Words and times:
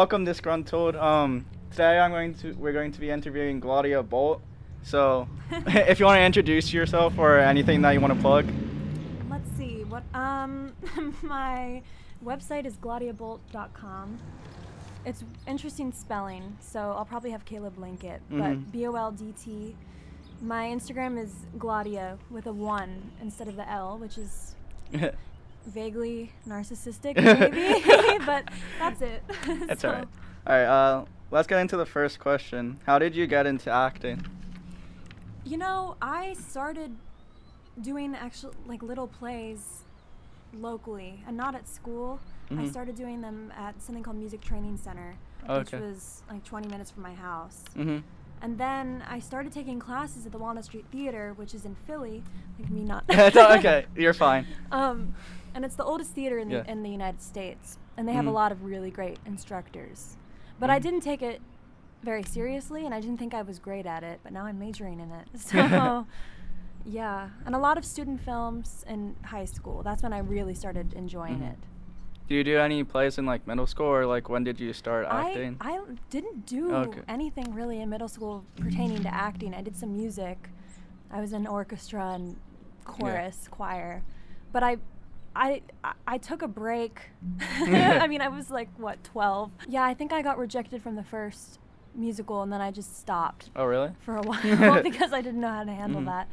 welcome 0.00 0.24
disgruntled. 0.24 0.96
Um, 0.96 1.44
today 1.70 1.98
I'm 1.98 2.10
going 2.10 2.32
to 2.36 2.54
we're 2.54 2.72
going 2.72 2.90
to 2.90 3.00
be 3.00 3.10
interviewing 3.10 3.60
Gladia 3.60 4.02
Boldt. 4.02 4.40
So, 4.82 5.28
if 5.50 6.00
you 6.00 6.06
want 6.06 6.16
to 6.16 6.24
introduce 6.24 6.72
yourself 6.72 7.18
or 7.18 7.38
anything 7.38 7.82
that 7.82 7.90
you 7.90 8.00
want 8.00 8.14
to 8.14 8.18
plug. 8.18 8.46
Let's 9.28 9.50
see. 9.58 9.84
What 9.84 10.04
um 10.14 10.72
my 11.22 11.82
website 12.24 12.64
is 12.64 12.76
gladiaboldt.com. 12.78 14.18
It's 15.04 15.22
interesting 15.46 15.92
spelling, 15.92 16.56
so 16.60 16.80
I'll 16.96 17.04
probably 17.04 17.32
have 17.32 17.44
Caleb 17.44 17.76
link 17.76 18.02
it. 18.02 18.22
Mhm. 18.32 18.38
But 18.38 18.72
B 18.72 18.86
O 18.86 18.94
L 18.94 19.12
D 19.12 19.34
T. 19.44 19.76
My 20.40 20.64
Instagram 20.68 21.22
is 21.22 21.44
Gladia 21.58 22.16
with 22.30 22.46
a 22.46 22.52
one 22.54 23.12
instead 23.20 23.48
of 23.48 23.56
the 23.56 23.68
L, 23.68 23.98
which 23.98 24.16
is 24.16 24.54
vaguely 25.66 26.32
narcissistic, 26.48 27.16
maybe. 27.50 28.24
but 28.26 28.48
that's 28.78 29.00
it. 29.02 29.22
That's 29.66 29.82
So, 29.82 29.88
alright. 29.88 30.08
Alright. 30.46 30.66
Uh, 30.66 31.04
let's 31.30 31.46
get 31.46 31.58
into 31.60 31.76
the 31.76 31.86
first 31.86 32.18
question. 32.18 32.80
How 32.86 32.98
did 32.98 33.14
you 33.14 33.26
get 33.26 33.46
into 33.46 33.70
acting? 33.70 34.24
You 35.44 35.56
know, 35.58 35.96
I 36.02 36.34
started 36.34 36.96
doing 37.80 38.14
actual 38.14 38.54
like 38.66 38.82
little 38.82 39.06
plays 39.06 39.82
locally 40.52 41.22
and 41.26 41.36
not 41.36 41.54
at 41.54 41.68
school. 41.68 42.20
I 42.50 42.54
Mhm. 42.54 42.70
started 42.70 42.96
doing 42.96 43.20
them 43.20 43.52
at 43.56 43.80
something 43.80 44.02
called 44.02 44.16
Music 44.16 44.40
Training 44.40 44.76
Center, 44.76 45.14
Okay. 45.48 45.58
which 45.60 45.72
was 45.72 46.22
like 46.28 46.42
20 46.44 46.68
minutes 46.68 46.90
from 46.90 47.04
my 47.04 47.14
house. 47.14 47.62
Mhm. 47.76 48.02
And 48.42 48.58
then 48.58 49.04
I 49.08 49.18
started 49.20 49.52
taking 49.52 49.78
classes 49.78 50.26
at 50.26 50.32
the 50.32 50.38
Walnut 50.38 50.64
Street 50.64 50.86
Theater, 50.90 51.34
which 51.36 51.54
is 51.54 51.64
in 51.64 51.74
Philly. 51.86 52.22
Like 52.58 52.70
me 52.70 52.82
not. 52.82 53.04
Okay, 53.08 53.86
you're 53.94 54.14
fine. 54.14 54.46
Um, 54.72 55.14
and 55.54 55.64
it's 55.64 55.76
the 55.76 55.84
oldest 55.84 56.12
theater 56.12 56.38
in, 56.38 56.50
Yeah. 56.50 56.62
the, 56.62 56.70
in 56.70 56.82
the 56.82 56.90
United 56.90 57.20
States, 57.22 57.78
and 57.96 58.08
they 58.08 58.12
have 58.12 58.26
a 58.26 58.30
Mhm. 58.30 58.34
lot 58.34 58.52
of 58.52 58.64
really 58.64 58.90
great 58.90 59.18
instructors. 59.26 60.16
But 60.58 60.70
I 60.70 60.78
Mhm. 60.78 60.82
didn't 60.82 61.00
take 61.00 61.22
it 61.22 61.40
very 62.02 62.22
seriously, 62.22 62.86
and 62.86 62.94
I 62.94 63.00
didn't 63.00 63.18
think 63.18 63.34
I 63.34 63.42
was 63.42 63.58
great 63.58 63.86
at 63.86 64.02
it. 64.02 64.20
But 64.22 64.32
now 64.32 64.44
I'm 64.46 64.58
majoring 64.58 65.00
in 65.00 65.10
it. 65.12 65.28
So, 65.38 66.06
yeah, 66.84 67.30
and 67.44 67.54
a 67.54 67.58
lot 67.58 67.76
of 67.78 67.84
student 67.84 68.20
films 68.20 68.84
in 68.88 69.16
high 69.24 69.44
school. 69.44 69.82
That's 69.82 70.02
when 70.02 70.12
I 70.12 70.18
really 70.18 70.54
started 70.54 70.92
enjoying 70.94 71.40
Mhm. 71.40 71.52
it. 71.52 71.58
Do 72.28 72.36
you 72.36 72.44
do 72.44 72.58
any 72.58 72.84
plays 72.84 73.18
in 73.18 73.26
like 73.26 73.44
middle 73.46 73.66
school 73.66 73.86
or 73.88 74.06
like 74.06 74.28
when 74.28 74.44
did 74.44 74.60
you 74.60 74.72
start 74.72 75.04
acting? 75.10 75.56
I 75.60 75.78
I 75.78 75.80
didn't 76.10 76.46
do 76.46 76.72
Okay. 76.72 77.00
anything 77.08 77.52
really 77.52 77.80
in 77.80 77.88
middle 77.90 78.06
school 78.08 78.44
pertaining 78.56 79.02
to 79.02 79.12
acting. 79.12 79.52
I 79.52 79.62
did 79.62 79.76
some 79.76 79.92
music. 79.96 80.48
I 81.10 81.20
was 81.20 81.32
in 81.32 81.44
orchestra 81.48 82.10
and 82.14 82.36
chorus, 82.84 83.48
choir. 83.48 84.02
But 84.52 84.62
I 84.62 84.78
I 85.34 85.62
I- 86.06 86.18
took 86.18 86.42
a 86.42 86.48
break. 86.48 87.00
I 87.40 88.06
mean, 88.06 88.20
I 88.20 88.28
was 88.28 88.50
like 88.50 88.68
what, 88.76 89.02
12. 89.04 89.50
Yeah, 89.68 89.84
I 89.84 89.94
think 89.94 90.12
I 90.12 90.22
got 90.22 90.38
rejected 90.38 90.82
from 90.82 90.96
the 90.96 91.04
first 91.04 91.58
musical 91.94 92.42
and 92.42 92.52
then 92.52 92.60
I 92.60 92.70
just 92.70 92.98
stopped 92.98 93.50
oh 93.56 93.64
really? 93.64 93.90
for 94.00 94.16
a 94.16 94.22
while 94.22 94.82
because 94.82 95.12
I 95.12 95.20
didn't 95.22 95.40
know 95.40 95.48
how 95.52 95.64
to 95.64 95.72
handle 95.72 96.00
Mhm. 96.02 96.06
that. 96.06 96.28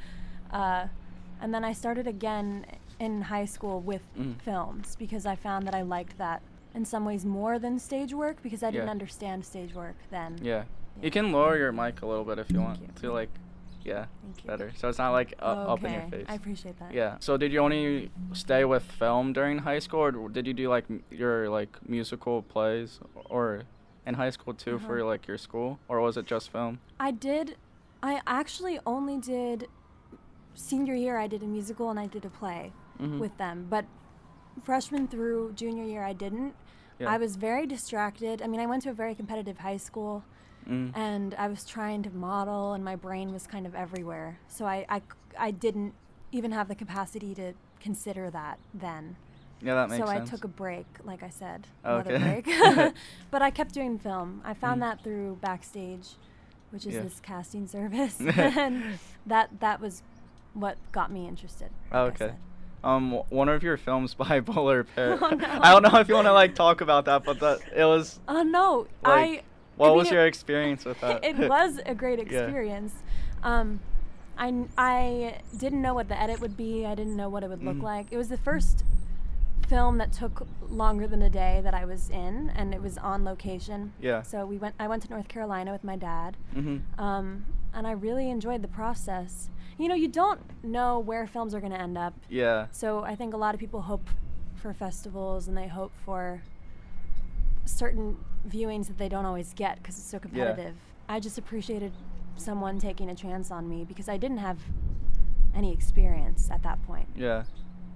Uh, 0.56 0.88
and 1.42 1.54
then 1.54 1.64
I 1.64 1.74
started 1.74 2.08
again 2.08 2.66
in 3.00 3.22
high 3.24 3.46
school 3.46 3.80
with 3.82 4.02
Mm. 4.18 4.40
films 4.42 4.96
because 4.98 5.26
I 5.26 5.36
found 5.36 5.68
that 5.68 5.76
I 5.76 5.82
liked 5.84 6.18
that 6.18 6.42
in 6.74 6.86
some 6.86 7.06
ways 7.06 7.26
more 7.26 7.60
than 7.60 7.80
stage 7.80 8.14
work 8.14 8.42
because 8.44 8.62
I 8.64 8.72
didn't 8.72 8.90
understand 8.90 9.46
stage 9.46 9.74
work 9.74 9.96
then. 10.12 10.38
Yeah. 10.42 10.64
Yeah. 11.00 11.04
You 11.04 11.12
can 11.12 11.32
lower 11.32 11.58
your 11.58 11.72
mic 11.72 12.02
a 12.02 12.08
little 12.08 12.24
bit 12.26 12.40
if 12.40 12.50
you 12.50 12.58
Thank 12.58 12.68
want 12.68 12.82
you. 12.82 12.88
to 13.02 13.12
like 13.14 13.30
yeah, 13.88 14.06
Thank 14.22 14.44
you. 14.44 14.48
better. 14.50 14.72
So 14.76 14.90
it's 14.90 14.98
not 14.98 15.12
like 15.12 15.34
uh, 15.42 15.46
up 15.74 15.84
in 15.84 15.94
your 15.94 16.02
Okay, 16.04 16.18
face. 16.18 16.26
I 16.30 16.36
appreciate 16.36 16.78
that. 16.80 16.94
Yeah. 16.94 17.16
So 17.20 17.38
did 17.38 17.52
you 17.54 17.60
only 17.60 18.12
stay 18.34 18.66
with 18.66 18.84
film 18.84 19.34
during 19.34 19.60
high 19.60 19.80
school, 19.80 20.02
or 20.02 20.12
did 20.30 20.46
you 20.46 20.54
do 20.54 20.68
like 20.70 20.86
your 21.10 21.50
like 21.50 21.78
musical 21.88 22.42
plays, 22.42 23.00
or 23.30 23.64
in 24.06 24.14
high 24.16 24.30
school 24.30 24.54
too 24.54 24.78
for 24.80 24.98
Uh-huh. 25.00 25.08
like 25.12 25.28
your 25.28 25.38
school, 25.38 25.80
or 25.88 26.02
was 26.02 26.18
it 26.18 26.26
just 26.26 26.52
film? 26.52 26.80
I 27.00 27.12
did. 27.12 27.56
I 28.04 28.22
actually 28.28 28.80
only 28.86 29.18
did 29.18 29.68
senior 30.54 30.96
year. 30.96 31.18
I 31.18 31.28
did 31.28 31.42
a 31.42 31.48
musical 31.48 31.90
and 31.90 32.00
I 32.00 32.08
did 32.08 32.26
a 32.26 32.30
play 32.30 32.74
Mhm. 33.00 33.20
with 33.20 33.38
them, 33.38 33.68
but 33.70 33.86
freshman 34.64 35.08
through 35.08 35.54
junior 35.54 35.84
year 35.84 36.04
I 36.04 36.14
didn't. 36.14 36.54
Yeah. 37.00 37.12
I 37.14 37.18
was 37.18 37.36
very 37.36 37.66
distracted. 37.68 38.42
I 38.42 38.48
mean, 38.48 38.60
I 38.60 38.66
went 38.66 38.82
to 38.84 38.90
a 38.90 38.94
very 38.94 39.14
competitive 39.16 39.60
high 39.60 39.78
school, 39.78 40.24
Mm. 40.68 40.92
and 40.96 41.34
I 41.36 41.48
was 41.48 41.64
trying 41.66 42.04
to 42.04 42.10
model, 42.10 42.74
and 42.74 42.84
my 42.84 42.96
brain 42.96 43.32
was 43.32 43.48
kind 43.48 43.66
of 43.66 43.74
everywhere. 43.74 44.38
So 44.50 44.66
I, 44.66 44.86
I, 44.90 45.02
I 45.40 45.52
didn't 45.52 45.94
even 46.32 46.52
have 46.52 46.68
the 46.68 46.76
capacity 46.76 47.34
to 47.36 47.54
consider 47.80 48.30
that 48.32 48.60
then. 48.74 49.16
Yeah, 49.62 49.76
that 49.76 49.90
makes 49.90 50.00
so 50.06 50.12
sense. 50.12 50.30
So 50.30 50.34
I 50.34 50.38
took 50.38 50.44
a 50.44 50.48
break, 50.50 50.86
like 51.06 51.24
I 51.24 51.30
said, 51.30 51.68
another 51.84 52.14
Okay. 52.16 52.42
break. 52.44 52.94
but 53.32 53.42
I 53.42 53.50
kept 53.50 53.74
doing 53.74 53.98
film. 53.98 54.42
I 54.46 54.54
found 54.54 54.78
Mm. 54.82 54.86
that 54.86 55.04
through 55.04 55.38
Backstage, 55.42 56.10
which 56.72 56.86
is 56.86 56.96
Yeah. 56.96 57.02
this 57.04 57.20
casting 57.22 57.66
service, 57.78 58.20
and 58.20 59.00
that 59.26 59.60
that 59.62 59.80
was 59.80 60.04
what 60.54 60.78
got 60.92 61.12
me 61.12 61.28
interested. 61.28 61.70
like 61.92 62.22
I 62.22 62.26
okay. 62.26 62.34
Um, 62.84 63.12
one 63.30 63.50
of 63.50 63.64
your 63.64 63.78
films, 63.78 64.16
Bipolar 64.16 64.86
Pair. 64.96 65.18
Oh, 65.22 65.30
no. 65.30 65.48
I 65.62 65.72
don't 65.72 65.82
know 65.92 66.00
if 66.00 66.08
you 66.08 66.14
want 66.16 66.28
to 66.28 66.34
like 66.34 66.56
talk 66.56 66.82
about 66.82 67.06
that, 67.06 67.24
but 67.26 67.40
that 67.40 67.60
it 67.76 67.86
was. 67.86 68.20
Oh 68.28 68.44
no, 68.44 68.88
Like, 69.04 69.40
I. 69.40 69.42
What 69.78 69.96
was 69.96 70.12
your 70.12 70.26
experience 70.26 70.86
with 70.86 71.00
that? 71.02 71.24
it 71.30 71.38
was 71.50 71.80
a 71.86 71.96
great 71.96 72.20
experience. 72.20 72.94
Yeah. 73.44 73.50
experience. 73.50 73.80
I, 74.40 74.66
I, 74.78 75.40
didn't 75.58 75.82
know 75.82 75.94
what 75.94 76.10
the 76.10 76.20
edit 76.20 76.40
would 76.42 76.56
be. 76.56 76.86
I 76.86 76.96
didn't 76.96 77.16
know 77.16 77.30
what 77.30 77.44
it 77.44 77.50
would 77.50 77.64
look 77.64 77.78
Mhm. 77.78 77.84
like. 77.84 78.08
It 78.12 78.18
was 78.18 78.30
the 78.30 78.38
first 78.38 78.84
film 79.68 79.98
that 79.98 80.14
took 80.14 80.48
longer 80.70 81.08
than 81.08 81.22
a 81.22 81.30
day 81.30 81.60
that 81.64 81.74
I 81.74 81.86
was 81.86 82.10
in, 82.10 82.52
and 82.56 82.74
it 82.74 82.82
was 82.82 82.98
on 82.98 83.24
location. 83.24 83.94
Yeah. 84.00 84.22
So 84.22 84.46
we 84.46 84.58
went. 84.58 84.76
I 84.80 84.88
went 84.88 85.04
to 85.04 85.10
North 85.10 85.28
Carolina 85.28 85.72
with 85.72 85.84
my 85.84 85.96
dad, 85.96 86.38
mm-hmm. 86.56 87.00
um, 87.02 87.46
and 87.74 87.88
I 87.88 87.92
really 87.92 88.30
enjoyed 88.30 88.62
the 88.62 88.68
process. 88.68 89.50
You 89.78 89.88
know, 89.88 89.96
you 89.96 90.08
don't 90.08 90.42
know 90.64 91.00
where 91.00 91.28
films 91.28 91.54
are 91.54 91.60
going 91.60 91.74
to 91.74 91.80
end 91.80 91.98
up. 91.98 92.14
Yeah. 92.30 92.68
So 92.72 93.04
I 93.04 93.16
think 93.16 93.34
a 93.34 93.38
lot 93.38 93.54
of 93.54 93.60
people 93.60 93.82
hope 93.82 94.10
for 94.56 94.74
festivals 94.74 95.48
and 95.48 95.56
they 95.56 95.68
hope 95.68 95.92
for 96.04 96.42
certain 97.66 98.18
viewings 98.50 98.88
that 98.88 98.98
they 98.98 99.10
don't 99.10 99.26
always 99.26 99.54
get 99.54 99.78
because 99.78 99.98
it's 99.98 100.08
so 100.10 100.20
competitive. 100.20 100.76
I 101.10 101.20
just 101.20 101.38
appreciated 101.38 101.92
someone 102.36 102.80
taking 102.80 103.10
a 103.10 103.16
chance 103.16 103.52
on 103.52 103.68
me 103.70 103.84
because 103.86 104.08
I 104.10 104.18
didn't 104.18 104.38
have 104.38 104.60
any 105.56 105.74
experience 105.74 106.50
at 106.52 106.64
that 106.64 106.82
point. 106.86 107.08
Yeah. 107.16 107.44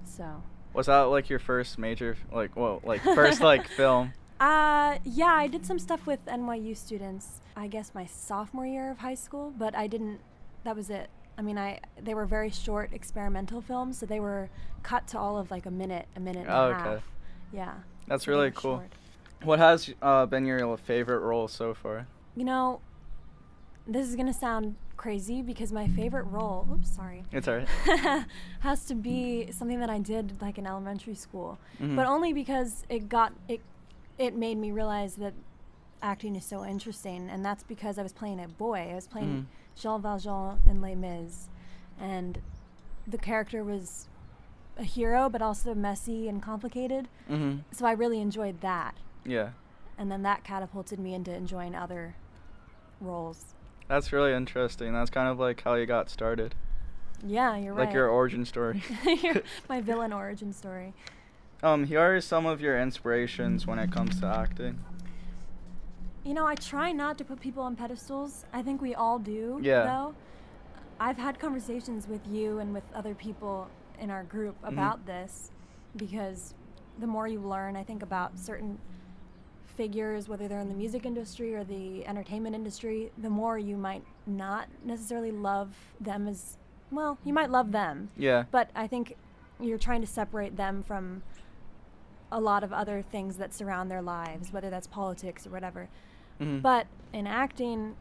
So, 0.04 0.42
Was 0.74 0.86
that 0.86 1.02
like 1.02 1.28
your 1.30 1.38
first 1.38 1.78
major, 1.78 2.16
like, 2.32 2.56
well, 2.56 2.80
like 2.84 3.02
first 3.02 3.40
like 3.40 3.68
film? 3.76 4.12
uh, 4.40 4.98
yeah, 5.04 5.32
I 5.34 5.46
did 5.46 5.64
some 5.64 5.78
stuff 5.78 6.06
with 6.06 6.24
NYU 6.26 6.76
students. 6.76 7.40
I 7.56 7.68
guess 7.68 7.92
my 7.94 8.06
sophomore 8.06 8.66
year 8.66 8.90
of 8.90 8.98
high 8.98 9.14
school, 9.14 9.52
but 9.56 9.74
I 9.76 9.86
didn't. 9.86 10.20
That 10.64 10.74
was 10.76 10.90
it. 10.90 11.08
I 11.38 11.42
mean, 11.42 11.58
I 11.58 11.80
they 12.00 12.14
were 12.14 12.26
very 12.26 12.50
short 12.50 12.92
experimental 12.92 13.60
films, 13.60 13.98
so 13.98 14.06
they 14.06 14.20
were 14.20 14.48
cut 14.82 15.06
to 15.08 15.18
all 15.18 15.38
of 15.38 15.50
like 15.50 15.66
a 15.66 15.70
minute, 15.70 16.06
a 16.16 16.20
minute 16.20 16.46
and 16.46 16.50
Oh, 16.50 16.70
a 16.70 16.74
okay. 16.74 17.02
Yeah. 17.52 17.74
That's 18.08 18.26
really 18.26 18.50
cool. 18.50 18.78
short. 18.78 18.92
What 19.44 19.58
has 19.58 19.92
uh, 20.00 20.26
been 20.26 20.44
your 20.46 20.76
favorite 20.76 21.20
role 21.20 21.48
so 21.48 21.74
far? 21.74 22.06
You 22.36 22.44
know, 22.44 22.80
this 23.86 24.08
is 24.08 24.16
gonna 24.16 24.32
sound 24.32 24.76
crazy 24.96 25.42
because 25.42 25.72
my 25.72 25.88
favorite 25.88 26.24
role, 26.24 26.66
oops, 26.72 26.90
sorry, 26.94 27.24
It's 27.32 27.48
alright. 27.48 27.68
has 28.60 28.84
to 28.86 28.94
be 28.94 29.50
something 29.50 29.80
that 29.80 29.90
I 29.90 29.98
did 29.98 30.40
like 30.40 30.58
in 30.58 30.66
elementary 30.66 31.14
school, 31.16 31.58
Mhm. 31.80 31.96
but 31.96 32.06
only 32.06 32.32
because 32.32 32.84
it 32.88 33.08
got 33.08 33.32
it, 33.48 33.60
it 34.18 34.36
made 34.36 34.58
me 34.58 34.70
realize 34.70 35.16
that 35.16 35.34
acting 36.00 36.36
is 36.36 36.44
so 36.44 36.64
interesting, 36.64 37.28
and 37.28 37.44
that's 37.44 37.64
because 37.64 37.98
I 37.98 38.02
was 38.02 38.12
playing 38.12 38.40
a 38.40 38.48
boy. 38.48 38.90
I 38.90 38.94
was 38.94 39.06
playing 39.08 39.48
Jean 39.76 40.00
Valjean 40.02 40.60
in 40.68 40.80
Les 40.80 40.94
Mis, 40.94 41.48
and 42.00 42.40
the 43.06 43.18
character 43.18 43.64
was 43.64 44.08
a 44.78 44.84
hero, 44.84 45.28
but 45.28 45.42
also 45.42 45.74
messy 45.74 46.28
and 46.28 46.40
complicated. 46.42 47.08
Mhm. 47.28 47.60
So 47.72 47.86
I 47.86 47.92
really 47.92 48.20
enjoyed 48.20 48.60
that, 48.60 48.94
Yeah. 49.24 49.50
and 49.98 50.10
then 50.10 50.22
that 50.22 50.42
catapulted 50.44 50.98
me 50.98 51.14
into 51.14 51.32
enjoying 51.34 51.74
other 51.74 52.14
roles. 53.00 53.54
That's 53.88 54.12
really 54.12 54.32
interesting. 54.32 54.92
That's 54.92 55.10
kind 55.10 55.28
of 55.28 55.38
like 55.38 55.62
how 55.62 55.74
you 55.74 55.86
got 55.86 56.08
started. 56.10 56.54
Yeah, 57.24 57.56
you're 57.56 57.74
right. 57.74 57.86
Like 57.86 57.94
your 57.94 58.08
origin 58.18 58.44
story. 58.44 58.82
My 59.68 59.80
villain 59.80 60.12
origin 60.22 60.52
story. 60.52 60.94
um, 61.62 61.84
here 61.84 62.00
are 62.00 62.20
some 62.20 62.46
of 62.46 62.60
your 62.60 62.80
inspirations 62.80 63.66
when 63.66 63.78
it 63.78 63.92
comes 63.92 64.18
to 64.20 64.26
acting. 64.26 64.80
You 66.24 66.34
know, 66.34 66.46
I 66.46 66.54
try 66.54 66.92
not 66.92 67.18
to 67.18 67.24
put 67.24 67.40
people 67.40 67.62
on 67.64 67.74
pedestals. 67.76 68.44
I 68.52 68.62
think 68.62 68.80
we 68.80 68.94
all 68.94 69.18
do, 69.18 69.58
Yeah. 69.62 69.84
though. 69.84 70.14
I've 71.00 71.18
had 71.18 71.38
conversations 71.40 72.06
with 72.06 72.20
you 72.28 72.58
and 72.60 72.72
with 72.72 72.84
other 72.94 73.14
people 73.14 73.68
in 73.98 74.10
our 74.10 74.22
group 74.24 74.60
Mhm. 74.62 74.68
about 74.68 75.04
this 75.06 75.50
because 75.96 76.54
the 76.98 77.06
more 77.08 77.26
you 77.26 77.40
learn, 77.40 77.74
I 77.76 77.82
think, 77.82 78.02
about 78.02 78.38
certain 78.38 78.78
figures, 79.76 80.28
whether 80.28 80.48
they're 80.48 80.60
in 80.60 80.68
the 80.68 80.74
music 80.74 81.04
industry 81.06 81.54
or 81.54 81.64
the 81.64 82.06
entertainment 82.06 82.54
industry, 82.54 83.10
the 83.18 83.30
more 83.30 83.58
you 83.58 83.76
might 83.76 84.02
not 84.26 84.68
necessarily 84.84 85.30
love 85.32 85.74
them 86.00 86.28
as 86.28 86.58
well, 86.90 87.18
you 87.24 87.32
might 87.32 87.50
love 87.50 87.72
them, 87.72 88.10
Yeah. 88.16 88.44
but 88.50 88.70
I 88.74 88.86
think 88.86 89.16
you're 89.60 89.78
trying 89.78 90.00
to 90.02 90.06
separate 90.06 90.56
them 90.56 90.82
from 90.82 91.22
a 92.30 92.40
lot 92.40 92.64
of 92.64 92.72
other 92.72 93.02
things 93.02 93.36
that 93.38 93.52
surround 93.52 93.90
their 93.90 94.02
lives, 94.02 94.52
whether 94.52 94.70
that's 94.70 94.86
politics 94.86 95.46
or 95.46 95.50
whatever. 95.50 95.88
Mhm. 96.40 96.62
But 96.62 96.86
in 97.12 97.26
acting, 97.26 97.94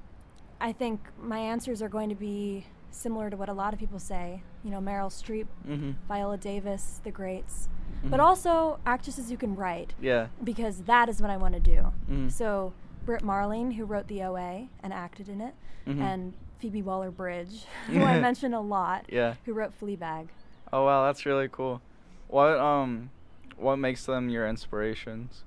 I 0.60 0.72
think 0.72 1.10
my 1.22 1.40
answers 1.40 1.82
are 1.82 1.90
going 1.90 2.10
to 2.10 2.16
be 2.16 2.66
similar 2.92 3.30
to 3.30 3.38
what 3.38 3.50
a 3.50 3.54
lot 3.54 3.74
of 3.74 3.80
people 3.80 4.00
say. 4.00 4.44
You 4.64 4.72
know, 4.72 4.80
Meryl 4.80 5.10
Streep, 5.10 5.48
Mhm. 5.68 5.96
Viola 6.08 6.38
Davis, 6.38 7.00
the 7.04 7.12
greats, 7.12 7.68
but 8.04 8.20
Mhm. 8.20 8.24
also 8.24 8.80
actresses 8.86 9.30
who 9.30 9.38
can 9.38 9.56
write 9.56 9.94
Yeah. 10.02 10.28
because 10.44 10.84
that 10.84 11.10
is 11.10 11.22
what 11.22 11.30
I 11.32 11.38
want 11.38 11.54
to 11.56 11.60
do. 11.60 11.92
Mhm. 12.10 12.32
So 12.32 12.74
Brit 13.06 13.24
Marling, 13.24 13.72
who 13.72 13.86
wrote 13.86 14.08
the 14.08 14.22
OA 14.24 14.70
and 14.84 14.94
acted 14.94 15.28
in 15.30 15.42
it, 15.42 15.56
Mhm. 15.88 16.00
and 16.02 16.34
Phoebe 16.60 16.82
Waller-Bridge, 16.82 17.66
who 17.88 18.02
I 18.04 18.20
mention 18.22 18.54
a 18.54 18.62
lot, 18.62 19.06
Yeah. 19.10 19.36
who 19.46 19.54
wrote 19.54 19.72
Fleabag. 19.80 20.28
Oh 20.72 20.86
wow, 20.86 21.06
that's 21.06 21.26
really 21.26 21.50
cool. 21.50 21.82
What 22.28 22.58
um, 22.60 23.10
what 23.58 23.76
makes 23.78 24.06
them 24.06 24.30
your 24.30 24.48
inspirations? 24.48 25.44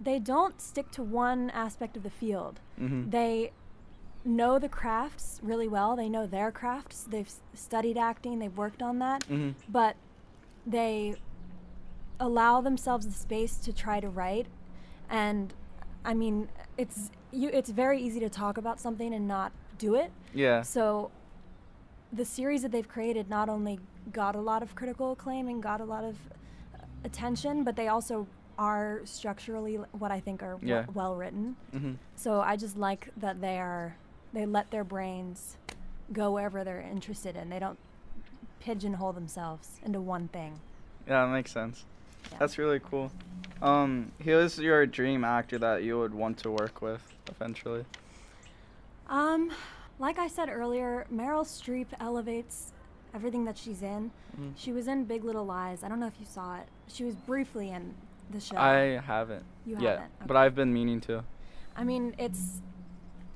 They 0.00 0.18
don't 0.18 0.60
stick 0.60 0.90
to 0.92 1.02
one 1.02 1.50
aspect 1.50 1.96
of 1.96 2.02
the 2.02 2.10
field. 2.10 2.60
Mhm. 2.80 3.10
They 3.10 3.52
know 4.24 4.58
the 4.58 4.68
crafts 4.68 5.40
really 5.42 5.68
well. 5.68 5.94
They 5.96 6.08
know 6.08 6.26
their 6.26 6.50
crafts. 6.50 7.04
They've 7.04 7.30
studied 7.54 7.96
acting. 7.96 8.38
They've 8.40 8.56
worked 8.56 8.82
on 8.82 8.98
that. 8.98 9.22
Mhm. 9.28 9.54
But 9.68 9.96
they 10.66 11.14
allow 12.18 12.60
themselves 12.60 13.06
the 13.06 13.12
space 13.12 13.56
to 13.58 13.72
try 13.72 14.00
to 14.00 14.08
write. 14.08 14.46
And 15.10 15.52
I 16.04 16.14
mean, 16.14 16.48
it's 16.78 17.10
you. 17.32 17.50
It's 17.52 17.70
very 17.70 18.00
easy 18.00 18.20
to 18.20 18.28
talk 18.28 18.56
about 18.58 18.80
something 18.80 19.12
and 19.14 19.26
not 19.28 19.52
do 19.78 19.94
it. 19.94 20.10
Yeah. 20.34 20.62
So 20.62 21.10
the 22.12 22.24
series 22.24 22.62
that 22.62 22.72
they've 22.72 22.88
created 22.88 23.28
not 23.28 23.48
only 23.48 23.78
got 24.12 24.36
a 24.36 24.40
lot 24.40 24.62
of 24.62 24.74
critical 24.74 25.12
acclaim 25.12 25.48
and 25.48 25.62
got 25.62 25.80
a 25.80 25.84
lot 25.84 26.04
of 26.04 26.16
attention, 27.04 27.64
but 27.64 27.76
they 27.76 27.88
also 27.88 28.26
are 28.58 29.00
structurally 29.04 29.74
what 29.92 30.10
I 30.10 30.20
think 30.20 30.42
are 30.42 30.58
Yeah. 30.62 30.82
w- 30.82 30.92
well 30.98 31.14
written. 31.14 31.56
mm-hmm. 31.74 31.92
So 32.14 32.40
I 32.40 32.56
just 32.56 32.76
like 32.78 33.10
that 33.18 33.40
they 33.40 33.58
are 33.58 33.96
they 34.32 34.46
let 34.46 34.70
their 34.70 34.84
brains 34.84 35.56
go 36.12 36.32
wherever 36.32 36.64
they're 36.64 36.80
interested 36.80 37.36
in. 37.36 37.48
They 37.50 37.58
don't 37.58 37.78
pigeonhole 38.60 39.12
themselves 39.12 39.80
into 39.84 40.00
one 40.00 40.28
thing. 40.28 40.60
Yeah, 41.06 41.24
that 41.26 41.32
makes 41.32 41.52
sense. 41.52 41.84
Yeah. 42.32 42.38
That's 42.38 42.58
really 42.58 42.80
cool. 42.80 43.10
Um, 43.62 44.12
who 44.22 44.38
is 44.38 44.58
your 44.58 44.84
dream 44.86 45.24
actor 45.24 45.58
that 45.58 45.82
you 45.82 45.98
would 45.98 46.14
want 46.14 46.38
to 46.38 46.50
work 46.50 46.82
with 46.82 47.02
eventually? 47.28 47.84
Um, 49.08 49.50
like 49.98 50.18
I 50.18 50.28
said 50.28 50.48
earlier, 50.48 51.06
Meryl 51.12 51.44
Streep 51.44 51.86
elevates 52.00 52.72
everything 53.14 53.44
that 53.46 53.56
she's 53.56 53.82
in. 53.82 54.10
Mhm. 54.38 54.52
She 54.56 54.72
was 54.72 54.88
in 54.88 55.04
Big 55.04 55.24
Little 55.24 55.46
Lies. 55.46 55.82
I 55.82 55.88
don't 55.88 56.00
know 56.00 56.06
if 56.06 56.20
you 56.20 56.26
saw 56.26 56.56
it. 56.58 56.68
She 56.88 57.04
was 57.04 57.14
briefly 57.14 57.70
in 57.70 57.94
the 58.30 58.40
show. 58.40 58.56
I 58.56 58.98
haven't. 59.00 59.44
You 59.64 59.76
yet, 59.78 60.00
haven't, 60.00 60.26
but. 60.26 60.36
I've 60.36 60.54
been 60.54 60.72
meaning 60.72 61.00
to. 61.02 61.24
I 61.76 61.84
mean, 61.84 62.14
it's 62.18 62.60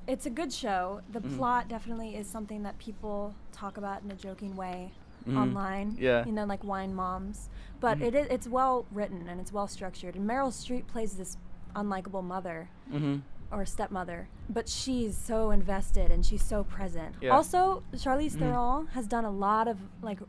it's 0.07 0.25
a 0.25 0.29
good 0.29 0.51
show. 0.51 1.01
The 1.11 1.21
Mhm. 1.21 1.37
plot 1.37 1.67
definitely 1.67 2.15
is 2.15 2.27
something 2.27 2.63
that 2.63 2.77
people 2.79 3.33
talk 3.51 3.77
about 3.77 4.03
in 4.03 4.11
a 4.11 4.15
joking 4.15 4.55
way 4.55 4.91
Mhm. 5.27 5.37
online. 5.37 5.95
Yeah. 5.99 6.25
You 6.25 6.31
know, 6.31 6.45
like 6.45 6.63
wine 6.63 6.93
moms. 6.93 7.49
But 7.79 7.99
Mhm. 7.99 8.01
it 8.05 8.15
is 8.15 8.27
it's 8.29 8.47
well 8.47 8.85
written 8.91 9.27
and 9.27 9.39
it's 9.41 9.51
well 9.51 9.67
structured. 9.67 10.15
And 10.15 10.29
Meryl 10.29 10.49
Streep 10.51 10.87
plays 10.87 11.17
this 11.17 11.37
unlikable 11.75 12.23
mother 12.23 12.69
Mhm. 12.91 13.21
or 13.51 13.65
stepmother, 13.65 14.27
but 14.49 14.67
she's 14.69 15.17
so 15.17 15.51
invested 15.51 16.11
and 16.11 16.25
she's 16.25 16.43
so 16.43 16.63
present. 16.63 17.15
Yeah. 17.21 17.31
Also, 17.31 17.83
Charlize 17.93 18.35
Mhm. 18.35 18.39
Theron 18.39 18.87
has 18.87 19.07
done 19.07 19.25
a 19.25 19.31
lot 19.31 19.67
of 19.67 19.77
like 20.01 20.19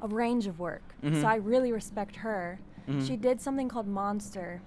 a 0.00 0.08
range 0.08 0.46
of 0.46 0.58
work, 0.58 0.94
Mhm. 1.02 1.20
so 1.20 1.26
I 1.26 1.36
really 1.36 1.72
respect 1.72 2.16
her. 2.16 2.58
Mhm. 2.88 3.06
She 3.06 3.16
did 3.16 3.40
something 3.40 3.68
called 3.68 3.86
Monster, 3.86 4.60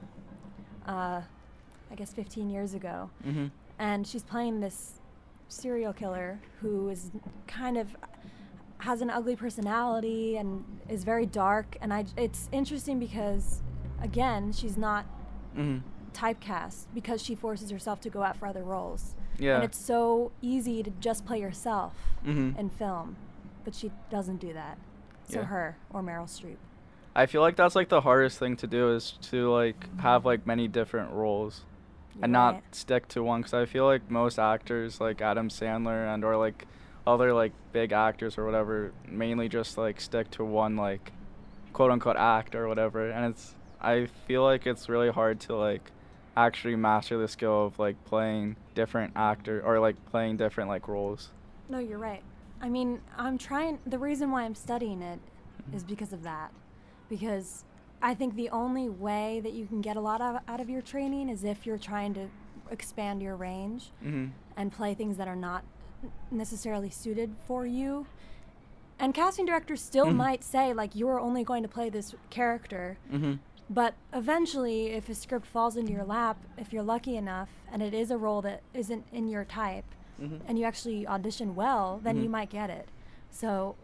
uh, 0.87 1.21
I 1.91 1.95
guess 1.95 2.13
15 2.13 2.49
years 2.49 2.73
ago, 2.73 3.09
and 3.77 4.07
she's 4.07 4.23
playing 4.23 4.59
this 4.61 5.01
serial 5.47 5.93
killer 5.93 6.39
who 6.61 6.89
is 6.89 7.11
kind 7.47 7.77
of 7.77 7.95
has 8.79 9.01
an 9.01 9.09
ugly 9.09 9.35
personality 9.35 10.37
and 10.37 10.63
is 10.89 11.03
very 11.03 11.25
dark. 11.25 11.77
And 11.81 11.93
I, 11.93 12.05
it's 12.17 12.49
interesting 12.51 12.99
because, 12.99 13.61
again, 14.01 14.51
she's 14.51 14.77
not 14.77 15.05
Mhm. 15.55 15.81
typecast 16.13 16.85
because 16.93 17.21
she 17.21 17.35
forces 17.35 17.69
herself 17.71 17.99
to 18.01 18.09
go 18.09 18.23
out 18.23 18.35
for 18.37 18.47
other 18.47 18.63
roles. 18.63 19.15
Yeah. 19.37 19.55
And 19.55 19.63
it's 19.63 19.77
so 19.77 20.31
easy 20.41 20.83
to 20.83 20.89
just 20.99 21.25
play 21.25 21.39
yourself 21.41 21.93
Mhm. 22.25 22.57
in 22.57 22.69
film, 22.69 23.17
but 23.63 23.75
she 23.75 23.91
doesn't 24.09 24.37
do 24.37 24.53
that. 24.53 24.77
So 25.27 25.39
Yeah. 25.39 25.45
her 25.45 25.77
or 25.91 26.01
Meryl 26.01 26.25
Streep. 26.27 26.57
I 27.15 27.25
feel 27.25 27.41
like 27.41 27.55
that's 27.55 27.75
like 27.75 27.89
the 27.89 28.01
hardest 28.01 28.37
thing 28.39 28.55
to 28.57 28.67
do 28.67 28.91
is 28.93 29.13
to 29.23 29.49
like 29.49 29.87
have 29.99 30.25
like 30.25 30.45
many 30.45 30.67
different 30.67 31.11
roles 31.11 31.63
and 32.15 32.21
You're 32.23 32.27
not 32.29 32.53
right. 32.55 32.75
stick 32.75 33.07
to 33.09 33.23
one 33.23 33.41
because 33.41 33.53
I 33.53 33.65
feel 33.65 33.85
like 33.85 34.09
most 34.11 34.37
actors 34.37 34.99
like 35.01 35.21
Adam 35.21 35.47
Sandler 35.49 36.13
and 36.13 36.23
or 36.25 36.35
like 36.37 36.65
other 37.07 37.33
like 37.33 37.51
big 37.71 37.91
actors 37.91 38.37
or 38.37 38.45
whatever 38.45 38.91
mainly 39.07 39.47
just 39.47 39.77
like 39.77 40.01
stick 40.01 40.29
to 40.31 40.43
one 40.43 40.75
like 40.75 41.11
quote 41.73 41.91
unquote 41.91 42.17
act 42.17 42.55
or 42.55 42.67
whatever 42.67 43.09
and 43.09 43.25
it's 43.25 43.53
I 43.81 44.07
feel 44.27 44.43
like 44.43 44.65
it's 44.65 44.89
really 44.89 45.09
hard 45.11 45.39
to 45.41 45.55
like 45.55 45.91
actually 46.35 46.75
master 46.75 47.17
the 47.17 47.27
skill 47.27 47.67
of 47.67 47.77
like 47.77 48.03
playing 48.05 48.55
different 48.73 49.13
actor 49.15 49.61
or 49.63 49.79
like 49.79 49.95
playing 50.07 50.37
different 50.37 50.69
like 50.69 50.87
roles. 50.87 51.29
No, 51.69 51.77
you're 51.79 51.99
right. 51.99 52.23
I 52.61 52.69
mean, 52.69 53.01
I'm 53.17 53.37
trying. 53.37 53.79
The 53.85 53.99
reason 53.99 54.31
why 54.31 54.43
I'm 54.43 54.55
studying 54.55 55.01
it 55.01 55.19
is 55.73 55.83
because 55.83 56.13
of 56.13 56.23
that. 56.23 56.51
Because 57.09 57.63
I 58.01 58.15
think 58.15 58.35
the 58.35 58.49
only 58.49 58.89
way 58.89 59.39
that 59.41 59.53
you 59.53 59.65
can 59.67 59.81
get 59.81 59.95
a 59.97 60.01
lot 60.01 60.19
of, 60.21 60.41
out 60.47 60.59
of 60.59 60.69
your 60.69 60.81
training 60.81 61.29
is 61.29 61.43
if 61.43 61.65
you're 61.65 61.77
trying 61.77 62.13
to 62.15 62.27
expand 62.71 63.21
your 63.21 63.35
range 63.35 63.91
Mhm. 64.03 64.31
and 64.57 64.71
play 64.71 64.93
things 64.95 65.17
that 65.17 65.27
are 65.27 65.35
not 65.35 65.63
necessarily 66.31 66.89
suited 66.89 67.35
for 67.47 67.65
you. 67.65 68.05
And 68.97 69.13
casting 69.13 69.45
directors 69.45 69.81
still 69.81 70.05
Mhm. 70.07 70.15
might 70.15 70.43
say, 70.43 70.73
like, 70.73 70.95
you're 70.95 71.19
only 71.19 71.43
going 71.43 71.63
to 71.63 71.69
play 71.69 71.89
this 71.89 72.15
character. 72.29 72.97
Mhm. 73.11 73.39
But 73.69 73.95
eventually, 74.13 74.87
if 74.87 75.09
a 75.09 75.15
script 75.15 75.45
falls 75.45 75.75
into 75.75 75.91
your 75.91 76.03
lap, 76.05 76.37
if 76.57 76.71
you're 76.71 76.83
lucky 76.83 77.17
enough 77.17 77.49
and 77.71 77.81
it 77.81 77.93
is 77.93 78.11
a 78.11 78.17
role 78.17 78.41
that 78.43 78.61
isn't 78.73 79.05
in 79.11 79.27
your 79.27 79.43
type, 79.43 79.85
Mhm. 80.21 80.39
and 80.47 80.57
you 80.59 80.65
actually 80.65 81.05
audition 81.07 81.55
well, 81.55 81.99
then 82.03 82.17
you 82.17 82.27
Mhm. 82.27 82.31
might 82.31 82.49
get 82.49 82.69
it. 82.69 82.87
So 83.31 83.75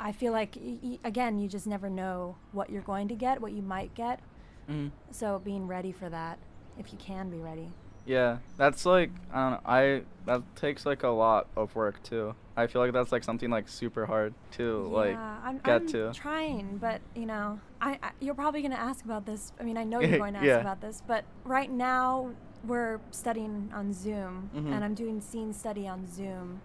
I 0.00 0.12
feel 0.12 0.32
like, 0.32 0.56
y- 0.60 0.98
again, 1.04 1.38
you 1.38 1.46
just 1.48 1.66
never 1.66 1.88
know 1.90 2.36
what 2.52 2.70
you're 2.70 2.82
going 2.82 3.06
to 3.08 3.14
get, 3.14 3.40
what 3.40 3.52
you 3.52 3.62
might 3.62 3.94
get. 3.94 4.20
Mhm. 4.68 4.90
So 5.10 5.38
being 5.38 5.66
ready 5.68 5.92
for 5.92 6.08
that, 6.08 6.38
if 6.78 6.92
you 6.92 6.98
can 6.98 7.30
be 7.30 7.38
ready. 7.38 7.70
Yeah, 8.08 8.38
that's 8.56 8.86
like 8.86 9.10
I 9.32 9.40
don't 9.42 9.50
know. 9.52 9.60
I 9.70 10.02
that 10.26 10.42
takes 10.56 10.84
like 10.86 11.02
a 11.02 11.08
lot 11.08 11.46
of 11.56 11.74
work 11.76 12.02
too. 12.02 12.34
I 12.56 12.66
feel 12.66 12.82
like 12.82 12.92
that's 12.92 13.12
like 13.12 13.22
something 13.22 13.50
like 13.50 13.68
super 13.68 14.06
hard 14.06 14.34
to 14.52 14.88
like 14.88 15.12
yeah, 15.12 15.36
I'm, 15.44 15.58
get 15.58 15.82
I'm 15.82 15.86
to. 15.88 16.12
trying, 16.14 16.78
but 16.78 17.00
you 17.14 17.26
know, 17.26 17.60
I, 17.80 17.98
I 18.02 18.10
you're 18.20 18.34
probably 18.34 18.62
going 18.62 18.72
to 18.72 18.80
ask 18.80 19.04
about 19.04 19.26
this. 19.26 19.52
I 19.60 19.62
mean, 19.62 19.76
I 19.76 19.84
know 19.84 20.00
you're 20.00 20.18
going 20.24 20.32
to 20.34 20.38
ask 20.40 20.46
Yeah. 20.46 20.60
about 20.60 20.80
this, 20.80 21.02
but 21.06 21.24
right 21.44 21.70
now 21.70 22.30
we're 22.64 22.98
studying 23.12 23.70
on 23.74 23.92
Zoom, 23.92 24.50
Mhm. 24.56 24.72
and 24.74 24.82
I'm 24.84 24.94
doing 24.94 25.20
scene 25.20 25.52
study 25.52 25.86
on 25.86 26.06
Zoom, 26.10 26.60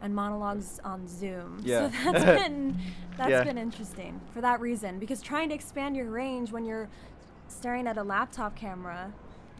and 0.00 0.14
monologues 0.14 0.80
on 0.84 1.06
Zoom. 1.06 1.60
Yeah. 1.64 1.90
So 1.90 2.12
that's 2.12 2.24
been 2.42 2.76
that's 3.18 3.30
Yeah. 3.30 3.44
been 3.44 3.58
interesting 3.58 4.20
for 4.32 4.40
that 4.40 4.58
reason 4.60 4.98
because 4.98 5.20
trying 5.22 5.50
to 5.50 5.54
expand 5.54 5.96
your 5.96 6.10
range 6.10 6.50
when 6.50 6.64
you're 6.64 6.88
staring 7.46 7.86
at 7.86 7.96
a 7.98 8.02
laptop 8.02 8.56
camera 8.56 9.12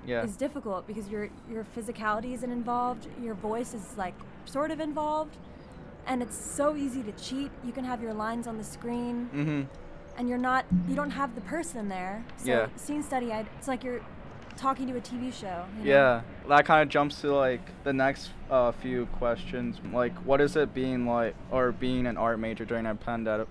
Yeah. 0.07 0.23
is 0.25 0.37
difficult 0.37 0.87
because 0.87 1.09
your 1.09 1.29
your 1.51 1.65
physicality 1.77 2.33
isn't 2.35 2.51
involved, 2.51 3.07
your 3.23 3.35
voice 3.35 3.75
is 3.75 3.97
like 3.97 4.15
sort 4.45 4.71
of 4.71 4.81
involved, 4.81 5.37
and 6.07 6.23
it's 6.23 6.37
so 6.37 6.77
easy 6.77 7.03
to 7.05 7.13
cheat. 7.13 7.51
You 7.65 7.73
can 7.73 7.85
have 7.85 8.03
your 8.03 8.13
lines 8.15 8.47
on 8.47 8.59
the 8.59 8.65
screen, 8.65 9.31
Mhm. 9.33 9.67
and 10.19 10.29
you're 10.29 10.39
not 10.39 10.65
you 10.89 10.95
don't 10.97 11.11
have 11.13 11.35
the 11.35 11.41
person 11.43 11.89
there. 11.89 12.25
So 12.37 12.51
Yeah. 12.51 12.67
scene 12.77 13.03
study, 13.03 13.33
I, 13.33 13.47
it's 13.59 13.69
like 13.69 13.85
you're 13.85 14.01
talking 14.57 14.87
to 14.89 14.97
a 14.97 15.01
TV 15.01 15.31
show. 15.31 15.65
you 15.79 15.85
know? 15.85 15.91
Yeah, 15.91 16.21
that 16.49 16.67
kind 16.67 16.83
of 16.83 16.89
jumps 16.89 17.21
to 17.23 17.35
like 17.35 17.63
the 17.85 17.93
next 17.93 18.31
uh, 18.51 18.71
few 18.73 19.07
questions. 19.07 19.81
Like, 19.93 20.15
what 20.27 20.41
is 20.43 20.57
it 20.57 20.75
being 20.75 21.07
like, 21.07 21.35
or 21.51 21.73
being 21.73 22.07
an 22.07 22.17
art 22.19 22.39
major 22.39 22.65
during 22.67 22.85
a 22.87 22.95
pande- 22.95 23.47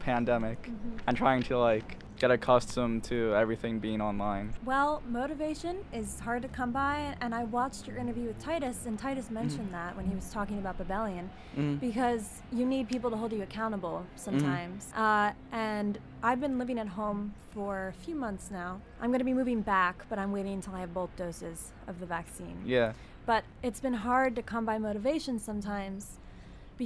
pandemic, 0.00 0.62
Mhm. 0.64 0.98
and 1.06 1.16
trying 1.16 1.42
to 1.44 1.58
like 1.58 1.96
get 2.22 2.30
accustomed 2.30 3.02
to 3.02 3.34
everything 3.34 3.80
being 3.80 4.00
online? 4.00 4.54
Well, 4.64 5.02
motivation 5.08 5.78
is 5.92 6.20
hard 6.20 6.42
to 6.42 6.48
come 6.48 6.70
by, 6.70 7.16
and 7.20 7.34
I 7.34 7.42
watched 7.42 7.88
your 7.88 7.96
interview 7.96 8.28
with 8.28 8.38
Titus, 8.38 8.86
and 8.86 8.96
Titus 8.96 9.28
mentioned 9.28 9.74
that 9.74 9.96
when 9.96 10.06
he 10.06 10.14
was 10.14 10.30
talking 10.30 10.58
about 10.58 10.78
Babellion, 10.78 11.26
Mhm. 11.56 11.80
because 11.80 12.40
you 12.52 12.64
need 12.64 12.88
people 12.88 13.10
to 13.10 13.16
hold 13.16 13.32
you 13.32 13.42
accountable 13.42 14.06
sometimes. 14.14 14.92
Uh, 14.94 15.32
and 15.50 15.98
I've 16.22 16.40
been 16.40 16.58
living 16.58 16.78
at 16.78 16.86
home 16.90 17.34
for 17.52 17.88
a 17.88 17.92
few 17.92 18.14
months 18.14 18.52
now. 18.52 18.80
I'm 19.00 19.08
going 19.10 19.18
to 19.18 19.24
be 19.24 19.34
moving 19.34 19.60
back, 19.60 20.04
but 20.08 20.16
I'm 20.20 20.30
waiting 20.30 20.52
until 20.54 20.76
I 20.76 20.80
have 20.80 20.94
both 20.94 21.10
doses 21.16 21.72
of 21.88 21.98
the 21.98 22.06
vaccine. 22.06 22.62
Yeah. 22.64 22.92
But 23.26 23.42
it's 23.64 23.80
been 23.80 23.94
hard 23.94 24.36
to 24.36 24.42
come 24.42 24.64
by 24.64 24.78
motivation 24.78 25.40
sometimes 25.40 26.18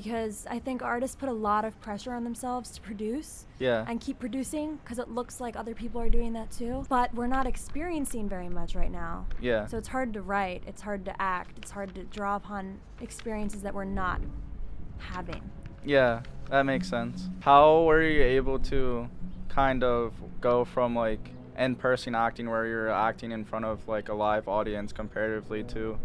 because 0.03 0.47
I 0.51 0.59
think 0.59 0.83
artists 0.83 1.17
put 1.17 1.31
a 1.31 1.33
lot 1.33 1.65
of 1.65 1.81
pressure 1.81 2.13
on 2.13 2.23
themselves 2.23 2.69
to 2.73 2.83
produce 2.83 3.47
Yeah. 3.59 3.83
and 3.89 3.99
keep 3.99 4.19
producing 4.19 4.77
because 4.77 4.99
it 4.99 5.09
looks 5.09 5.41
like 5.41 5.57
other 5.57 5.75
people 5.75 6.03
are 6.03 6.11
doing 6.11 6.35
that 6.35 6.51
too. 6.51 6.85
But 6.91 7.15
we're 7.15 7.27
not 7.39 7.47
experiencing 7.47 8.29
very 8.29 8.51
much 8.51 8.75
right 8.75 8.91
now. 8.91 9.25
yeah. 9.41 9.65
So 9.65 9.79
it's 9.79 9.89
hard 9.89 10.13
to 10.13 10.21
write, 10.21 10.65
it's 10.67 10.83
hard 10.83 11.07
to 11.07 11.23
act, 11.23 11.57
it's 11.57 11.71
hard 11.71 11.95
to 11.95 12.05
draw 12.05 12.37
upon 12.37 12.79
experiences 13.01 13.63
that 13.63 13.73
we're 13.75 13.85
not 13.85 14.21
having. 14.99 15.51
Yeah, 15.83 16.21
that 16.51 16.65
makes 16.67 16.89
sense. 16.91 17.31
How 17.41 17.85
were 17.85 18.03
you 18.03 18.23
able 18.23 18.59
to 18.75 19.09
kind 19.49 19.83
of 19.83 20.13
go 20.43 20.67
from 20.67 20.95
like 20.95 21.31
in-person 21.59 22.15
acting 22.15 22.51
where 22.51 22.67
you're 22.67 22.91
acting 22.91 23.33
in 23.33 23.47
front 23.47 23.65
of 23.65 23.89
like 23.89 24.11
a 24.11 24.15
live 24.15 24.47
audience 24.47 24.93
comparatively 24.93 25.65
to 25.65 25.99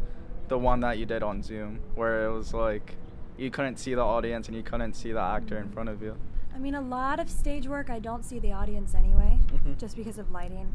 the 0.48 0.58
one 0.58 0.80
that 0.80 0.98
you 0.98 1.06
did 1.06 1.24
on 1.24 1.44
Zoom 1.44 1.82
where 1.96 2.26
it 2.26 2.32
was 2.32 2.54
like 2.54 2.96
you 3.42 3.50
couldn't 3.50 3.78
see 3.78 3.96
the 3.96 4.02
audience 4.02 4.48
and 4.48 4.56
you 4.56 4.62
couldn't 4.64 4.94
see 4.94 5.12
the 5.12 5.20
actor 5.20 5.58
in 5.58 5.68
front 5.70 5.90
of 5.90 6.02
you. 6.02 6.16
I 6.56 6.60
mean, 6.60 6.76
a 6.76 6.82
lot 6.82 7.20
of 7.20 7.30
stage 7.30 7.68
work, 7.68 7.90
I 7.90 7.98
don't 8.00 8.24
see 8.24 8.38
the 8.38 8.52
audience 8.52 8.94
anyway, 8.94 9.40
Mhm. 9.52 9.80
just 9.80 9.96
because 9.96 10.18
of 10.20 10.32
lighting. 10.32 10.72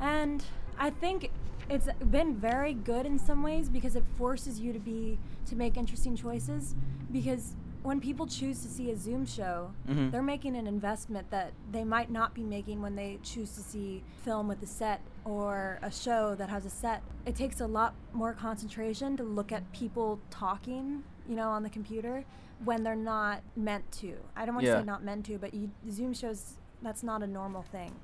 And 0.00 0.44
I 0.78 0.90
think 0.90 1.30
it's 1.68 1.88
been 2.10 2.34
very 2.34 2.72
good 2.74 3.06
in 3.06 3.18
some 3.18 3.42
ways 3.42 3.68
because 3.68 3.94
it 3.94 4.04
forces 4.16 4.58
you 4.60 4.72
to 4.72 4.78
be 4.80 5.18
to 5.46 5.54
make 5.56 5.76
interesting 5.76 6.16
choices 6.16 6.74
because 7.12 7.54
when 7.82 8.00
people 8.00 8.26
choose 8.26 8.60
to 8.62 8.68
see 8.68 8.90
a 8.90 8.96
Zoom 8.96 9.24
show, 9.24 9.70
Mhm. 9.88 10.10
they're 10.10 10.22
making 10.22 10.56
an 10.56 10.66
investment 10.66 11.30
that 11.30 11.52
they 11.70 11.84
might 11.84 12.10
not 12.10 12.34
be 12.34 12.42
making 12.42 12.82
when 12.82 12.96
they 12.96 13.18
choose 13.22 13.54
to 13.54 13.60
see 13.60 14.02
film 14.24 14.48
with 14.48 14.62
a 14.62 14.66
set 14.66 15.00
or 15.24 15.78
a 15.80 15.90
show 15.90 16.34
that 16.34 16.48
has 16.48 16.66
a 16.66 16.70
set. 16.70 17.02
It 17.24 17.36
takes 17.36 17.60
a 17.60 17.66
lot 17.66 17.94
more 18.12 18.32
concentration 18.32 19.16
to 19.16 19.22
look 19.22 19.52
at 19.52 19.70
people 19.72 20.18
talking, 20.30 21.04
you 21.28 21.34
know, 21.36 21.50
on 21.50 21.62
the 21.62 21.70
computer 21.70 22.24
when 22.64 22.82
they're 22.82 22.96
not 22.96 23.42
meant 23.56 23.90
to. 23.92 24.14
I 24.34 24.44
don't 24.46 24.54
want 24.54 24.64
to 24.66 24.72
Yeah. 24.72 24.78
say 24.80 24.84
not 24.84 25.04
meant 25.04 25.26
to, 25.26 25.38
but 25.38 25.54
you, 25.54 25.70
Zoom 25.90 26.12
shows 26.14 26.58
that's 26.82 27.02
not 27.02 27.22
a 27.22 27.26
normal 27.26 27.62
thing. 27.62 27.94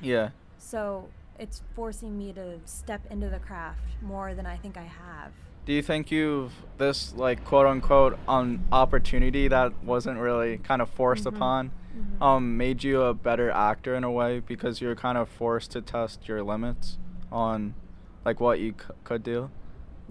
Yeah. 0.00 0.30
So 0.58 1.08
it's 1.38 1.62
forcing 1.74 2.18
me 2.18 2.32
to 2.34 2.58
step 2.66 3.00
into 3.10 3.28
the 3.30 3.38
craft 3.38 3.80
more 4.02 4.34
than 4.34 4.44
I 4.46 4.56
think 4.56 4.76
I 4.76 4.82
have. 4.82 5.32
Do 5.64 5.72
you 5.72 5.80
think 5.82 6.10
you've 6.10 6.52
this 6.78 7.14
like 7.14 7.44
quote 7.44 7.66
unquote 7.66 8.18
on 8.26 8.64
opportunity 8.72 9.46
that 9.48 9.84
wasn't 9.84 10.18
really 10.18 10.58
kind 10.58 10.82
of 10.82 10.90
forced 10.90 11.24
Mhm. 11.24 11.36
upon 11.36 11.70
Mhm. 11.96 12.22
um 12.22 12.56
made 12.56 12.82
you 12.82 13.02
a 13.02 13.14
better 13.14 13.48
actor 13.50 13.94
in 13.94 14.02
a 14.02 14.10
way 14.10 14.40
because 14.40 14.80
you're 14.80 14.96
kind 14.96 15.16
of 15.16 15.28
forced 15.28 15.70
to 15.72 15.80
test 15.80 16.26
your 16.26 16.42
limits 16.42 16.98
on 17.30 17.74
like 18.24 18.40
what 18.40 18.58
you 18.58 18.72
c- 18.72 18.86
could 19.04 19.22
do? 19.22 19.50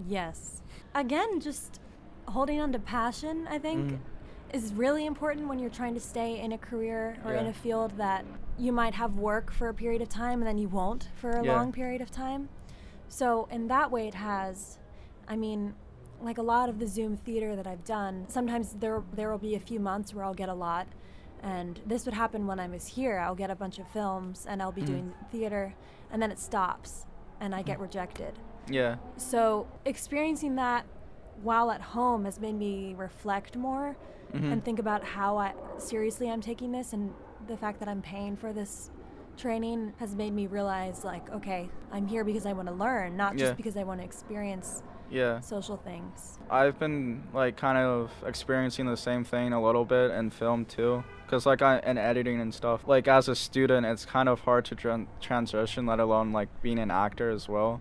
Yes. 0.08 0.62
Again, 0.96 1.42
just 1.42 1.81
holding 2.32 2.60
on 2.60 2.72
to 2.72 2.80
passion, 2.80 3.48
I 3.50 3.60
think, 3.60 3.92
Mhm. 3.92 4.00
is 4.54 4.74
really 4.74 5.06
important 5.06 5.48
when 5.48 5.60
you're 5.60 5.70
trying 5.70 5.94
to 5.94 6.00
stay 6.00 6.40
in 6.40 6.52
a 6.52 6.58
career 6.58 7.16
or 7.26 7.34
in 7.34 7.46
a 7.48 7.54
field 7.54 7.92
that 7.98 8.26
you 8.58 8.72
might 8.72 8.94
have 8.96 9.18
work 9.18 9.52
for 9.52 9.70
a 9.70 9.74
period 9.74 10.02
of 10.02 10.10
time 10.10 10.40
and 10.40 10.48
then 10.48 10.58
you 10.58 10.68
won't 10.68 11.10
for 11.16 11.32
a 11.32 11.44
Yeah. 11.44 11.54
long 11.56 11.72
period 11.72 12.02
of 12.02 12.12
time. 12.12 12.50
So, 13.08 13.48
in 13.52 13.68
that 13.68 13.92
way, 13.92 14.08
it 14.08 14.16
has, 14.16 14.78
I 15.28 15.36
mean, 15.36 15.76
like 16.22 16.38
a 16.38 16.42
lot 16.44 16.70
of 16.70 16.80
the 16.80 16.88
Zoom 16.88 17.16
theater 17.18 17.56
that 17.56 17.66
I've 17.66 17.84
done, 17.84 18.26
sometimes 18.28 18.74
there 18.74 19.02
there 19.14 19.32
will 19.32 19.38
be 19.40 19.56
a 19.56 19.60
few 19.60 19.80
months 19.80 20.14
where 20.14 20.24
I'll 20.24 20.34
get 20.34 20.50
a 20.50 20.54
lot. 20.54 20.88
And 21.44 21.80
this 21.86 22.06
would 22.06 22.14
happen 22.14 22.46
when 22.46 22.60
I 22.60 22.68
was 22.68 22.86
here. 22.86 23.18
I'll 23.18 23.34
get 23.36 23.50
a 23.50 23.56
bunch 23.56 23.80
of 23.80 23.88
films 23.88 24.46
and 24.46 24.62
I'll 24.62 24.72
be 24.72 24.84
Mhm. 24.84 24.86
doing 24.88 25.14
theater, 25.32 25.74
and 26.12 26.22
then 26.22 26.30
it 26.32 26.38
stops 26.40 27.08
and 27.40 27.56
I 27.56 27.64
get 27.64 27.80
rejected. 27.80 28.38
Yeah. 28.70 28.98
So 29.18 29.66
experiencing 29.86 30.56
that 30.58 30.86
while 31.44 31.72
at 31.72 31.82
home 31.82 32.26
has 32.26 32.40
made 32.40 32.56
me 32.56 32.94
reflect 32.98 33.56
more 33.58 33.96
Mhm. 34.34 34.52
and 34.54 34.64
think 34.66 34.80
about 34.80 35.04
how 35.04 35.38
I 35.38 35.54
seriously 35.78 36.30
I'm 36.30 36.42
taking 36.42 36.72
this 36.72 36.94
and 36.94 37.14
the 37.48 37.58
fact 37.58 37.80
that 37.80 37.90
I'm 37.90 38.02
paying 38.02 38.36
for 38.38 38.54
this 38.54 38.90
training 39.38 39.94
has 39.98 40.16
made 40.16 40.34
me 40.34 40.48
realize 40.48 41.04
like 41.04 41.30
okay, 41.32 41.70
I'm 41.92 42.08
here 42.08 42.24
because 42.24 42.46
I 42.46 42.54
want 42.54 42.68
to 42.68 42.74
learn, 42.74 43.18
not 43.18 43.34
just 43.36 43.52
Yeah. 43.52 43.56
because 43.56 43.76
I 43.78 43.84
want 43.84 44.00
to 44.02 44.06
experience 44.06 44.84
Yeah. 45.10 45.40
social 45.42 45.78
things. 45.78 46.40
I've 46.50 46.78
been 46.80 47.24
like 47.34 47.58
kind 47.58 47.78
of 47.78 48.12
experiencing 48.26 48.86
the 48.86 48.96
same 48.98 49.24
thing 49.24 49.52
a 49.54 49.62
little 49.62 49.84
bit 49.86 50.12
in 50.12 50.30
film 50.30 50.66
too. 50.66 51.04
Cause 51.28 51.46
like 51.46 51.62
I 51.62 51.80
in 51.80 51.98
editing 51.98 52.40
and 52.42 52.54
stuff, 52.54 52.86
like 52.88 53.08
as 53.08 53.28
a 53.30 53.36
student, 53.36 53.86
it's 53.86 54.06
kind 54.06 54.28
of 54.30 54.42
hard 54.42 54.66
to 54.66 54.76
tran- 54.76 55.08
transition, 55.22 55.86
let 55.86 56.00
alone 56.00 56.32
like 56.34 56.50
being 56.62 56.78
an 56.80 56.92
actor 56.92 57.30
as 57.30 57.48
well. 57.50 57.80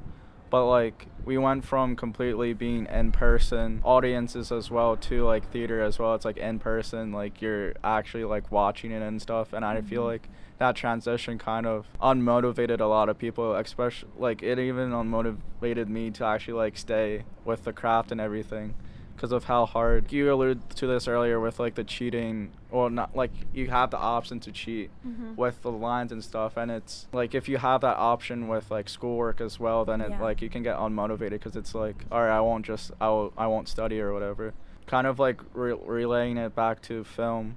But 0.51 0.67
like 0.67 1.07
we 1.25 1.39
went 1.39 1.65
from 1.65 1.95
completely 1.97 2.53
being 2.55 2.87
in 2.87 3.13
person 3.13 3.81
audiences 3.85 4.51
as 4.51 4.71
well 4.71 4.97
to 4.97 5.25
like 5.25 5.49
theater 5.51 5.81
as 5.81 5.99
well. 5.99 6.15
It's 6.15 6.25
like 6.25 6.39
in 6.39 6.59
person, 6.59 7.13
like 7.13 7.41
you're 7.41 7.75
actually 7.85 8.25
like 8.25 8.51
watching 8.51 8.91
it 8.91 9.01
and 9.03 9.23
stuff. 9.23 9.53
And 9.53 9.65
I 9.65 9.81
feel 9.81 10.03
Mhm. 10.03 10.07
like 10.07 10.29
that 10.59 10.75
transition 10.77 11.39
kind 11.39 11.67
of 11.67 11.87
unmotivated 12.03 12.81
a 12.81 12.87
lot 12.87 13.09
of 13.09 13.17
people, 13.17 13.55
especially 13.55 14.11
like 14.19 14.43
it 14.43 14.59
even 14.59 14.91
unmotivated 14.91 15.89
me 15.89 16.11
to 16.11 16.25
actually 16.25 16.55
like 16.55 16.77
stay 16.77 17.25
with 17.45 17.65
the 17.65 17.73
craft 17.73 18.11
and 18.13 18.21
everything 18.21 18.75
because 19.21 19.33
of 19.33 19.45
how 19.45 19.67
hard 19.67 20.11
you 20.11 20.33
alluded 20.33 20.71
to 20.71 20.87
this 20.87 21.07
earlier 21.07 21.39
with 21.39 21.61
like 21.61 21.75
the 21.75 21.85
cheating 21.85 22.51
or 22.71 22.89
not 22.89 23.15
like 23.15 23.31
you 23.53 23.69
have 23.69 23.91
the 23.91 23.99
option 23.99 24.41
to 24.41 24.51
cheat 24.51 24.89
Mhm. 25.07 25.37
with 25.37 25.61
the 25.61 25.71
lines 25.71 26.11
and 26.11 26.25
stuff 26.25 26.57
and 26.57 26.71
it's 26.71 27.07
like 27.13 27.35
if 27.35 27.47
you 27.47 27.59
have 27.59 27.83
that 27.83 27.99
option 27.99 28.49
with 28.49 28.71
like 28.71 28.89
schoolwork 28.89 29.43
as 29.43 29.61
well 29.61 29.85
then 29.85 30.01
it 30.01 30.09
Yeah. 30.09 30.23
like 30.23 30.41
you 30.41 30.49
can 30.49 30.63
get 30.63 30.79
unmotivated 30.79 31.33
because 31.33 31.55
it's 31.55 31.75
like 31.75 32.07
all 32.11 32.23
right 32.23 32.35
i 32.35 32.41
won't 32.41 32.65
just 32.65 32.93
i, 32.99 33.09
will, 33.09 33.31
I 33.37 33.47
won't 33.47 33.69
study 33.69 34.01
or 34.01 34.15
whatever 34.15 34.55
kind 34.87 35.07
of 35.07 35.19
like 35.19 35.43
re- 35.53 35.77
relaying 35.85 36.39
it 36.39 36.55
back 36.55 36.81
to 36.83 37.05
film 37.05 37.57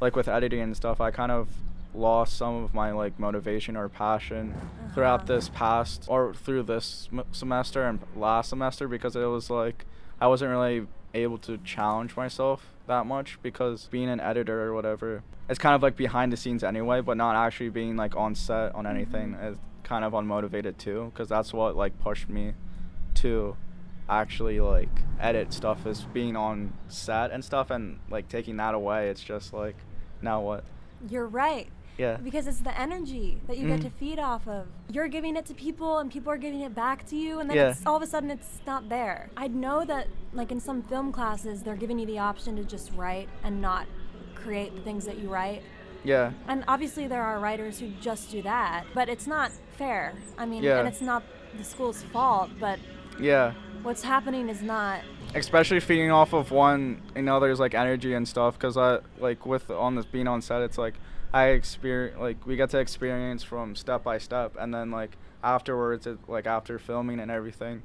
like 0.00 0.16
with 0.16 0.26
editing 0.26 0.60
and 0.60 0.74
stuff 0.74 1.02
i 1.02 1.10
kind 1.10 1.30
of 1.32 1.48
lost 1.94 2.36
some 2.38 2.64
of 2.64 2.72
my 2.72 2.92
like 2.92 3.18
motivation 3.20 3.76
or 3.76 3.90
passion 3.90 4.54
throughout 4.94 5.20
Uh-huh. 5.24 5.34
this 5.34 5.50
past 5.50 6.06
or 6.08 6.32
through 6.32 6.62
this 6.62 7.10
m- 7.12 7.24
semester 7.30 7.82
and 7.86 8.00
last 8.16 8.48
semester 8.48 8.88
because 8.88 9.14
it 9.16 9.26
was 9.26 9.50
like 9.50 9.84
I 10.20 10.26
wasn't 10.26 10.50
really 10.50 10.86
able 11.12 11.38
to 11.38 11.58
challenge 11.58 12.16
myself 12.16 12.66
that 12.86 13.06
much 13.06 13.38
because 13.42 13.88
being 13.90 14.08
an 14.08 14.20
editor 14.20 14.62
or 14.64 14.74
whatever 14.74 15.22
it's 15.48 15.58
kind 15.58 15.74
of 15.74 15.82
like 15.82 15.96
behind 15.96 16.32
the 16.32 16.36
scenes 16.36 16.62
anyway 16.64 17.00
but 17.00 17.16
not 17.16 17.36
actually 17.36 17.68
being 17.70 17.96
like 17.96 18.16
on 18.16 18.34
set 18.34 18.74
on 18.74 18.86
anything 18.86 19.34
Mhm. 19.34 19.52
is 19.52 19.58
kind 19.84 20.04
of 20.04 20.12
unmotivated 20.12 20.76
too 20.76 21.10
because 21.12 21.28
that's 21.28 21.52
what 21.52 21.76
like 21.76 21.98
pushed 22.00 22.28
me 22.28 22.54
to 23.14 23.56
actually 24.08 24.60
like 24.60 24.88
edit 25.20 25.52
stuff 25.52 25.86
is 25.86 26.02
being 26.12 26.36
on 26.36 26.72
set 26.88 27.30
and 27.30 27.44
stuff 27.44 27.70
and 27.70 27.98
like 28.10 28.28
taking 28.28 28.56
that 28.56 28.74
away 28.74 29.08
it's 29.08 29.22
just 29.22 29.52
like 29.52 29.76
now 30.20 30.40
what 30.40 30.64
You're 31.08 31.26
right. 31.26 31.68
Yeah 31.98 32.16
Because 32.16 32.46
it's 32.46 32.60
the 32.60 32.78
energy 32.78 33.38
that 33.46 33.56
you 33.58 33.66
get 33.68 33.80
Mhm. 33.80 33.84
to 33.84 33.90
feed 33.90 34.18
off 34.18 34.46
of. 34.48 34.66
You're 34.90 35.08
giving 35.08 35.36
it 35.36 35.46
to 35.46 35.54
people 35.54 35.98
and 35.98 36.10
people 36.10 36.32
are 36.32 36.36
giving 36.36 36.60
it 36.60 36.74
back 36.74 37.06
to 37.06 37.16
you 37.16 37.38
and 37.40 37.48
then 37.48 37.56
Yeah. 37.56 37.70
it's 37.70 37.86
all 37.86 37.96
of 37.96 38.02
a 38.02 38.06
sudden 38.06 38.30
it's 38.30 38.60
not 38.66 38.88
there. 38.88 39.30
I 39.36 39.48
know 39.48 39.84
that 39.84 40.08
like 40.32 40.50
in 40.50 40.60
some 40.60 40.82
film 40.82 41.12
classes 41.12 41.62
they're 41.62 41.76
giving 41.76 41.98
you 41.98 42.06
the 42.06 42.18
option 42.18 42.56
to 42.56 42.64
just 42.64 42.92
write 42.94 43.28
and 43.42 43.60
not 43.60 43.86
create 44.34 44.74
the 44.74 44.82
things 44.82 45.04
that 45.06 45.18
you 45.18 45.28
write. 45.28 45.62
yeah 46.02 46.32
And 46.48 46.64
obviously 46.68 47.06
there 47.06 47.22
are 47.22 47.38
writers 47.38 47.78
who 47.80 47.88
just 48.00 48.30
do 48.30 48.42
that, 48.42 48.84
but 48.94 49.08
it's 49.08 49.26
not 49.26 49.50
fair. 49.78 50.12
I 50.36 50.44
mean, 50.46 50.62
Yeah. 50.62 50.78
and 50.80 50.88
it's 50.88 51.00
not 51.00 51.22
the 51.56 51.64
school's 51.64 52.02
fault, 52.02 52.50
but 52.60 52.78
yeah 53.20 53.52
what's 53.84 54.02
happening 54.02 54.48
is 54.48 54.60
not 54.60 55.00
especially 55.36 55.78
feeding 55.78 56.10
off 56.10 56.32
of 56.32 56.50
one 56.50 57.00
another's 57.14 57.60
like 57.60 57.72
energy 57.74 58.12
and 58.14 58.26
stuff 58.26 58.54
because 58.58 58.76
i 58.76 58.98
like 59.20 59.46
with 59.46 59.70
on 59.70 59.94
this 59.94 60.04
being 60.06 60.26
on 60.26 60.42
set 60.42 60.62
it's 60.62 60.78
like 60.78 60.94
i 61.34 61.46
experience 61.48 62.18
like 62.18 62.46
we 62.46 62.56
get 62.56 62.70
to 62.70 62.78
experience 62.78 63.42
from 63.42 63.74
step 63.74 64.02
by 64.02 64.16
step 64.18 64.54
and 64.58 64.72
then 64.72 64.90
like 64.90 65.16
afterwards 65.42 66.06
it 66.06 66.18
like 66.28 66.46
after 66.46 66.78
filming 66.78 67.20
and 67.20 67.30
everything 67.30 67.82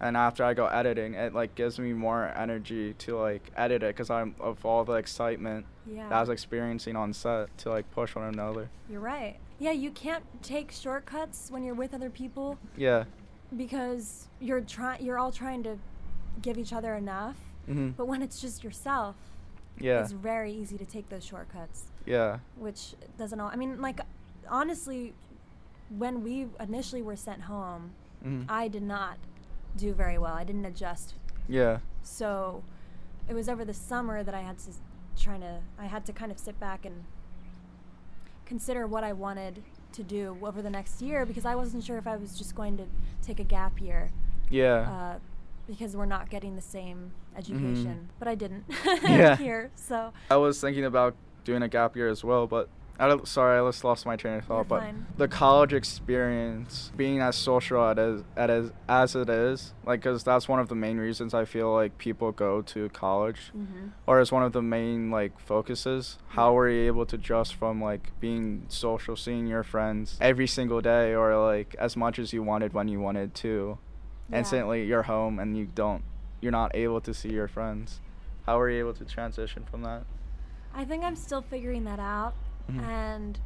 and 0.00 0.16
after 0.16 0.42
i 0.44 0.52
go 0.54 0.66
editing 0.66 1.14
it 1.14 1.32
like 1.34 1.54
gives 1.54 1.78
me 1.78 1.92
more 1.92 2.32
energy 2.36 2.94
to 2.94 3.16
like 3.16 3.50
edit 3.56 3.82
it 3.82 3.94
because 3.94 4.10
i'm 4.10 4.34
of 4.40 4.64
all 4.64 4.84
the 4.84 4.94
excitement 4.94 5.64
yeah. 5.86 6.08
that 6.08 6.16
i 6.16 6.20
was 6.20 6.28
experiencing 6.28 6.96
on 6.96 7.12
set 7.12 7.56
to 7.58 7.68
like 7.70 7.88
push 7.92 8.14
one 8.14 8.24
another 8.26 8.68
You're 8.90 9.00
right. 9.00 9.36
Yeah, 9.58 9.70
you 9.72 9.90
can't 9.90 10.24
take 10.42 10.70
shortcuts 10.70 11.50
when 11.50 11.62
you're 11.64 11.74
with 11.74 11.94
other 11.94 12.10
people 12.10 12.58
yeah 12.76 13.04
because 13.56 14.28
you're 14.40 14.60
trying 14.60 15.02
you're 15.04 15.18
all 15.18 15.32
trying 15.32 15.62
to 15.62 15.78
give 16.42 16.58
each 16.58 16.72
other 16.72 16.94
enough. 16.94 17.36
hmm 17.66 17.90
But 17.90 18.06
when 18.06 18.20
it's 18.20 18.40
just 18.40 18.62
yourself, 18.64 19.16
yeah 19.80 20.00
it's 20.02 20.12
very 20.12 20.52
easy 20.52 20.76
to 20.76 20.84
take 20.84 21.08
those 21.08 21.24
shortcuts, 21.24 21.84
yeah 22.06 22.38
which 22.56 22.94
doesn't 23.18 23.38
all 23.40 23.50
I 23.52 23.56
mean, 23.56 23.80
like 23.80 24.00
honestly, 24.48 25.12
when 25.88 26.22
we 26.22 26.46
initially 26.60 27.02
were 27.02 27.16
sent 27.16 27.42
home, 27.42 27.90
hmm 28.22 28.42
I 28.48 28.68
did 28.68 28.82
not 28.82 29.18
do 29.76 29.92
very 29.92 30.18
well. 30.18 30.34
I 30.34 30.44
didn't 30.44 30.64
adjust. 30.64 31.14
yeah 31.48 31.78
So 32.02 32.62
it 33.28 33.34
was 33.34 33.48
over 33.48 33.64
the 33.64 33.74
summer 33.74 34.22
that 34.22 34.34
I 34.34 34.40
had 34.40 34.58
to 34.60 34.70
trying 35.20 35.40
to 35.40 35.60
I 35.78 35.86
had 35.86 36.04
to 36.06 36.12
kind 36.12 36.30
of 36.32 36.38
sit 36.38 36.58
back 36.60 36.84
and 36.84 37.04
consider 38.44 38.86
what 38.86 39.02
I 39.04 39.12
wanted 39.12 39.62
to 39.92 40.02
do 40.02 40.36
over 40.42 40.62
the 40.62 40.70
next 40.70 41.00
year 41.02 41.24
because 41.26 41.44
I 41.44 41.54
wasn't 41.54 41.82
sure 41.84 41.98
if 41.98 42.06
I 42.06 42.16
was 42.16 42.36
just 42.38 42.54
going 42.54 42.76
to 42.76 42.84
take 43.22 43.40
a 43.40 43.44
gap 43.44 43.80
year 43.80 44.10
yeah 44.50 44.80
uh, 44.90 45.18
because 45.66 45.96
we're 45.96 46.06
not 46.06 46.30
getting 46.30 46.54
the 46.54 46.62
same 46.62 47.10
education. 47.36 48.08
But 48.18 48.28
I 48.28 48.34
didn't 48.36 48.68
Mm-hmm. 48.68 49.06
Yeah. 49.06 49.36
here, 49.46 49.70
so 49.74 50.12
I 50.30 50.36
was 50.36 50.60
thinking 50.60 50.84
about 50.84 51.16
doing 51.46 51.62
a 51.62 51.68
gap 51.68 51.96
year 51.96 52.08
as 52.08 52.22
well, 52.22 52.46
but 52.46 52.68
I 52.98 53.06
don't, 53.08 53.28
sorry, 53.28 53.58
I 53.60 53.68
just 53.68 53.84
lost 53.84 54.04
my 54.06 54.16
train 54.16 54.38
of 54.38 54.44
thought. 54.46 54.54
You're 54.56 54.64
but 54.64 54.80
fine. 54.80 55.06
the 55.18 55.28
college 55.28 55.72
experience, 55.74 56.90
being 56.96 57.20
as 57.20 57.36
social 57.36 57.84
at 57.84 57.98
as, 57.98 58.24
at 58.36 58.48
as, 58.50 58.72
as 58.88 59.14
it 59.14 59.28
is, 59.28 59.74
like, 59.84 60.00
because 60.00 60.24
that's 60.24 60.48
one 60.48 60.60
of 60.60 60.68
the 60.68 60.74
main 60.74 60.96
reasons 60.98 61.34
I 61.34 61.44
feel 61.44 61.72
like 61.74 61.98
people 61.98 62.32
go 62.32 62.62
to 62.62 62.88
college, 62.90 63.52
Mhm. 63.56 63.90
or 64.06 64.18
as 64.18 64.32
one 64.32 64.42
of 64.42 64.52
the 64.52 64.62
main 64.62 65.10
like 65.10 65.38
focuses. 65.38 66.18
How 66.28 66.54
were 66.54 66.68
you 66.70 66.86
able 66.86 67.04
to 67.06 67.16
adjust 67.16 67.54
from 67.54 67.82
like 67.82 68.12
being 68.18 68.64
social, 68.68 69.14
seeing 69.14 69.46
your 69.46 69.62
friends 69.62 70.16
every 70.20 70.46
single 70.46 70.80
day, 70.80 71.14
or 71.14 71.36
like 71.38 71.76
as 71.78 71.96
much 71.98 72.18
as 72.18 72.32
you 72.32 72.42
wanted 72.42 72.72
when 72.72 72.88
you 72.88 72.98
wanted 72.98 73.34
to, 73.36 73.78
Yeah. 74.30 74.38
instantly 74.38 74.84
you're 74.86 75.02
home 75.04 75.38
and 75.38 75.54
you 75.56 75.66
don't, 75.66 76.02
you're 76.40 76.50
not 76.52 76.74
able 76.74 77.02
to 77.02 77.12
see 77.12 77.30
your 77.32 77.46
friends. 77.48 78.00
How 78.46 78.56
were 78.58 78.70
you 78.70 78.78
able 78.78 78.94
to 78.94 79.04
transition 79.04 79.64
from 79.70 79.82
that? 79.82 80.04
I 80.76 80.84
think 80.84 81.02
I'm 81.04 81.16
still 81.16 81.40
figuring 81.42 81.84
that 81.84 81.98
out, 81.98 82.34
Mhm. 82.70 82.82
and 82.82 83.40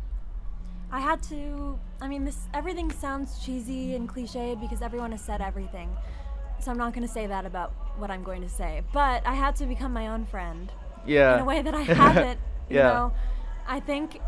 I 0.92 0.98
had 1.00 1.22
to. 1.24 1.78
I 2.00 2.08
mean, 2.08 2.24
this 2.24 2.48
everything 2.52 2.90
sounds 2.90 3.38
cheesy 3.44 3.94
and 3.94 4.08
cliched 4.08 4.60
because 4.60 4.82
everyone 4.82 5.12
has 5.12 5.20
said 5.20 5.40
everything, 5.40 5.88
so 6.58 6.70
I'm 6.72 6.78
not 6.78 6.92
going 6.92 7.06
to 7.06 7.12
say 7.12 7.26
that 7.28 7.46
about 7.46 7.70
what 7.98 8.10
I'm 8.10 8.24
going 8.24 8.42
to 8.42 8.48
say. 8.48 8.82
But 8.92 9.24
I 9.26 9.34
had 9.34 9.54
to 9.56 9.66
become 9.66 9.92
my 9.92 10.08
own 10.08 10.24
friend 10.26 10.72
Yeah. 11.06 11.34
in 11.36 11.40
a 11.40 11.44
way 11.44 11.62
that 11.62 11.74
I 11.74 11.82
haven't. 12.04 12.40
yeah. 12.68 12.76
You 12.88 12.94
know, 12.94 13.12
I 13.68 13.78
think 13.80 14.20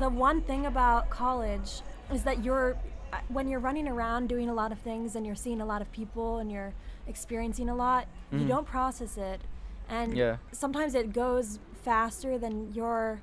the 0.00 0.08
one 0.08 0.40
thing 0.42 0.66
about 0.66 1.08
college 1.10 1.82
is 2.12 2.24
that 2.24 2.42
you're 2.44 2.76
uh, 3.12 3.18
when 3.28 3.46
you're 3.46 3.60
running 3.60 3.86
around 3.86 4.26
doing 4.28 4.48
a 4.48 4.54
lot 4.54 4.72
of 4.72 4.78
things 4.78 5.14
and 5.16 5.26
you're 5.26 5.34
seeing 5.36 5.60
a 5.60 5.66
lot 5.66 5.82
of 5.82 5.92
people 5.92 6.38
and 6.38 6.50
you're 6.50 6.72
experiencing 7.06 7.68
a 7.68 7.74
lot, 7.74 8.06
you 8.32 8.38
Mhm. 8.40 8.48
don't 8.48 8.66
process 8.66 9.18
it, 9.18 9.42
and 9.88 10.16
Yeah. 10.16 10.36
sometimes 10.50 10.94
it 10.94 11.12
goes 11.12 11.58
faster 11.82 12.38
than 12.38 12.72
you're 12.72 13.20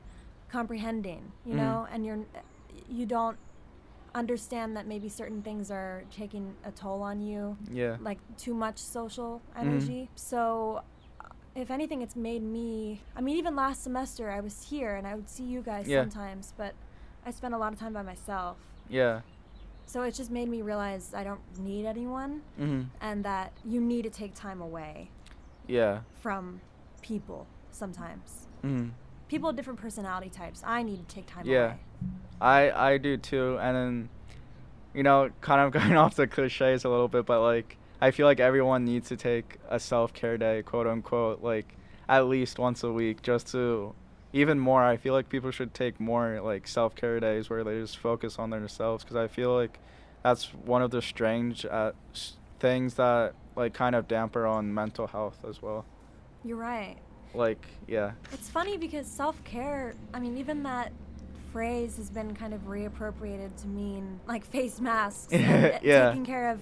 comprehending. 0.49 1.31
You 1.45 1.53
Mhm. 1.53 1.57
know, 1.57 1.87
and 1.91 2.05
you're 2.05 2.19
you 2.87 3.05
don't 3.05 3.37
understand 4.15 4.75
that 4.75 4.87
maybe 4.87 5.07
certain 5.07 5.41
things 5.43 5.69
are 5.69 6.03
taking 6.09 6.55
a 6.63 6.71
toll 6.71 7.03
on 7.03 7.21
you 7.21 7.55
Yeah. 7.71 7.97
like 8.01 8.17
too 8.37 8.55
much 8.55 8.79
social 8.79 9.41
Mhm. 9.55 9.59
energy. 9.61 10.09
So, 10.15 10.81
uh, 11.21 11.27
if 11.53 11.69
anything, 11.69 12.01
it's 12.01 12.15
made 12.15 12.41
me. 12.41 13.01
I 13.15 13.21
mean, 13.21 13.37
even 13.37 13.55
last 13.55 13.83
semester, 13.83 14.31
I 14.31 14.39
was 14.39 14.63
here 14.63 14.95
and 14.95 15.05
I 15.05 15.13
would 15.13 15.29
see 15.29 15.43
you 15.43 15.61
guys 15.61 15.87
Yeah. 15.87 16.01
sometimes, 16.01 16.53
but 16.57 16.73
I 17.25 17.29
spent 17.31 17.53
a 17.53 17.57
lot 17.59 17.71
of 17.73 17.79
time 17.79 17.93
by 17.93 18.01
myself. 18.01 18.57
Yeah. 18.89 19.21
So 19.85 20.01
it 20.03 20.13
just 20.15 20.31
made 20.31 20.49
me 20.49 20.61
realize 20.63 21.13
I 21.13 21.23
don't 21.23 21.41
need 21.59 21.85
anyone, 21.85 22.41
Mhm. 22.59 22.87
and 23.01 23.23
that 23.25 23.53
you 23.63 23.79
need 23.81 24.03
to 24.03 24.09
take 24.09 24.33
time 24.33 24.61
away 24.61 25.11
Yeah. 25.67 26.01
from 26.13 26.61
people 27.01 27.45
sometimes. 27.71 28.47
Mhm. 28.63 28.91
People 29.27 29.47
with 29.49 29.55
different 29.55 29.79
personality 29.79 30.29
types. 30.29 30.63
I 30.65 30.83
need 30.83 31.07
to 31.07 31.15
take 31.15 31.27
time 31.27 31.45
Yeah. 31.45 31.65
away. 31.65 31.77
I 32.41 32.71
I 32.93 32.97
do 32.97 33.17
too, 33.17 33.57
and 33.59 33.75
then, 33.75 34.09
you 34.93 35.03
know, 35.03 35.29
kind 35.41 35.61
of 35.61 35.71
going 35.79 35.95
off 35.97 36.15
the 36.15 36.27
cliches 36.27 36.85
a 36.85 36.89
little 36.89 37.07
bit, 37.07 37.25
but 37.25 37.41
like 37.41 37.77
I 38.01 38.11
feel 38.11 38.25
like 38.25 38.39
everyone 38.39 38.85
needs 38.85 39.09
to 39.09 39.17
take 39.17 39.57
a 39.69 39.79
self 39.79 40.13
care 40.13 40.37
day, 40.37 40.63
quote 40.63 40.87
unquote, 40.87 41.41
like 41.43 41.75
at 42.07 42.27
least 42.27 42.57
once 42.57 42.83
a 42.83 42.91
week, 42.91 43.21
just 43.21 43.47
to 43.51 43.93
even 44.33 44.59
more. 44.59 44.83
I 44.83 44.95
feel 44.97 45.13
like 45.13 45.27
people 45.29 45.51
should 45.51 45.73
take 45.73 45.99
more 45.99 46.39
like 46.41 46.67
self 46.67 46.95
care 46.95 47.19
days 47.19 47.49
where 47.49 47.63
they 47.63 47.79
just 47.81 47.97
focus 47.97 48.39
on 48.39 48.49
themselves, 48.51 49.03
because 49.03 49.17
I 49.17 49.27
feel 49.27 49.53
like 49.53 49.79
that's 50.23 50.53
one 50.53 50.81
of 50.81 50.91
the 50.91 51.01
strange 51.01 51.65
uh, 51.65 51.91
things 52.59 52.95
that 52.95 53.33
like 53.55 53.73
kind 53.73 53.95
of 53.95 54.07
damper 54.07 54.47
on 54.47 54.73
mental 54.73 55.07
health 55.07 55.43
as 55.47 55.61
well. 55.61 55.85
You're 56.43 56.57
right. 56.57 56.97
Like 57.33 57.63
yeah. 57.87 58.11
It's 58.31 58.49
funny 58.49 58.77
because 58.77 59.07
self 59.07 59.41
care, 59.43 59.93
I 60.13 60.19
mean, 60.19 60.37
even 60.37 60.63
that 60.63 60.91
phrase 61.51 61.97
has 61.97 62.09
been 62.09 62.35
kind 62.35 62.53
of 62.53 62.61
reappropriated 62.67 63.55
to 63.61 63.67
mean 63.67 64.19
like 64.27 64.45
face 64.45 64.79
masks 64.79 65.31
and 65.33 65.79
Yeah. 65.83 66.09
taking 66.09 66.25
care 66.25 66.49
of, 66.49 66.61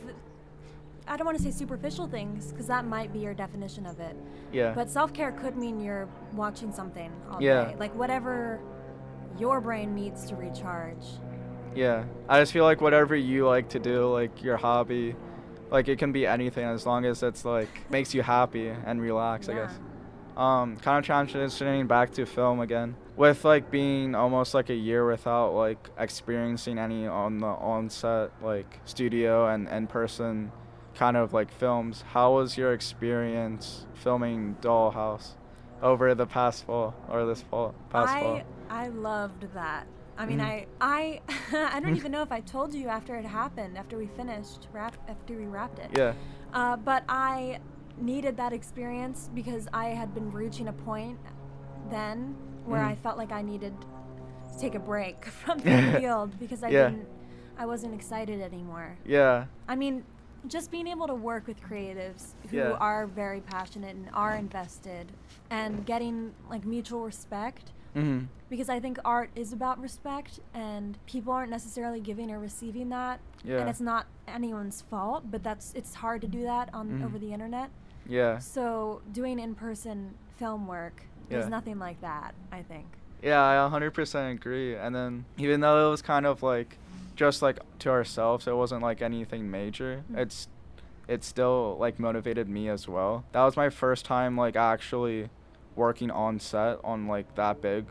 I 1.07 1.17
don't 1.17 1.25
want 1.25 1.37
to 1.37 1.43
say 1.43 1.51
superficial 1.51 2.07
things 2.07 2.51
because 2.51 2.67
that 2.67 2.85
might 2.85 3.11
be 3.11 3.19
your 3.19 3.33
definition 3.33 3.85
of 3.85 3.99
it. 3.99 4.15
Yeah. 4.51 4.73
But 4.73 4.89
self 4.89 5.13
care 5.13 5.31
could 5.31 5.57
mean 5.57 5.79
you're 5.79 6.07
watching 6.33 6.71
something 6.71 7.11
all 7.31 7.41
Yeah. 7.41 7.65
day. 7.65 7.75
Like 7.79 7.93
whatever 7.95 8.59
your 9.37 9.61
brain 9.61 9.93
needs 9.95 10.25
to 10.29 10.35
recharge. 10.35 11.03
Yeah, 11.75 12.05
I 12.27 12.39
just 12.39 12.53
feel 12.53 12.63
like 12.63 12.81
whatever 12.81 13.15
you 13.15 13.45
like 13.45 13.69
to 13.69 13.79
do, 13.79 14.11
like 14.11 14.41
your 14.41 14.57
hobby, 14.57 15.15
like 15.69 15.87
it 15.87 15.99
can 15.99 16.11
be 16.11 16.25
anything 16.25 16.65
as 16.65 16.85
long 16.87 17.05
as 17.05 17.21
it's 17.21 17.45
like 17.45 17.69
makes 17.91 18.13
you 18.15 18.21
happy 18.23 18.69
and 18.69 18.99
relax. 19.01 19.47
I 19.47 19.53
guess. 19.53 19.71
Um, 20.37 20.77
kind 20.77 21.03
of 21.03 21.05
transitioning 21.25 21.87
back 21.87 22.11
to 22.11 22.25
film 22.27 22.59
again, 22.59 22.95
with 23.15 23.43
like 23.43 23.71
being 23.71 24.13
almost 24.13 24.53
like 24.53 24.69
a 24.69 24.75
year 24.75 25.03
without 25.09 25.53
like 25.53 25.89
experiencing 25.97 26.77
any 26.77 27.07
on 27.07 27.39
the 27.39 27.47
on-set 27.47 28.31
like 28.43 28.79
studio 28.85 29.47
and 29.47 29.67
in 29.67 29.87
person 29.87 30.51
kind 30.93 31.17
of 31.17 31.33
like 31.33 31.51
films. 31.51 32.03
How 32.13 32.33
was 32.35 32.55
your 32.55 32.71
experience 32.73 33.87
filming 33.95 34.57
Dollhouse 34.61 35.31
over 35.81 36.13
the 36.13 36.27
past 36.27 36.65
fall 36.67 36.93
or 37.09 37.25
this 37.25 37.41
fall? 37.41 37.73
Past 37.89 38.13
I 38.13 38.19
fall. 38.21 38.41
I 38.69 38.87
loved 38.89 39.53
that. 39.55 39.87
I 40.19 40.25
mean, 40.27 40.39
Mhm. 40.39 40.43
I 40.45 40.67
I 40.79 41.21
I 41.75 41.79
don't 41.79 41.95
even 41.95 42.11
know 42.11 42.21
if 42.21 42.31
I 42.31 42.41
told 42.41 42.75
you 42.75 42.89
after 42.89 43.15
it 43.15 43.25
happened, 43.25 43.75
after 43.75 43.97
we 43.97 44.05
finished, 44.05 44.67
wrap, 44.71 44.95
after 45.07 45.35
we 45.35 45.45
wrapped 45.45 45.79
it. 45.79 45.89
Yeah. 45.97 46.13
Uh, 46.53 46.77
but 46.77 47.03
I 47.09 47.59
needed 47.99 48.37
that 48.37 48.53
experience 48.53 49.29
because 49.33 49.67
I 49.73 49.87
had 49.89 50.13
been 50.13 50.31
reaching 50.31 50.67
a 50.67 50.73
point 50.73 51.17
then 51.89 52.35
where 52.65 52.81
Mhm. 52.81 52.91
I 52.91 52.95
felt 52.95 53.17
like 53.17 53.31
I 53.31 53.41
needed 53.41 53.73
to 54.51 54.59
take 54.59 54.75
a 54.75 54.79
break 54.79 55.25
from 55.41 55.59
the 55.59 55.93
field 55.99 56.37
because 56.39 56.63
I 56.63 56.69
Yeah. 56.69 56.89
didn't, 56.89 57.07
I 57.57 57.65
wasn't 57.65 57.93
excited 57.93 58.41
anymore. 58.41 58.97
Yeah. 59.05 59.45
I 59.67 59.75
mean, 59.75 60.03
just 60.47 60.69
being 60.71 60.87
able 60.87 61.07
to 61.07 61.15
work 61.15 61.47
with 61.47 61.61
creatives 61.61 62.33
who 62.51 62.57
Yeah. 62.57 62.71
are 62.79 63.07
very 63.07 63.41
passionate 63.41 63.95
and 63.95 64.09
are 64.13 64.35
invested 64.35 65.11
and 65.49 65.85
getting 65.85 66.33
like 66.49 66.65
mutual 66.65 67.03
respect 67.05 67.71
hmm 67.93 68.25
because 68.49 68.69
I 68.69 68.79
think 68.79 68.97
art 69.03 69.29
is 69.35 69.51
about 69.51 69.77
respect 69.81 70.39
and 70.53 70.97
people 71.05 71.33
aren't 71.33 71.49
necessarily 71.49 71.99
giving 71.99 72.31
or 72.31 72.39
receiving 72.39 72.87
that. 72.89 73.19
Yeah. 73.43 73.57
And 73.59 73.69
it's 73.69 73.81
not 73.81 74.05
anyone's 74.25 74.81
fault, 74.81 75.29
but 75.29 75.43
that's 75.43 75.73
it's 75.73 75.95
hard 75.95 76.21
to 76.21 76.27
do 76.27 76.43
that 76.43 76.69
on 76.73 76.87
Mhm. 77.01 77.03
over 77.05 77.17
the 77.19 77.33
internet. 77.33 77.69
Yeah. 78.07 78.37
So 78.39 79.01
doing 79.11 79.39
in-person 79.39 80.13
film 80.37 80.67
work, 80.67 81.03
there's 81.29 81.45
Yeah. 81.45 81.49
nothing 81.49 81.79
like 81.79 81.99
that, 82.01 82.33
I 82.51 82.61
think. 82.63 82.85
Yeah, 83.21 83.41
I 83.43 83.55
100% 83.55 84.31
agree. 84.31 84.75
And 84.75 84.95
then 84.95 85.25
even 85.37 85.59
though 85.61 85.87
it 85.87 85.89
was 85.91 86.01
kind 86.01 86.25
of 86.25 86.43
like 86.43 86.77
just 87.15 87.41
like 87.41 87.59
to 87.79 87.89
ourselves, 87.89 88.47
it 88.47 88.55
wasn't 88.55 88.81
like 88.83 89.01
anything 89.01 89.49
major. 89.49 90.03
Mhm. 90.11 90.17
It's 90.19 90.47
it 91.07 91.23
still 91.23 91.77
like 91.79 91.99
motivated 91.99 92.49
me 92.49 92.67
as 92.69 92.87
well. 92.87 93.23
That 93.31 93.43
was 93.45 93.55
my 93.55 93.69
first 93.69 94.03
time 94.05 94.35
like 94.37 94.55
actually 94.57 95.29
working 95.75 96.11
on 96.11 96.37
set 96.39 96.79
on 96.83 97.07
like 97.07 97.33
that 97.35 97.61
big 97.61 97.85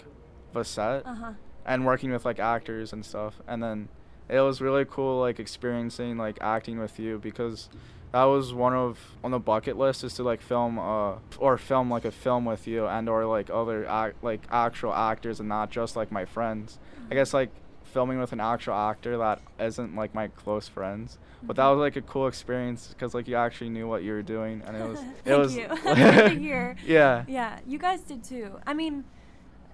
of 0.50 0.56
a 0.60 0.64
set 0.64 1.04
Uh-huh. 1.06 1.32
and 1.64 1.86
working 1.86 2.10
with 2.12 2.24
like 2.26 2.38
actors 2.38 2.92
and 2.92 3.04
stuff. 3.04 3.40
And 3.48 3.62
then 3.62 3.88
it 4.28 4.40
was 4.40 4.60
really 4.60 4.84
cool 4.84 5.18
like 5.20 5.40
experiencing 5.40 6.18
like 6.18 6.36
acting 6.42 6.78
with 6.78 6.98
you 6.98 7.18
because 7.18 7.68
that 8.16 8.24
was 8.24 8.54
one 8.54 8.72
of 8.74 8.98
on 9.24 9.30
the 9.30 9.38
bucket 9.38 9.76
list 9.76 10.02
is 10.04 10.14
to 10.14 10.22
like 10.22 10.40
film 10.40 10.78
uh 10.78 11.14
or 11.38 11.58
film 11.58 11.90
like 11.90 12.04
a 12.06 12.10
film 12.10 12.44
with 12.52 12.66
you 12.66 12.86
and 12.86 13.08
or 13.08 13.24
like 13.26 13.48
other 13.50 13.78
act 13.86 14.14
like 14.22 14.42
actual 14.50 14.94
actors 14.94 15.38
and 15.40 15.48
not 15.48 15.70
just 15.70 15.96
like 15.96 16.10
my 16.10 16.24
friends. 16.24 16.78
I 17.10 17.14
guess 17.14 17.34
like 17.34 17.50
filming 17.84 18.18
with 18.18 18.32
an 18.32 18.40
actual 18.40 18.74
actor 18.74 19.16
that 19.18 19.40
isn't 19.60 19.94
like 19.94 20.14
my 20.14 20.28
close 20.28 20.66
friends. 20.68 21.18
But 21.42 21.56
that 21.56 21.66
was 21.68 21.78
like 21.78 21.96
a 21.96 22.02
cool 22.02 22.26
experience 22.26 22.88
because 22.88 23.12
like 23.14 23.28
you 23.28 23.36
actually 23.36 23.70
knew 23.70 23.86
what 23.92 24.02
you 24.02 24.12
were 24.12 24.22
doing 24.36 24.62
and 24.66 24.76
it 24.76 24.86
was 24.88 25.00
it 25.24 25.24
Thank 25.24 25.38
was 25.38 25.56
you. 25.56 25.68
That's 25.68 25.82
good 26.16 26.28
to 26.34 26.38
hear. 26.40 26.76
yeah 26.86 27.24
Yeah, 27.28 27.58
you 27.66 27.78
guys 27.78 28.00
did 28.00 28.24
too. 28.24 28.58
I 28.66 28.72
mean, 28.74 29.04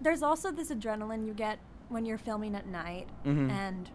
there's 0.01 0.23
also 0.23 0.51
this 0.51 0.71
adrenaline 0.71 1.27
you 1.29 1.33
get 1.47 1.59
when 1.89 2.05
you're 2.05 2.19
filming 2.29 2.55
at 2.61 2.67
night 2.67 3.09
Mhm. 3.25 3.51
and 3.51 3.91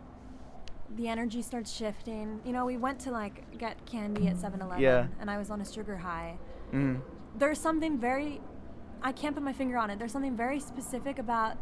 the 0.95 1.07
energy 1.07 1.41
starts 1.41 1.71
shifting. 1.75 2.39
You 2.45 2.53
know, 2.53 2.65
we 2.65 2.77
went 2.77 2.99
to 3.01 3.11
like 3.11 3.57
get 3.57 3.85
candy 3.85 4.27
at 4.27 4.35
7-Eleven 4.37 4.81
Yeah. 4.81 5.07
and 5.19 5.29
I 5.29 5.37
was 5.37 5.49
on 5.51 5.61
a 5.61 5.65
sugar 5.65 5.97
high. 5.97 6.37
mm 6.73 6.99
There's 7.37 7.59
something 7.59 7.97
very 7.99 8.41
I 9.03 9.11
can't 9.11 9.35
put 9.35 9.43
my 9.43 9.53
finger 9.53 9.77
on 9.77 9.89
it. 9.91 9.99
There's 9.99 10.11
something 10.11 10.35
very 10.35 10.59
specific 10.59 11.19
about 11.19 11.57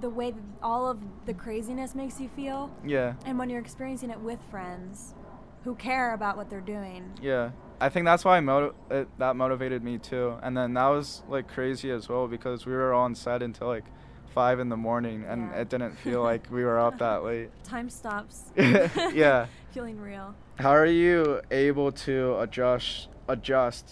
the 0.00 0.10
way 0.10 0.30
that 0.32 0.42
all 0.62 0.88
of 0.88 0.98
the 1.24 1.32
craziness 1.32 1.94
makes 1.94 2.20
you 2.20 2.28
feel 2.28 2.68
yeah 2.84 3.14
and 3.24 3.38
when 3.38 3.48
you're 3.48 3.60
experiencing 3.60 4.10
it 4.10 4.18
with 4.18 4.40
friends 4.50 5.14
who 5.62 5.74
care 5.76 6.12
about 6.14 6.36
what 6.36 6.50
they're 6.50 6.60
doing. 6.60 7.10
Yeah, 7.22 7.52
I 7.80 7.88
think 7.88 8.04
that's 8.04 8.24
why 8.24 8.38
motiv- 8.40 8.74
it, 8.90 9.08
that 9.18 9.34
motivated 9.36 9.82
me 9.82 9.96
too. 9.96 10.34
And 10.42 10.54
then 10.56 10.74
that 10.74 10.88
was 10.88 11.22
like 11.28 11.48
crazy 11.48 11.90
as 11.90 12.06
well 12.08 12.26
because 12.28 12.66
we 12.66 12.72
were 12.74 12.92
all 12.92 13.04
on 13.04 13.14
set 13.14 13.42
until 13.42 13.68
like 13.68 13.86
five 14.34 14.58
in 14.60 14.68
the 14.68 14.76
morning, 14.76 15.24
and 15.26 15.50
Yeah. 15.50 15.60
it 15.60 15.68
didn't 15.68 15.96
feel 15.98 16.22
like 16.22 16.46
we 16.50 16.64
were 16.64 16.78
up 16.78 16.98
that 16.98 17.22
late. 17.28 17.50
Time 17.64 17.88
stops. 17.88 18.44
Yeah. 18.56 19.46
Feeling 19.72 20.00
real. 20.00 20.34
How 20.58 20.70
are 20.70 20.86
you 20.86 21.40
able 21.50 21.90
to 21.92 22.38
adjust 22.40 23.08
adjust 23.26 23.88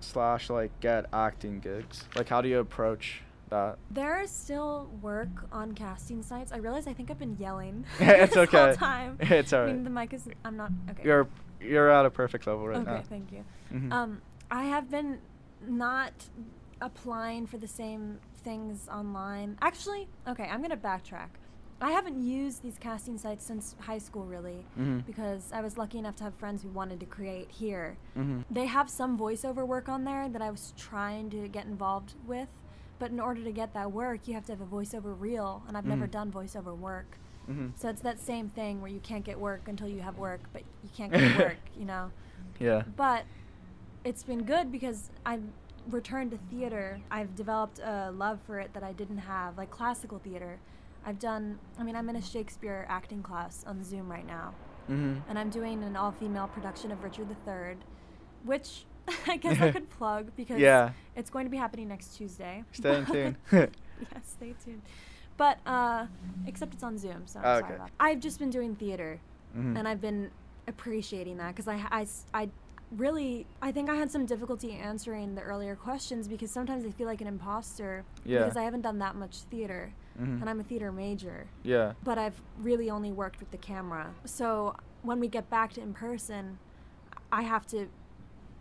slash 0.00 0.48
like 0.50 0.70
get 0.80 1.06
acting 1.12 1.60
gigs? 1.60 2.04
Like, 2.14 2.28
how 2.28 2.40
do 2.40 2.48
you 2.48 2.58
approach 2.58 3.22
that? 3.50 3.76
There 3.90 4.20
is 4.20 4.30
still 4.30 4.88
work 5.02 5.28
on 5.52 5.74
casting 5.74 6.22
sites. 6.22 6.52
I 6.52 6.58
realize 6.58 6.86
I 6.86 6.92
think 6.94 7.10
I've 7.10 7.18
been 7.18 7.36
yelling 7.38 7.84
It's 7.98 8.34
this 8.34 8.50
whole 8.50 8.60
okay. 8.60 8.76
time. 8.76 9.18
It's 9.20 9.52
I 9.52 9.66
mean, 9.66 9.84
the 9.84 9.90
mic 9.90 10.12
is. 10.14 10.26
I'm 10.44 10.56
not. 10.56 10.70
Okay. 10.90 11.02
You're 11.04 11.26
you're 11.60 11.90
at 11.90 12.06
a 12.06 12.10
perfect 12.10 12.46
level 12.46 12.66
right 12.66 12.78
okay. 12.78 12.90
now. 12.90 12.96
Okay, 12.98 13.06
thank 13.10 13.32
you. 13.32 13.44
Mhm. 13.74 13.92
Um, 13.92 14.22
I 14.50 14.64
have 14.64 14.90
been 14.90 15.18
not 15.66 16.12
applying 16.80 17.46
for 17.46 17.58
the 17.58 17.68
same 17.68 18.20
things 18.50 18.88
online. 18.88 19.58
Actually, 19.60 20.06
okay, 20.28 20.44
I'm 20.44 20.62
gonna 20.62 20.76
backtrack. 20.76 21.30
I 21.80 21.90
haven't 21.90 22.22
used 22.22 22.62
these 22.62 22.78
casting 22.78 23.18
sites 23.18 23.44
since 23.44 23.74
high 23.80 23.98
school, 23.98 24.24
really, 24.24 24.64
Mhm. 24.78 25.04
because 25.04 25.52
I 25.52 25.60
was 25.60 25.76
lucky 25.76 25.98
enough 25.98 26.14
to 26.16 26.24
have 26.24 26.34
friends 26.36 26.62
who 26.62 26.68
wanted 26.68 27.00
to 27.00 27.06
create 27.06 27.50
here. 27.50 27.96
Mhm. 28.16 28.44
They 28.48 28.66
have 28.66 28.88
some 28.88 29.18
voiceover 29.18 29.66
work 29.66 29.88
on 29.88 30.04
there 30.04 30.28
that 30.28 30.40
I 30.40 30.50
was 30.50 30.72
trying 30.76 31.28
to 31.30 31.48
get 31.48 31.66
involved 31.66 32.14
with, 32.24 32.48
but 33.00 33.10
in 33.10 33.18
order 33.18 33.42
to 33.42 33.50
get 33.52 33.74
that 33.74 33.90
work, 33.92 34.28
you 34.28 34.34
have 34.34 34.46
to 34.46 34.52
have 34.52 34.60
a 34.60 34.66
voiceover 34.78 35.12
reel, 35.20 35.62
and 35.66 35.76
I've 35.76 35.84
never 35.84 36.06
Mhm. 36.06 36.12
done 36.12 36.32
voiceover 36.32 36.74
work. 36.74 37.18
Mhm. 37.50 37.72
So 37.76 37.88
it's 37.88 38.00
that 38.02 38.20
same 38.20 38.48
thing 38.48 38.80
where 38.80 38.90
you 38.90 39.00
can't 39.00 39.24
get 39.24 39.38
work 39.40 39.66
until 39.68 39.88
you 39.88 40.00
have 40.02 40.16
work, 40.18 40.42
but 40.52 40.62
you 40.84 40.90
can't 40.94 41.12
get 41.12 41.36
work, 41.36 41.58
you 41.76 41.84
know? 41.84 42.10
Yeah. 42.60 42.84
But 42.96 43.24
it's 44.04 44.22
been 44.22 44.44
good 44.44 44.70
because 44.70 45.10
I've 45.26 45.42
returned 45.90 46.30
to 46.32 46.38
theater. 46.50 47.00
I've 47.10 47.34
developed 47.34 47.78
a 47.78 48.10
love 48.10 48.40
for 48.46 48.58
it 48.60 48.72
that 48.74 48.82
I 48.82 48.92
didn't 48.92 49.18
have, 49.18 49.56
like 49.56 49.70
classical 49.70 50.18
theater. 50.18 50.58
I've 51.04 51.18
done, 51.18 51.58
I 51.78 51.82
mean, 51.84 51.94
I'm 51.96 52.08
in 52.08 52.16
a 52.16 52.22
Shakespeare 52.22 52.84
acting 52.88 53.22
class 53.22 53.64
on 53.66 53.82
Zoom 53.84 54.10
right 54.10 54.26
now, 54.26 54.54
Mhm. 54.88 55.22
and 55.28 55.38
I'm 55.38 55.50
doing 55.50 55.82
an 55.84 55.94
all 55.96 56.10
female 56.12 56.48
production 56.48 56.90
of 56.90 57.02
Richard 57.04 57.28
III, 57.46 57.76
which 58.44 58.84
I 59.28 59.36
guess 59.36 59.60
I 59.60 59.70
could 59.70 59.88
plug 59.88 60.32
because 60.36 60.58
Yeah. 60.70 60.90
it's 61.14 61.30
going 61.30 61.44
to 61.46 61.50
be 61.50 61.56
happening 61.56 61.86
next 61.88 62.16
Tuesday. 62.16 62.64
Stay 62.72 63.04
tuned. 63.12 63.36
yeah, 63.52 63.66
stay 64.24 64.54
tuned. 64.64 64.82
But, 65.36 65.58
uh, 65.66 66.06
except 66.46 66.74
it's 66.74 66.82
on 66.82 66.98
Zoom, 66.98 67.26
so 67.26 67.38
I'm 67.40 67.44
Oh, 67.44 67.60
sorry 67.60 67.74
okay. 67.74 67.92
I've 68.00 68.20
just 68.20 68.38
been 68.40 68.50
doing 68.50 68.74
theater 68.74 69.20
Mhm. 69.56 69.78
and 69.78 69.86
I've 69.86 70.00
been 70.00 70.30
appreciating 70.66 71.36
that 71.36 71.54
because 71.54 71.68
I, 71.68 71.76
I 71.92 72.06
I 72.34 72.48
really 72.92 73.46
I 73.60 73.72
think 73.72 73.90
I 73.90 73.94
had 73.96 74.10
some 74.10 74.26
difficulty 74.26 74.72
answering 74.72 75.34
the 75.34 75.40
earlier 75.42 75.74
questions 75.74 76.28
because 76.28 76.50
sometimes 76.50 76.84
I 76.84 76.90
feel 76.90 77.06
like 77.06 77.20
an 77.20 77.26
imposter 77.26 78.04
Yeah. 78.24 78.40
because 78.40 78.56
I 78.56 78.62
haven't 78.62 78.82
done 78.82 78.98
that 79.00 79.16
much 79.16 79.38
theater 79.42 79.92
Mhm. 80.18 80.40
and 80.40 80.48
I'm 80.48 80.60
a 80.60 80.64
theater 80.64 80.92
major 80.92 81.48
Yeah. 81.64 81.94
but 82.04 82.16
I've 82.16 82.40
really 82.58 82.88
only 82.88 83.10
worked 83.10 83.40
with 83.40 83.50
the 83.50 83.58
camera 83.58 84.14
so 84.24 84.76
when 85.02 85.18
we 85.18 85.26
get 85.28 85.50
back 85.50 85.72
to 85.74 85.80
in 85.80 85.94
person 85.94 86.58
I 87.32 87.42
have 87.42 87.66
to 87.68 87.88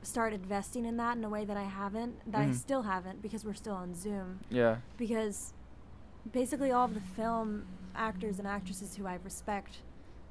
start 0.02 0.34
investing 0.34 0.86
in 0.86 0.98
that 0.98 1.18
in 1.18 1.24
a 1.24 1.30
way 1.30 1.46
that 1.46 1.56
I 1.58 1.64
haven't 1.64 2.20
that 2.32 2.42
I 2.42 2.46
Mhm. 2.48 2.56
still 2.56 2.82
haven't 2.82 3.22
because 3.22 3.46
we're 3.46 3.54
still 3.54 3.76
on 3.76 3.94
Zoom 3.94 4.40
Yeah. 4.50 4.78
because 4.98 5.54
basically 6.32 6.72
all 6.72 6.86
of 6.86 6.96
the 6.96 7.00
film 7.00 7.68
actors 7.94 8.40
and 8.40 8.48
actresses 8.48 8.96
who 8.96 9.06
I 9.06 9.16
respect 9.24 9.82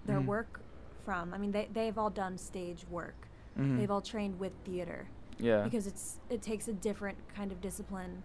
their 0.05 0.21
Mhm. 0.21 0.27
work 0.27 0.61
from. 1.05 1.33
I 1.33 1.39
mean, 1.39 1.53
they 1.53 1.69
they've 1.73 1.97
all 1.97 2.11
done 2.11 2.37
stage 2.39 2.87
work. 2.89 3.29
Mhm. 3.59 3.79
They've 3.79 3.91
all 3.91 4.01
trained 4.01 4.39
with 4.41 4.53
theater 4.65 5.07
Yeah. 5.39 5.63
because 5.65 5.87
it's 5.87 6.19
it 6.31 6.43
takes 6.43 6.69
a 6.69 6.73
different 6.73 7.19
kind 7.35 7.53
of 7.53 7.61
discipline 7.61 8.23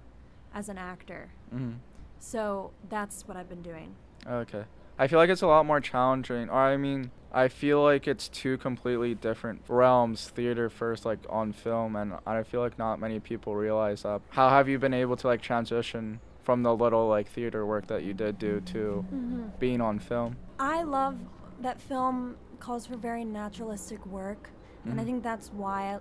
as 0.54 0.70
an 0.70 0.78
actor. 0.78 1.30
Mhm. 1.54 1.76
So 2.20 2.72
that's 2.89 3.28
what 3.28 3.38
I've 3.38 3.50
been 3.50 3.62
doing. 3.62 3.96
Okay. 4.28 4.65
I 4.98 5.08
feel 5.08 5.18
like 5.20 5.30
it's 5.30 5.42
a 5.42 5.48
lot 5.48 5.65
more 5.65 5.80
challenging. 5.80 6.50
Or 6.50 6.56
I 6.60 6.76
mean, 6.76 7.12
I 7.32 7.48
feel 7.48 7.82
like 7.82 8.08
it's 8.08 8.28
two 8.28 8.58
completely 8.58 9.15
different 9.15 9.62
realms, 9.70 10.30
theater 10.30 10.70
first 10.70 11.06
like 11.06 11.20
on 11.30 11.54
film 11.54 11.96
and 11.96 12.15
I 12.26 12.44
feel 12.44 12.60
like 12.60 12.78
not 12.78 13.00
many 13.00 13.20
people 13.20 13.56
realize 13.56 14.04
that. 14.04 14.22
How 14.30 14.50
have 14.50 14.68
you 14.68 14.78
been 14.80 14.94
able 14.94 15.15
to 15.18 15.28
like 15.28 15.42
transition 15.42 16.20
from 16.44 16.63
the 16.63 16.76
little 16.76 17.08
like 17.08 17.28
theater 17.28 17.65
work 17.65 17.88
that 17.88 18.04
you 18.04 18.13
did 18.13 18.39
do 18.39 18.60
to 18.62 19.06
Mm-hmm. 19.13 19.44
being 19.60 19.80
on 19.80 20.00
film? 20.00 20.36
I 20.60 20.84
love 20.84 21.20
that 21.62 21.80
film 21.80 22.36
calls 22.60 22.86
for 22.88 22.98
very 22.98 23.24
naturalistic 23.24 24.06
work, 24.06 24.50
and 24.86 25.00
I 25.00 25.04
Mhm. 25.04 25.06
think 25.06 25.24
that's 25.24 25.52
why 25.54 26.00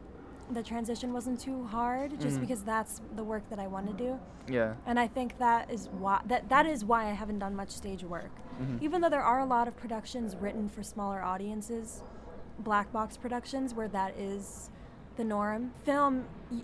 the 0.50 0.62
transition 0.62 1.12
wasn't 1.12 1.38
too 1.40 1.64
hard, 1.64 2.18
just 2.20 2.38
Mhm. 2.38 2.40
because 2.40 2.62
that's 2.64 3.02
the 3.14 3.22
work 3.24 3.48
that 3.50 3.58
I 3.58 3.66
want 3.66 3.86
to 3.88 3.92
do. 3.92 4.18
Yeah. 4.46 4.74
And 4.86 4.98
I 4.98 5.06
think 5.06 5.36
that 5.38 5.70
is 5.70 5.88
why 5.90 6.22
that 6.24 6.48
that 6.48 6.64
is 6.64 6.84
why 6.84 7.04
I 7.06 7.12
haven't 7.12 7.38
done 7.40 7.54
much 7.54 7.70
stage 7.70 8.02
work. 8.04 8.30
Mhm. 8.58 8.80
Even 8.80 9.00
though 9.02 9.10
there 9.10 9.22
are 9.22 9.40
a 9.40 9.44
lot 9.44 9.68
of 9.68 9.76
productions 9.76 10.36
written 10.36 10.68
for 10.68 10.82
smaller 10.82 11.22
audiences, 11.22 12.02
black 12.58 12.90
box 12.92 13.16
productions 13.18 13.74
where 13.74 13.88
that 13.88 14.16
is 14.16 14.70
the 15.16 15.24
norm. 15.24 15.72
Film 15.84 16.24
y- 16.50 16.62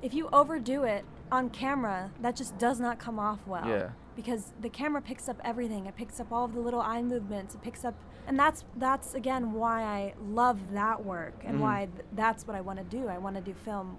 if 0.00 0.14
you 0.14 0.28
overdo 0.32 0.84
it 0.84 1.04
on 1.30 1.50
camera, 1.50 2.10
that 2.20 2.34
just 2.36 2.56
does 2.58 2.80
not 2.80 2.98
come 2.98 3.18
off 3.18 3.46
well. 3.46 3.68
Yeah. 3.68 3.90
Because 4.16 4.52
the 4.60 4.70
camera 4.70 5.02
picks 5.02 5.28
up 5.28 5.36
everything. 5.44 5.86
It 5.86 5.94
picks 5.94 6.18
up 6.20 6.32
all 6.32 6.46
of 6.46 6.54
the 6.54 6.60
little 6.60 6.80
eye 6.80 7.02
movements. 7.02 7.54
It 7.54 7.60
picks 7.60 7.84
up 7.84 7.94
and 8.30 8.38
that's 8.38 8.64
that's 8.76 9.14
again 9.14 9.52
why 9.52 9.82
I 9.82 10.14
love 10.24 10.70
that 10.72 11.04
work 11.04 11.34
and 11.44 11.56
Mhm. 11.58 11.60
why 11.62 11.88
th- 11.92 12.06
that's 12.12 12.46
what 12.46 12.56
I 12.56 12.60
want 12.60 12.78
to 12.78 12.84
do. 12.84 13.08
I 13.08 13.18
want 13.18 13.34
to 13.34 13.42
do 13.42 13.52
film 13.54 13.96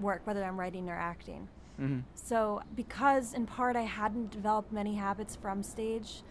work 0.00 0.22
whether 0.26 0.42
I'm 0.44 0.58
writing 0.58 0.90
or 0.90 0.96
acting. 0.96 1.46
Mhm. 1.80 2.02
So, 2.16 2.62
because 2.74 3.32
in 3.32 3.46
part 3.46 3.76
I 3.76 3.82
hadn't 3.82 4.30
developed 4.32 4.72
many 4.72 4.96
habits 4.96 5.36
from 5.36 5.62
stage, 5.62 6.24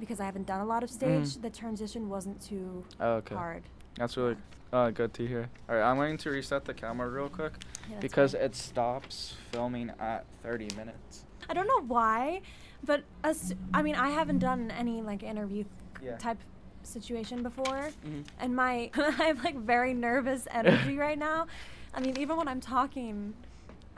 because 0.00 0.20
I 0.20 0.24
haven't 0.24 0.46
done 0.46 0.60
a 0.60 0.64
lot 0.64 0.82
of 0.82 0.88
stage, 0.90 1.36
Mhm. 1.36 1.42
the 1.42 1.50
transition 1.50 2.08
wasn't 2.08 2.40
too 2.40 2.84
Oh, 2.98 3.16
okay. 3.16 3.34
hard. 3.34 3.64
That's 3.96 4.16
really 4.16 4.36
uh, 4.72 4.90
good 4.90 5.12
to 5.14 5.24
hear. 5.26 5.48
All 5.68 5.76
right, 5.76 5.84
I'm 5.88 5.96
going 5.96 6.16
to 6.16 6.30
reset 6.30 6.64
the 6.64 6.74
camera 6.74 7.08
real 7.08 7.28
quick 7.28 7.52
Yeah, 7.90 8.00
because 8.00 8.32
it 8.34 8.54
stops 8.56 9.36
filming 9.52 9.90
at 10.00 10.24
30 10.42 10.68
minutes. 10.76 11.26
I 11.48 11.52
don't 11.54 11.68
know 11.68 11.82
why, 11.86 12.40
but 12.82 13.04
as, 13.22 13.54
I 13.72 13.82
mean, 13.82 13.94
I 13.94 14.08
haven't 14.08 14.40
done 14.40 14.70
any 14.72 15.00
like 15.02 15.22
interview 15.22 15.64
Yeah. 16.04 16.16
type 16.18 16.38
situation 16.82 17.42
before, 17.42 17.90
Mhm. 18.06 18.24
and 18.38 18.54
my 18.54 18.90
I 18.96 19.24
have 19.24 19.42
like 19.44 19.56
very 19.56 19.94
nervous 19.94 20.46
energy 20.50 20.96
right 20.98 21.18
now. 21.18 21.46
I 21.94 22.00
mean, 22.00 22.18
even 22.18 22.36
when 22.36 22.48
I'm 22.48 22.60
talking, 22.60 23.34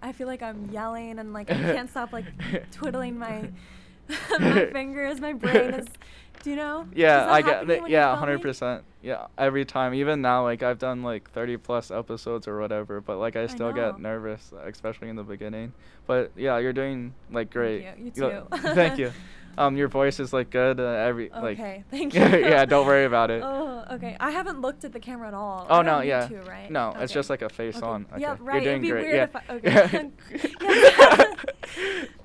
I 0.01 0.13
feel 0.13 0.27
like 0.27 0.43
I'm 0.43 0.71
yelling 0.71 1.19
and 1.19 1.33
like 1.33 1.51
I 1.51 1.55
can't 1.55 1.91
stop 1.91 2.13
like 2.13 2.27
twiddling 2.71 3.19
my 3.19 3.51
my 4.39 4.67
fingers. 4.67 5.21
My 5.21 5.33
brain 5.33 5.75
is, 5.75 5.87
do 6.43 6.51
you 6.51 6.57
know? 6.57 6.87
Yeah, 6.95 7.27
I 7.31 7.43
get 7.43 7.69
it. 7.69 7.89
Yeah, 7.89 8.15
hundred 8.17 8.41
percent. 8.43 8.85
Yeah, 9.03 9.27
every 9.39 9.65
time. 9.65 9.95
Even 9.95 10.21
now, 10.23 10.43
like 10.45 10.63
I've 10.63 10.79
done 10.79 11.03
like 11.03 11.31
thirty 11.31 11.57
plus 11.57 11.91
episodes 11.91 12.47
or 12.47 12.61
whatever, 12.61 13.01
but 13.01 13.19
like 13.19 13.35
I 13.35 13.45
I 13.45 13.47
still 13.47 13.73
know. 13.73 13.93
get 13.93 14.01
nervous, 14.01 14.53
especially 14.65 15.09
in 15.09 15.17
the 15.17 15.25
beginning. 15.25 15.73
But 16.07 16.31
yeah, 16.37 16.59
you're 16.59 16.73
doing 16.73 17.15
like 17.33 17.51
great. 17.51 17.83
you. 17.99 18.05
You 18.05 18.11
too. 18.13 18.43
thank 18.75 18.99
you. 18.99 19.13
Um, 19.59 19.77
your 19.77 19.89
voice 19.89 20.21
is 20.21 20.33
like 20.33 20.51
good. 20.51 20.79
Uh, 20.81 20.85
every 20.85 21.31
like. 21.31 21.59
Okay, 21.59 21.85
thank 21.91 22.15
you. 22.15 22.21
yeah, 22.21 22.65
don't 22.65 22.87
worry 22.87 23.05
about 23.05 23.31
it. 23.31 23.43
Oh, 23.45 23.85
okay. 23.93 24.17
I 24.21 24.31
haven't 24.31 24.61
looked 24.61 24.85
at 24.85 24.93
the 24.93 25.01
camera 25.01 25.29
at 25.29 25.35
all. 25.35 25.67
Oh 25.71 25.83
no, 25.83 26.01
yeah. 26.01 26.27
to, 26.29 26.43
right? 26.43 26.71
No, 26.71 26.95
it's 26.99 27.13
just 27.13 27.31
like 27.31 27.43
a 27.43 27.49
face 27.49 27.77
Okay. 27.77 27.87
on. 27.87 28.07
Okay. 28.13 28.21
Yeah, 28.23 28.37
right. 28.41 28.63
You're 28.63 28.79
doing 28.79 28.83
It'd 28.83 28.83
be 28.83 28.91
great. 28.91 29.05
weird 29.07 29.17
yeah. 29.17 29.25
if 29.25 29.37
I- 29.37 30.55
okay. 31.15 31.37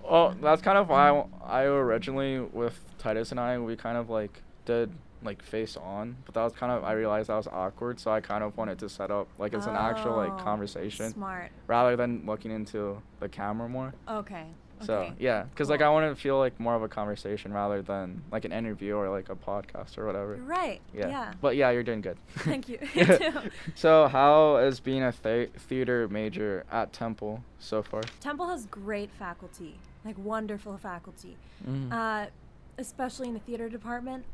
well, 0.09 0.35
that's 0.41 0.61
kind 0.61 0.77
of 0.77 0.89
why 0.89 1.09
I, 1.09 1.61
I 1.61 1.63
originally 1.65 2.39
with 2.39 2.79
Titus 2.97 3.31
and 3.31 3.39
I 3.39 3.57
we 3.59 3.75
kind 3.75 3.97
of 3.97 4.09
like 4.09 4.41
did 4.65 4.91
like 5.23 5.43
face 5.43 5.77
on, 5.77 6.15
but 6.25 6.33
that 6.33 6.43
was 6.43 6.53
kind 6.53 6.71
of 6.71 6.83
I 6.83 6.93
realized 6.93 7.29
that 7.29 7.35
was 7.35 7.47
awkward, 7.47 7.99
so 7.99 8.09
I 8.11 8.21
kind 8.21 8.43
of 8.43 8.57
wanted 8.57 8.79
to 8.79 8.89
set 8.89 9.11
up 9.11 9.27
like 9.37 9.53
it's 9.53 9.67
an 9.67 9.75
actual 9.75 10.15
like 10.17 10.31
Oh, 10.31 10.37
conversation 10.43 11.11
Smart. 11.13 11.51
rather 11.67 11.95
than 11.95 12.23
looking 12.25 12.49
into 12.51 12.99
the 13.19 13.29
camera 13.29 13.69
more. 13.69 13.93
Okay. 14.09 14.47
So 14.85 15.13
yeah, 15.19 15.43
because 15.43 15.69
like 15.69 15.81
I 15.81 15.89
want 15.89 16.15
to 16.15 16.21
feel 16.21 16.37
like 16.37 16.59
more 16.59 16.75
of 16.75 16.83
a 16.83 16.87
conversation 16.87 17.53
rather 17.53 17.81
than 17.81 18.21
like 18.31 18.45
an 18.45 18.51
interview 18.51 18.95
or 18.95 19.09
like 19.09 19.29
a 19.29 19.35
podcast 19.35 19.97
or 19.97 20.05
whatever. 20.05 20.35
You're 20.35 20.45
right. 20.45 20.81
Yeah. 20.93 21.07
Yeah. 21.09 21.33
But 21.41 21.55
yeah, 21.55 21.69
you're 21.71 21.83
doing 21.83 22.01
good. 22.01 22.17
Thank 22.37 22.69
you. 22.69 22.77
You 22.95 23.05
too. 23.05 23.31
so 23.75 24.07
how 24.07 24.57
is 24.57 24.79
being 24.79 25.03
a 25.03 25.11
thea- 25.11 25.47
theater 25.57 26.07
major 26.09 26.65
at 26.71 26.93
Temple 26.93 27.43
so 27.59 27.81
far? 27.83 28.01
Temple 28.19 28.47
has 28.49 28.65
great 28.67 29.11
faculty, 29.11 29.79
like 30.05 30.17
wonderful 30.17 30.77
faculty, 30.77 31.37
Mhm. 31.67 31.91
uh, 31.91 32.29
especially 32.77 33.27
in 33.27 33.33
the 33.33 33.39
theater 33.41 33.69
department. 33.69 34.25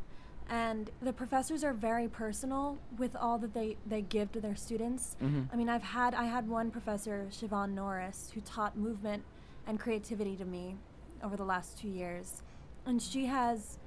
And 0.49 0.89
the 1.01 1.11
professors 1.11 1.61
are 1.65 1.73
very 1.73 2.07
personal 2.07 2.77
with 2.97 3.17
all 3.17 3.37
that 3.39 3.53
they, 3.53 3.75
they 3.85 4.01
give 4.01 4.31
to 4.31 4.39
their 4.39 4.55
students. 4.55 5.17
Mhm. 5.21 5.49
I 5.51 5.57
mean, 5.57 5.67
I've 5.67 5.83
had 5.83 6.13
I 6.15 6.23
had 6.23 6.47
one 6.47 6.71
professor, 6.71 7.27
Siobhan 7.31 7.71
Norris, 7.73 8.31
who 8.33 8.39
taught 8.39 8.77
movement 8.77 9.23
and 9.67 9.79
creativity 9.79 10.35
to 10.37 10.45
me 10.45 10.77
over 11.23 11.35
the 11.35 11.43
last 11.43 11.77
two 11.77 11.89
years, 11.89 12.41
and 12.85 13.01
she 13.01 13.25
has 13.25 13.77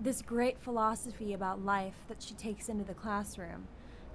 this 0.00 0.22
great 0.22 0.58
philosophy 0.58 1.32
about 1.34 1.64
life 1.64 1.94
that 2.08 2.22
she 2.22 2.34
takes 2.34 2.68
into 2.68 2.84
the 2.84 2.94
classroom. 2.94 3.66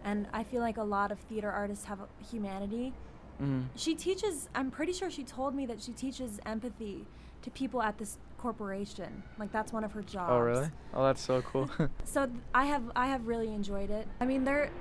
And 0.03 0.27
I 0.33 0.43
feel 0.43 0.61
like 0.61 0.77
a 0.77 0.83
lot 0.83 1.11
of 1.11 1.19
theater 1.19 1.51
artists 1.51 1.85
have 1.85 1.99
humanity. 2.31 2.93
Mhm. 3.41 3.65
She 3.75 3.95
teaches, 3.95 4.49
I'm 4.55 4.71
pretty 4.71 4.93
sure 4.93 5.09
she 5.09 5.23
told 5.23 5.53
me 5.55 5.65
that 5.65 5.81
she 5.81 5.91
teaches 5.93 6.39
empathy 6.45 7.05
to 7.41 7.51
people 7.51 7.81
at 7.81 7.97
this 7.97 8.17
corporation. 8.37 9.23
Like 9.37 9.51
that's 9.51 9.71
one 9.71 9.83
of 9.83 9.91
her 9.93 10.01
jobs. 10.01 10.31
Oh 10.31 10.39
really? 10.39 10.69
Oh, 10.93 11.05
that's 11.05 11.21
so 11.21 11.41
cool. 11.41 11.69
So 12.03 12.25
th- 12.25 12.37
I 12.53 12.65
have 12.65 12.83
I 12.95 13.07
have 13.07 13.27
really 13.27 13.53
enjoyed 13.53 13.89
it. 13.89 14.07
I 14.19 14.25
mean, 14.25 14.43
there 14.43 14.71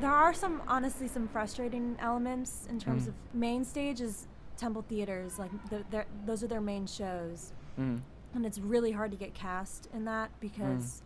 there 0.00 0.12
are 0.12 0.32
some 0.34 0.62
honestly 0.68 1.08
some 1.08 1.26
frustrating 1.28 1.96
elements 2.00 2.66
in 2.70 2.78
terms 2.78 3.04
Mhm. 3.04 3.08
of 3.08 3.14
main 3.34 3.64
stage 3.64 4.00
is 4.00 4.26
Temple 4.58 4.84
Theaters 4.88 5.38
like 5.38 5.50
the, 5.70 5.84
their- 5.90 6.06
those 6.26 6.42
are 6.42 6.46
their 6.48 6.60
main 6.60 6.86
shows, 6.86 7.52
Mm. 7.78 8.00
and 8.34 8.44
it's 8.44 8.58
really 8.58 8.90
hard 8.92 9.10
to 9.12 9.16
get 9.16 9.32
cast 9.32 9.88
in 9.94 10.04
that 10.04 10.30
because 10.40 11.02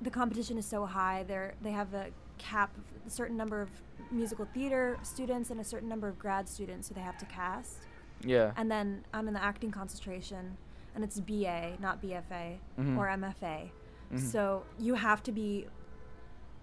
the 0.00 0.10
competition 0.10 0.56
is 0.56 0.64
so 0.64 0.86
high. 0.86 1.24
They 1.24 1.50
they 1.60 1.72
have 1.72 1.92
a 1.92 2.06
cap 2.38 2.70
of 2.78 2.84
a 3.06 3.10
certain 3.10 3.36
number 3.36 3.60
of 3.60 3.68
musical 4.12 4.46
theater 4.54 4.96
students 5.02 5.50
and 5.50 5.60
a 5.60 5.64
certain 5.64 5.88
number 5.88 6.08
of 6.08 6.18
grad 6.18 6.48
students 6.48 6.88
who 6.88 6.94
they 6.94 7.00
have 7.00 7.18
to 7.18 7.26
cast. 7.26 7.78
Yeah. 8.24 8.52
And 8.56 8.70
then 8.70 9.04
I'm 9.12 9.26
in 9.28 9.34
the 9.34 9.42
acting 9.42 9.70
concentration, 9.72 10.56
and 10.94 11.02
it's 11.04 11.18
BA, 11.20 11.76
not 11.80 12.00
BFA 12.00 12.58
Mhm. 12.78 12.96
or 12.96 13.08
MFA. 13.08 13.70
Mhm. 14.12 14.20
So 14.20 14.64
you 14.78 14.94
have 14.94 15.22
to 15.24 15.32
be, 15.32 15.66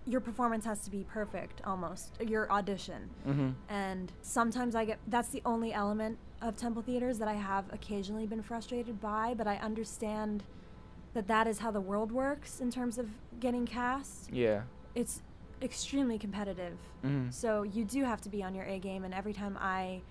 your 0.08 0.22
performance 0.22 0.66
has 0.66 0.82
to 0.82 0.92
be 0.92 1.04
perfect 1.04 1.62
almost, 1.66 2.14
your 2.22 2.52
audition. 2.52 3.10
Mhm. 3.26 3.56
And 3.70 4.12
sometimes 4.22 4.76
I 4.76 4.86
get, 4.86 5.00
that's 5.08 5.30
the 5.30 5.42
only 5.46 5.74
element 5.74 6.18
of 6.42 6.56
Temple 6.56 6.82
Theaters 6.84 7.18
that 7.20 7.28
I 7.28 7.34
have 7.34 7.66
occasionally 7.74 8.28
been 8.28 8.44
frustrated 8.44 9.02
by, 9.02 9.34
but 9.34 9.48
I 9.48 9.56
understand 9.58 10.44
that 11.14 11.28
that 11.28 11.48
is 11.48 11.60
how 11.60 11.72
the 11.72 11.82
world 11.82 12.12
works 12.12 12.60
in 12.60 12.70
terms 12.70 12.98
of 12.98 13.10
getting 13.40 13.66
cast. 13.66 14.32
Yeah. 14.32 14.64
It's 14.94 15.22
extremely 15.62 16.20
competitive. 16.20 16.78
Mhm. 17.04 17.34
So 17.34 17.64
you 17.64 17.84
do 17.86 18.04
have 18.04 18.22
to 18.22 18.30
be 18.30 18.44
on 18.44 18.54
your 18.54 18.66
A 18.66 18.78
game, 18.80 19.06
and 19.06 19.14
every 19.14 19.34
time 19.34 19.58
I 19.60 20.02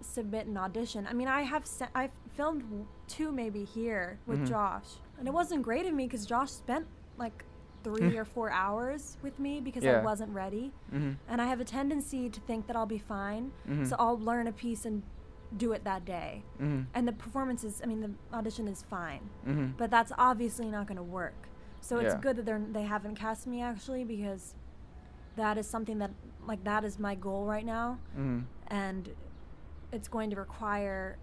submit 0.00 0.46
an 0.46 0.56
audition, 0.56 1.06
I 1.06 1.12
mean, 1.12 1.28
I 1.28 1.42
have 1.42 1.66
se- 1.66 1.88
I've 1.94 2.12
filmed 2.34 2.86
two 3.08 3.30
maybe 3.30 3.64
here 3.64 4.18
with 4.26 4.40
Mhm. 4.40 4.48
Josh, 4.48 4.96
and 5.18 5.28
it 5.28 5.34
wasn't 5.34 5.62
great 5.62 5.86
of 5.86 5.92
me 5.94 6.06
because 6.06 6.24
Josh 6.26 6.50
spent 6.50 6.86
like 7.18 7.44
three 7.82 8.16
or 8.16 8.24
four 8.24 8.50
hours 8.50 9.16
with 9.22 9.38
me 9.38 9.60
because 9.60 9.84
I 9.84 10.02
wasn't 10.02 10.32
ready, 10.32 10.72
Mhm. 10.92 11.16
and 11.28 11.40
I 11.42 11.46
have 11.46 11.60
a 11.60 11.64
tendency 11.64 12.28
to 12.30 12.40
think 12.40 12.66
that 12.66 12.76
I'll 12.76 12.86
be 12.86 12.98
fine, 12.98 13.52
Mhm. 13.68 13.86
so 13.86 13.96
I'll 13.98 14.18
learn 14.18 14.46
a 14.46 14.52
piece 14.52 14.84
and 14.84 15.02
do 15.56 15.72
it 15.72 15.84
that 15.84 16.04
day. 16.04 16.44
Mhm. 16.60 16.86
And 16.94 17.06
the 17.06 17.12
performance 17.12 17.62
is, 17.64 17.80
I 17.82 17.86
mean, 17.86 18.00
the 18.00 18.36
audition 18.36 18.66
is 18.68 18.82
fine, 18.82 19.28
Mhm. 19.46 19.76
but 19.76 19.90
that's 19.90 20.12
obviously 20.16 20.70
not 20.70 20.86
going 20.86 20.96
to 20.96 21.02
work. 21.02 21.48
So 21.80 21.98
it's 21.98 22.14
Yeah. 22.14 22.20
good 22.20 22.36
that 22.36 22.46
they're 22.46 22.58
they 22.60 22.84
haven't 22.84 23.16
cast 23.16 23.46
me 23.46 23.60
actually 23.60 24.04
because 24.04 24.54
that 25.36 25.58
is 25.58 25.66
something 25.66 25.98
that 25.98 26.12
like 26.46 26.62
that 26.64 26.84
is 26.84 26.98
my 26.98 27.14
goal 27.14 27.46
right 27.46 27.64
now, 27.66 27.98
Mhm. 28.16 28.44
and 28.68 29.14
it's 29.92 30.08
going 30.08 30.30
to 30.30 30.36
require 30.36 31.18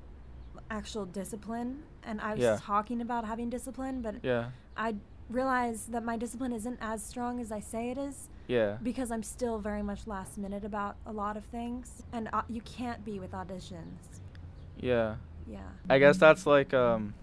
actual 0.70 1.06
discipline. 1.06 1.84
And 2.04 2.20
I 2.22 2.32
was 2.34 2.40
Yeah. 2.42 2.58
talking 2.60 3.02
about 3.02 3.26
having 3.26 3.50
discipline, 3.50 4.02
but 4.02 4.24
Yeah. 4.24 4.52
I 4.78 4.96
realize 5.30 5.86
that 5.88 6.04
my 6.04 6.18
discipline 6.18 6.52
isn't 6.54 6.78
as 6.82 7.04
strong 7.04 7.40
as 7.40 7.52
I 7.52 7.60
say 7.60 7.92
it 7.92 7.98
is 7.98 8.30
Yeah. 8.48 8.78
because 8.82 9.12
I'm 9.12 9.24
still 9.24 9.60
very 9.60 9.84
much 9.84 10.08
last 10.08 10.38
minute 10.38 10.64
about 10.66 10.96
a 11.06 11.12
lot 11.12 11.38
of 11.38 11.46
things, 11.46 12.04
and 12.12 12.30
uh, 12.34 12.42
you 12.50 12.62
can't 12.62 13.04
be 13.06 13.20
with 13.20 13.32
auditions. 13.32 14.22
Yeah. 14.80 15.16
Yeah. 15.48 15.60
I 15.90 16.00
guess 16.00 16.18
that's 16.18 16.46
like 16.46 16.74
um 16.74 17.14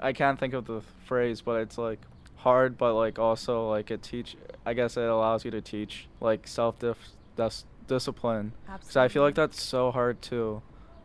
I 0.00 0.12
can't 0.12 0.38
think 0.38 0.54
of 0.54 0.66
the 0.66 0.82
phrase, 1.06 1.40
but 1.40 1.60
it's 1.62 1.78
like 1.78 2.00
hard 2.36 2.76
but 2.78 2.94
like 2.94 3.18
also 3.18 3.68
like 3.70 3.90
it 3.90 4.02
teach 4.02 4.36
I 4.64 4.74
guess 4.74 4.96
it 4.96 5.08
allows 5.08 5.44
you 5.44 5.50
to 5.52 5.60
teach 5.60 6.06
like 6.20 6.46
self 6.46 6.78
dis- 6.78 7.64
discipline 7.86 8.52
cuz 8.86 8.96
I 8.96 9.08
feel 9.08 9.22
like 9.22 9.34
that's 9.34 9.60
so 9.62 9.90
hard 9.90 10.20
to 10.22 10.62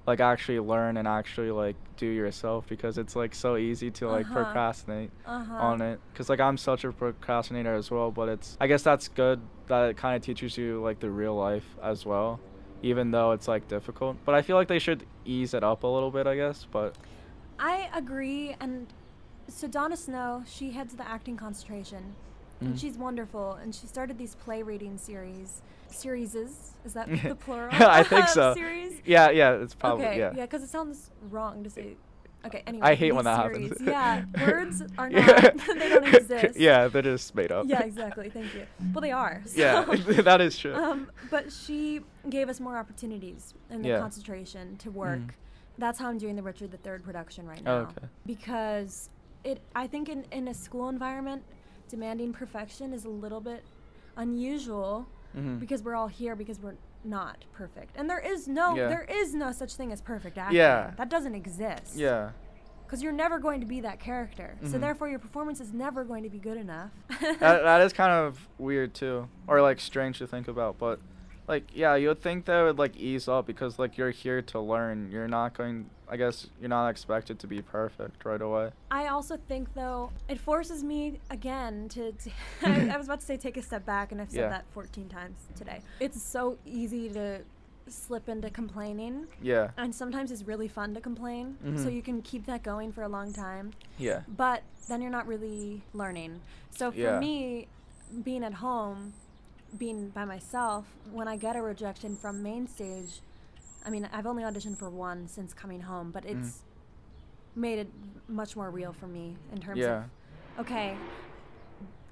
like 0.08 0.20
actually 0.20 0.60
learn 0.60 0.98
and 0.98 1.08
actually 1.08 1.52
like 1.52 1.76
do 1.98 2.08
yourself 2.08 2.66
because 2.68 2.98
it's 2.98 3.16
like 3.16 3.36
so 3.36 3.56
easy 3.56 3.92
to 3.92 4.10
like 4.10 4.26
Uh-huh. 4.26 4.34
procrastinate 4.34 5.12
Uh-huh. 5.26 5.54
on 5.64 5.82
it 5.82 6.00
cuz 6.16 6.30
like 6.30 6.40
I'm 6.40 6.58
such 6.58 6.84
a 6.84 6.92
procrastinator 6.92 7.74
as 7.76 7.92
well, 7.92 8.12
but 8.12 8.28
it's 8.30 8.58
I 8.60 8.68
guess 8.68 8.84
that's 8.84 9.08
good 9.08 9.42
that 9.68 9.90
it 9.92 9.98
kind 9.98 10.16
of 10.16 10.22
teaches 10.24 10.58
you 10.58 10.82
like 10.82 11.00
the 11.00 11.10
real 11.10 11.36
life 11.36 11.78
as 11.84 12.06
well 12.06 12.40
even 12.84 13.12
though 13.12 13.32
it's 13.32 13.48
like 13.48 13.68
difficult. 13.68 14.18
But 14.26 14.34
I 14.34 14.42
feel 14.42 14.56
like 14.56 14.68
they 14.68 14.80
should 14.80 15.06
ease 15.24 15.54
it 15.54 15.64
up 15.64 15.84
a 15.84 15.88
little 15.88 16.10
bit, 16.10 16.26
I 16.26 16.36
guess, 16.36 16.66
but 16.72 16.96
I 17.60 17.90
agree, 17.94 18.56
and 18.60 18.88
so 19.48 19.68
Donna 19.68 19.96
Snow, 19.96 20.44
she 20.48 20.72
heads 20.72 20.96
the 20.96 21.08
acting 21.08 21.38
concentration, 21.38 22.16
Mhm. 22.62 22.68
and 22.68 22.80
she's 22.80 22.98
wonderful. 22.98 23.54
And 23.54 23.74
she 23.74 23.88
started 23.88 24.18
these 24.18 24.36
play 24.36 24.64
reading 24.64 24.98
series. 24.98 25.62
Series 25.90 26.36
is 26.36 26.94
that 26.94 27.10
the 27.24 27.36
plural? 27.36 27.70
I 27.74 28.04
think 28.04 28.28
so. 28.30 28.54
Series. 28.54 29.02
Yeah, 29.06 29.30
yeah, 29.32 29.54
it's 29.54 29.76
probably 29.76 30.06
okay, 30.06 30.20
yeah. 30.20 30.32
yeah, 30.36 30.46
because 30.46 30.64
it 30.64 30.70
sounds 30.70 31.12
wrong 31.30 31.64
to 31.64 31.70
say. 31.70 31.96
Okay, 32.44 32.64
anyway. 32.66 32.88
I 32.88 32.96
hate 32.96 33.12
when 33.14 33.26
that 33.26 33.40
series. 33.52 33.70
happens. 33.70 33.88
Yeah, 33.88 34.24
words 34.48 34.82
are 34.98 35.10
not. 35.10 35.28
Yeah. 35.28 35.50
they 35.76 35.90
don't 35.90 36.16
exist. 36.16 36.60
yeah, 36.60 36.88
they're 36.88 37.04
just 37.04 37.36
made 37.36 37.52
up. 37.52 37.66
Yeah, 37.68 37.84
exactly. 37.84 38.30
Thank 38.32 38.56
you. 38.56 38.66
Well, 38.94 39.02
they 39.02 39.12
are. 39.12 39.44
Yeah, 39.54 39.84
that 39.86 40.42
is 40.42 40.58
true. 40.58 40.74
Um, 40.74 41.12
but 41.30 41.52
she 41.52 42.00
gave 42.30 42.50
us 42.50 42.60
more 42.60 42.78
opportunities 42.78 43.54
the 43.70 43.88
Yeah. 43.90 44.00
concentration 44.00 44.76
to 44.78 44.90
work. 44.90 45.20
Mhm. 45.20 45.30
That's 45.78 46.00
how 46.00 46.08
I'm 46.10 46.18
doing 46.18 46.36
the 46.36 46.42
Richard 46.44 46.74
III 46.86 47.00
production 47.00 47.46
right 47.48 47.64
now. 47.64 47.72
Oh, 47.72 47.78
okay. 47.82 48.08
Because 48.26 49.10
it, 49.44 49.62
I 49.76 49.86
think 49.88 50.10
in, 50.10 50.26
in 50.32 50.48
a 50.48 50.54
school 50.54 50.90
environment, 50.90 51.44
demanding 51.92 52.34
perfection 52.34 52.94
is 52.94 53.06
a 53.06 53.10
little 53.10 53.42
bit 53.42 53.64
unusual 54.18 55.08
Mhm. 55.36 55.60
because 55.60 55.84
we're 55.84 55.96
all 55.96 56.08
here 56.08 56.36
because 56.36 56.60
we're 56.60 56.76
not 57.04 57.46
perfect. 57.54 57.96
And 57.98 58.10
there 58.10 58.20
is 58.20 58.48
no 58.48 58.76
Yeah. 58.76 58.88
there 58.88 59.06
is 59.10 59.34
no 59.34 59.52
such 59.52 59.76
thing 59.76 59.92
as 59.92 60.02
perfect 60.02 60.38
acting. 60.38 60.58
Yeah. 60.58 60.92
That 60.98 61.10
doesn't 61.10 61.36
exist. 61.36 61.96
Yeah. 61.96 62.32
Because 62.86 63.02
you're 63.02 63.14
never 63.14 63.40
going 63.40 63.62
to 63.62 63.66
be 63.66 63.80
that 63.82 64.00
character. 64.00 64.58
So 64.64 64.78
Mhm. 64.78 64.82
therefore 64.82 65.08
your 65.10 65.20
performance 65.20 65.60
is 65.62 65.72
never 65.74 66.04
going 66.04 66.24
to 66.24 66.30
be 66.30 66.40
good 66.40 66.58
enough. 66.58 66.92
that, 67.22 67.40
that 67.40 67.82
is 67.82 67.94
kind 68.02 68.12
of 68.12 68.48
weird 68.58 68.94
too, 68.94 69.30
or 69.48 69.62
like 69.62 69.80
strange 69.80 70.18
to 70.20 70.28
think 70.28 70.48
about. 70.48 70.78
But 70.78 71.00
like, 71.52 71.66
yeah, 71.76 71.96
you 71.96 72.08
would 72.08 72.22
think 72.22 72.46
that 72.46 72.64
would 72.64 72.80
like 72.80 72.96
ease 72.96 73.28
up 73.28 73.46
because 73.46 73.78
like 73.78 73.98
you're 73.98 74.10
here 74.12 74.42
to 74.42 74.60
learn. 74.60 75.12
You're 75.12 75.28
not 75.28 75.54
going. 75.54 75.90
I 76.10 76.18
guess 76.18 76.48
you're 76.60 76.70
not 76.70 76.88
expected 76.90 77.40
to 77.40 77.48
be 77.48 77.62
perfect 77.62 78.26
right 78.26 78.42
away. 78.42 78.72
I 78.90 79.08
also 79.08 79.38
think 79.50 79.74
though 79.74 80.12
it 80.30 80.40
forces 80.40 80.84
me 80.84 81.20
again 81.30 81.90
to. 81.90 82.14
to 82.14 82.30
I, 82.64 82.90
I 82.94 82.98
was 82.98 83.08
about 83.08 83.20
to 83.20 83.26
say 83.26 83.38
take 83.38 83.58
a 83.58 83.62
step 83.62 83.86
back, 83.86 84.12
and 84.14 84.22
I've 84.22 84.32
said 84.32 84.40
Yeah. 84.40 84.50
that 84.50 84.66
14 84.74 85.10
times 85.10 85.38
today. 85.56 85.82
It's 86.00 86.22
so 86.24 86.58
easy 86.66 87.10
to 87.10 87.42
slip 87.88 88.30
into 88.30 88.50
complaining, 88.50 89.28
Yeah. 89.42 89.72
and 89.78 89.94
sometimes 89.94 90.32
it's 90.32 90.44
really 90.44 90.70
fun 90.70 90.94
to 90.94 91.02
complain. 91.02 91.58
So 91.76 91.88
Mhm. 91.88 91.94
you 91.96 92.02
can 92.02 92.22
keep 92.22 92.46
that 92.46 92.64
going 92.64 92.94
for 92.94 93.02
a 93.04 93.10
long 93.10 93.34
time, 93.34 93.72
Yeah. 93.98 94.22
but 94.38 94.64
then 94.88 95.02
you're 95.02 95.12
not 95.12 95.28
really 95.28 95.82
learning. 95.94 96.40
So 96.70 96.92
for 96.92 96.98
Yeah. 96.98 97.20
me, 97.20 97.68
being 98.24 98.44
at 98.46 98.54
home, 98.54 99.14
being 99.78 100.10
by 100.10 100.26
myself, 100.26 100.86
when 101.12 101.28
I 101.28 101.38
get 101.38 101.56
a 101.56 101.62
rejection 101.62 102.16
from 102.16 102.42
main 102.44 102.68
stage, 102.68 103.22
I 103.86 103.90
mean 103.90 104.08
I've 104.12 104.28
only 104.28 104.44
auditioned 104.44 104.78
for 104.78 104.90
one 104.90 105.28
since 105.28 105.54
coming 105.54 105.82
home, 105.82 106.12
but 106.12 106.24
Mm. 106.24 106.32
it's 106.40 106.64
made 107.56 107.80
it 107.80 107.90
much 108.28 108.56
more 108.56 108.70
real 108.70 108.94
for 108.94 109.08
me 109.08 109.36
in 109.52 109.60
terms 109.60 109.80
Yeah. 109.80 110.06
of 110.06 110.10
okay 110.60 110.96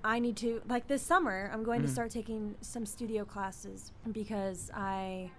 i 0.04 0.19
need 0.19 0.36
to 0.36 0.62
like 0.67 0.88
this 0.88 1.02
summer 1.02 1.50
i'm 1.54 1.63
going 1.63 1.82
to 1.82 1.88
Mhm. 1.88 1.91
start 1.91 2.12
taking 2.12 2.56
some 2.62 2.86
studio 2.86 3.24
classes 3.24 3.91
because 4.12 4.69
i 4.74 5.30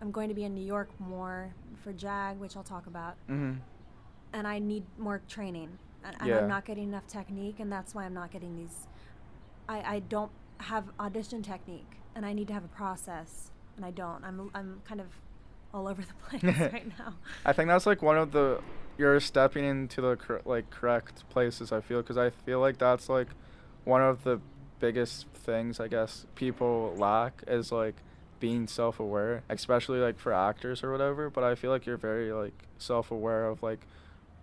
i'm 0.00 0.10
going 0.10 0.28
to 0.28 0.34
be 0.34 0.44
in 0.44 0.54
new 0.54 0.64
york 0.64 0.88
more 0.98 1.52
for 1.82 1.92
jag 1.92 2.38
which 2.38 2.56
i'll 2.56 2.62
talk 2.62 2.86
about 2.86 3.16
Mhm. 3.28 3.58
and 4.32 4.46
i 4.48 4.58
need 4.58 4.84
more 4.98 5.20
training 5.28 5.78
and, 6.02 6.16
and 6.20 6.28
Yeah. 6.30 6.38
i'm 6.38 6.48
not 6.48 6.64
getting 6.64 6.84
enough 6.88 7.06
technique 7.06 7.60
and 7.60 7.70
that's 7.72 7.94
why 7.94 8.04
i'm 8.04 8.14
not 8.14 8.30
getting 8.30 8.56
these 8.56 8.86
i 9.68 9.96
i 9.96 9.98
don't 10.00 10.32
have 10.58 10.84
audition 10.98 11.42
technique 11.42 11.98
and 12.14 12.24
i 12.24 12.32
need 12.32 12.48
to 12.48 12.54
have 12.54 12.64
a 12.64 12.68
process 12.68 13.50
and 13.76 13.84
i 13.84 13.90
don't 13.90 14.24
i'm 14.24 14.50
i'm 14.54 14.80
kind 14.86 15.00
of 15.00 15.06
all 15.72 15.88
over 15.88 16.02
the 16.02 16.14
place 16.38 16.42
right 16.72 16.88
now 16.98 17.14
I 17.44 17.52
think 17.52 17.68
that's 17.68 17.86
like 17.86 18.00
one 18.00 18.16
of 18.16 18.32
the 18.32 18.60
you're 18.96 19.18
stepping 19.20 19.64
into 19.64 20.00
the 20.00 20.16
cor- 20.16 20.42
like 20.44 20.70
correct 20.70 21.28
places. 21.28 21.72
I 21.72 21.80
feel 21.80 22.00
because 22.00 22.16
I 22.16 22.30
feel 22.30 22.60
like 22.60 22.78
that's 22.78 23.08
like 23.08 23.28
one 23.84 24.02
of 24.02 24.24
the 24.24 24.40
biggest 24.78 25.26
things 25.34 25.80
I 25.80 25.88
guess 25.88 26.26
people 26.34 26.94
lack 26.96 27.42
is 27.46 27.72
like 27.72 27.96
being 28.40 28.66
self-aware, 28.66 29.42
especially 29.48 29.98
like 29.98 30.18
for 30.18 30.32
actors 30.32 30.84
or 30.84 30.92
whatever. 30.92 31.30
But 31.30 31.44
I 31.44 31.54
feel 31.54 31.70
like 31.70 31.86
you're 31.86 31.96
very 31.96 32.32
like 32.32 32.66
self-aware 32.78 33.46
of 33.46 33.62
like 33.62 33.86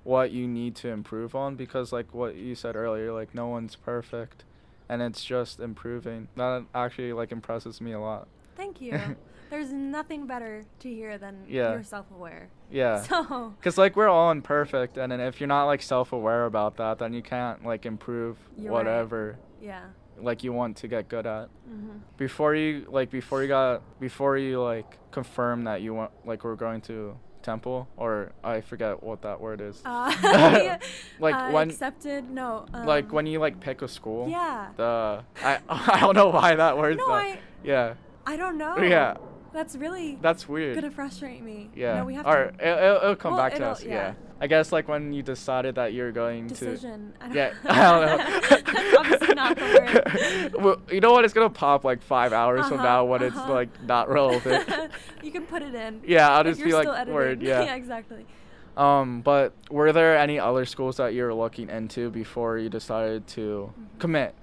what 0.03 0.31
you 0.31 0.47
need 0.47 0.75
to 0.75 0.89
improve 0.89 1.35
on 1.35 1.55
because 1.55 1.93
like 1.93 2.13
what 2.13 2.35
you 2.35 2.55
said 2.55 2.75
earlier, 2.75 3.13
like 3.13 3.33
no 3.33 3.47
one's 3.47 3.75
perfect, 3.75 4.43
and 4.91 5.01
it's 5.01 5.23
just 5.23 5.59
improving. 5.59 6.27
That 6.35 6.65
actually 6.75 7.13
like 7.13 7.31
impresses 7.31 7.79
me 7.81 7.93
a 7.93 7.99
lot. 7.99 8.27
Thank 8.55 8.81
you. 8.81 8.99
There's 9.49 9.71
nothing 9.71 10.27
better 10.27 10.63
to 10.79 10.89
hear 10.89 11.17
than 11.17 11.43
Yeah. 11.47 11.73
you're 11.73 11.83
self-aware. 11.83 12.49
Yeah. 12.69 13.01
So 13.09 13.53
Cause 13.61 13.77
like 13.77 13.95
we're 13.95 14.07
all 14.07 14.31
imperfect, 14.31 14.97
and 14.97 15.11
then 15.11 15.19
if 15.19 15.39
you're 15.41 15.47
not 15.47 15.65
like 15.65 15.81
self-aware 15.81 16.45
about 16.45 16.77
that, 16.77 16.99
then 16.99 17.13
you 17.13 17.21
can't 17.21 17.65
like 17.65 17.85
improve 17.85 18.37
You're 18.57 18.71
right. 18.71 18.77
whatever 18.77 19.39
yeah. 19.61 19.85
like 20.29 20.43
you 20.43 20.51
want 20.53 20.77
to 20.77 20.87
get 20.87 21.07
good 21.09 21.25
at. 21.25 21.49
hmm 21.67 21.97
Before 22.17 22.53
you 22.55 22.85
like 22.89 23.09
before 23.09 23.41
you 23.41 23.47
got 23.47 23.81
before 23.99 24.37
you 24.37 24.61
like 24.61 24.97
confirm 25.11 25.63
that 25.65 25.81
you 25.81 25.93
want 25.93 26.11
like 26.25 26.43
we're 26.45 26.55
going 26.67 26.81
to 26.81 27.17
temple 27.43 27.87
or 27.97 28.31
I 28.43 28.61
forget 28.61 29.01
what 29.03 29.21
that 29.23 29.39
word 29.41 29.61
is. 29.61 29.81
Uh, 29.85 30.13
yeah, 30.23 30.77
Like 31.19 31.35
uh, 31.35 31.51
when- 31.51 31.69
accepted? 31.69 32.29
No. 32.29 32.65
Um, 32.73 32.85
like 32.85 33.11
when 33.11 33.25
you 33.25 33.39
like 33.39 33.59
pick 33.59 33.81
a 33.81 33.87
school. 33.87 34.27
Yeah. 34.29 34.69
The 34.77 35.23
I 35.43 35.59
I 35.69 35.99
don't 35.99 36.15
know 36.15 36.29
why 36.29 36.55
that 36.55 36.77
word's 36.77 36.97
No, 36.97 37.07
that. 37.07 37.13
I 37.15 37.39
Yeah. 37.63 37.93
I 38.25 38.37
don't 38.37 38.57
know. 38.57 38.77
Yeah. 38.77 39.17
That's 39.53 39.75
really 39.75 40.17
That's 40.21 40.47
weird. 40.47 40.75
gonna 40.75 40.91
frustrate 40.91 41.43
me. 41.43 41.69
Yeah. 41.75 41.95
No, 41.97 42.05
we 42.05 42.13
have 42.15 42.25
or 42.25 42.51
to. 42.57 42.67
It'll, 42.67 42.95
it'll, 42.97 43.15
come 43.15 43.33
Well, 43.33 43.41
back 43.43 43.55
to 43.55 43.65
us. 43.67 43.83
Yeah. 43.83 43.91
yeah. 43.91 44.13
I 44.39 44.47
guess 44.47 44.71
like 44.71 44.87
when 44.87 45.13
you 45.13 45.21
decided 45.23 45.75
that 45.75 45.93
you're 45.93 46.11
going 46.11 46.47
Decision. 46.47 47.13
To. 47.19 47.25
don't- 47.27 47.35
Yeah. 47.35 47.53
I 47.65 47.91
don't 47.91 48.63
know. 48.65 48.97
Obviously 48.99 49.35
not 49.35 49.57
the 49.57 50.51
word. 50.53 50.53
well, 50.63 50.81
you 50.89 50.99
know 51.01 51.11
what? 51.11 51.25
It's 51.25 51.33
gonna 51.33 51.49
pop 51.49 51.83
like 51.83 52.01
five 52.01 52.33
hours 52.33 52.67
from 52.67 52.79
Uh-huh, 52.79 52.83
now 52.83 53.05
when 53.05 53.21
it's 53.23 53.35
uh-huh. 53.35 53.53
like 53.53 53.83
not 53.83 54.09
relevant. 54.09 54.91
you 55.21 55.31
can 55.31 55.45
put 55.45 55.61
it 55.61 55.75
in. 55.75 56.01
Yeah, 56.05 56.29
I'll 56.31 56.43
just 56.43 56.63
be 56.63 56.73
like, 56.73 56.87
editing. 56.87 57.13
word, 57.13 57.41
yeah. 57.41 57.63
yeah, 57.63 57.75
exactly. 57.75 58.25
Um, 58.77 59.21
but 59.21 59.53
were 59.69 59.91
there 59.91 60.17
any 60.17 60.39
other 60.39 60.65
schools 60.65 60.97
that 60.97 61.13
you 61.13 61.23
were 61.23 61.33
looking 61.33 61.69
into 61.69 62.09
before 62.09 62.57
you 62.57 62.69
decided 62.69 63.27
to 63.27 63.73
commit? 63.99 64.33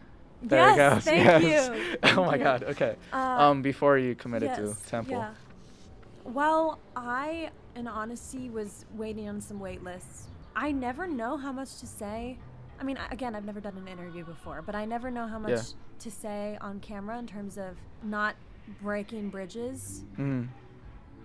There 0.43 0.59
yes, 0.59 0.77
it 0.77 0.95
goes. 0.95 1.05
thank 1.05 1.45
yes. 1.45 1.69
you. 1.69 1.97
oh 2.17 2.25
my. 2.25 2.39
God. 2.39 2.65
Okay. 2.65 2.97
Uh, 3.13 3.17
um, 3.17 3.63
before 3.63 3.99
you 3.99 4.15
committed 4.15 4.51
yes, 4.57 4.81
to 4.83 4.89
Temple. 4.89 5.17
Yeah. 5.17 5.31
Well, 6.25 6.79
I, 6.95 7.51
in 7.75 7.89
honesty, 7.89 8.51
was 8.51 8.85
waiting 8.95 9.29
on 9.29 9.41
some 9.41 9.59
wait 9.59 9.83
lists. 9.83 10.29
I 10.55 10.73
never 10.73 11.07
know 11.07 11.37
how 11.37 11.53
much 11.53 11.79
to 11.79 11.87
say. 11.87 12.39
I 12.81 12.85
mean, 12.85 12.99
again, 13.11 13.35
I've 13.35 13.45
never 13.45 13.61
done 13.61 13.77
an 13.77 13.89
interview 13.89 14.25
before, 14.25 14.63
but 14.63 14.75
I 14.75 14.85
never 14.85 15.11
know 15.11 15.27
how 15.27 15.39
much 15.39 15.51
Yeah. 15.51 15.63
to 16.01 16.11
say 16.11 16.59
on 16.61 16.81
camera 16.81 17.19
in 17.19 17.27
terms 17.27 17.59
of 17.59 17.77
not 18.03 18.37
breaking 18.83 19.31
bridges. 19.31 20.05
Mm. 20.17 20.49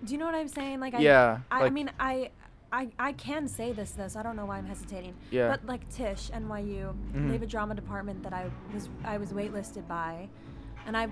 Do 0.03 0.11
you 0.13 0.17
know 0.17 0.25
what 0.25 0.35
I'm 0.35 0.47
saying? 0.47 0.79
Like, 0.79 0.95
I, 0.95 0.99
Yeah, 0.99 1.39
I, 1.51 1.65
I 1.65 1.69
mean, 1.69 1.91
I, 1.99 2.31
I, 2.73 2.89
I 2.97 3.11
can 3.13 3.47
say 3.47 3.71
this 3.71 3.91
though, 3.91 4.07
so 4.07 4.19
I 4.19 4.23
don't 4.23 4.35
know 4.35 4.45
why 4.47 4.57
I'm 4.57 4.65
hesitating. 4.65 5.13
Yeah. 5.31 5.47
But 5.49 5.65
like 5.67 5.87
Tisch, 5.89 6.29
NYU, 6.31 6.93
Mhm. 7.13 7.27
they 7.27 7.33
have 7.33 7.43
a 7.43 7.47
drama 7.47 7.75
department 7.75 8.23
that 8.23 8.33
I 8.33 8.49
was 8.73 8.89
I 9.05 9.17
was 9.17 9.31
waitlisted 9.31 9.87
by, 9.87 10.27
and 10.87 10.97
I, 10.97 11.07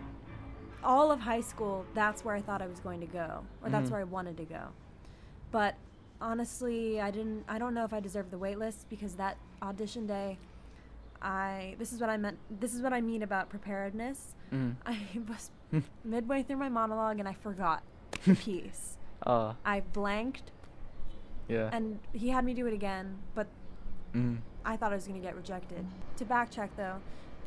all 0.84 1.12
of 1.12 1.20
high 1.20 1.42
school, 1.42 1.86
that's 1.94 2.26
where 2.26 2.36
I 2.36 2.42
thought 2.42 2.62
I 2.64 2.68
was 2.68 2.80
going 2.80 3.00
to 3.02 3.06
go, 3.06 3.44
or 3.64 3.70
that's 3.70 3.90
Mhm. 3.90 3.92
where 3.92 4.02
I 4.02 4.06
wanted 4.06 4.38
to 4.38 4.46
go. 4.46 4.64
But 5.52 5.76
honestly, 6.20 7.00
I 7.00 7.12
didn't. 7.12 7.46
I 7.48 7.60
don't 7.60 7.76
know 7.76 7.86
if 7.86 7.94
I 7.94 8.00
deserved 8.00 8.32
the 8.32 8.38
waitlist 8.40 8.86
because 8.90 9.16
that 9.18 9.38
audition 9.62 10.08
day, 10.08 10.40
I 11.22 11.76
this 11.78 11.94
is 11.94 12.02
what 12.02 12.10
I 12.10 12.18
meant. 12.18 12.40
This 12.50 12.74
is 12.74 12.82
what 12.82 12.94
I 12.94 13.02
mean 13.02 13.22
about 13.22 13.50
preparedness. 13.50 14.34
Mm. 14.52 14.76
I 14.86 14.98
was 15.30 15.52
midway 16.04 16.42
through 16.42 16.58
my 16.58 16.70
monologue 16.70 17.20
and 17.20 17.28
I 17.30 17.34
forgot 17.34 17.84
the 18.26 18.36
piece. 18.48 18.98
Uh, 19.28 19.54
I 19.64 19.82
blanked, 19.82 20.52
yeah. 21.48 21.70
and 21.74 22.00
he 22.14 22.30
had 22.30 22.46
me 22.46 22.54
do 22.54 22.68
it 22.68 22.74
again, 22.74 23.18
but 23.36 23.48
mm. 24.14 24.38
I 24.66 24.78
thought 24.78 24.92
I 24.92 24.96
was 24.96 25.08
going 25.08 25.20
to 25.20 25.26
get 25.26 25.36
rejected. 25.36 25.86
To 26.18 26.26
backtrack 26.26 26.70
though, 26.78 26.98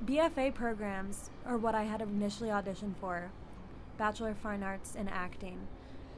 BFA 0.05 0.55
programs 0.55 1.31
are 1.47 1.57
what 1.57 1.75
I 1.75 1.85
had 1.85 2.03
initially 2.03 2.51
auditioned 2.51 2.97
for 3.01 3.31
Bachelor 3.97 4.31
of 4.31 4.39
Fine 4.39 4.63
Arts 4.63 4.95
in 4.95 5.09
Acting. 5.09 5.59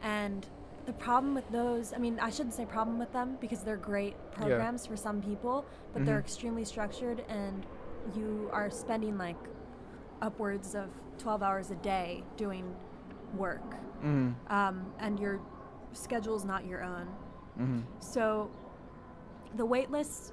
And 0.03 0.47
the 0.87 0.93
problem 0.93 1.35
with 1.35 1.51
those, 1.51 1.93
I 1.93 1.99
mean, 1.99 2.19
I 2.21 2.31
shouldn't 2.31 2.55
say 2.55 2.65
problem 2.65 2.99
with 2.99 3.13
them 3.13 3.37
because 3.41 3.61
they're 3.63 3.77
great 3.77 4.15
programs 4.33 4.87
for 4.87 4.97
some 4.97 5.21
people, 5.21 5.65
but 5.93 6.05
they're 6.07 6.19
Mhm. 6.19 6.25
extremely 6.25 6.65
structured 6.65 7.25
and 7.29 7.67
you 8.15 8.49
are 8.53 8.71
spending 8.71 9.19
like 9.19 9.37
upwards 10.23 10.75
of 10.75 10.89
12 11.19 11.43
hours 11.43 11.71
a 11.71 11.75
day 11.77 12.23
doing 12.37 12.75
work. 13.37 13.77
Mm. 14.03 14.35
Um, 14.49 14.87
and 14.99 15.19
your 15.19 15.41
schedule 15.93 16.37
is 16.37 16.45
not 16.45 16.65
your 16.67 16.83
own. 16.83 17.09
Mm. 17.59 17.83
So 18.01 18.51
the 19.57 19.65
wait 19.65 19.91
lists 19.91 20.33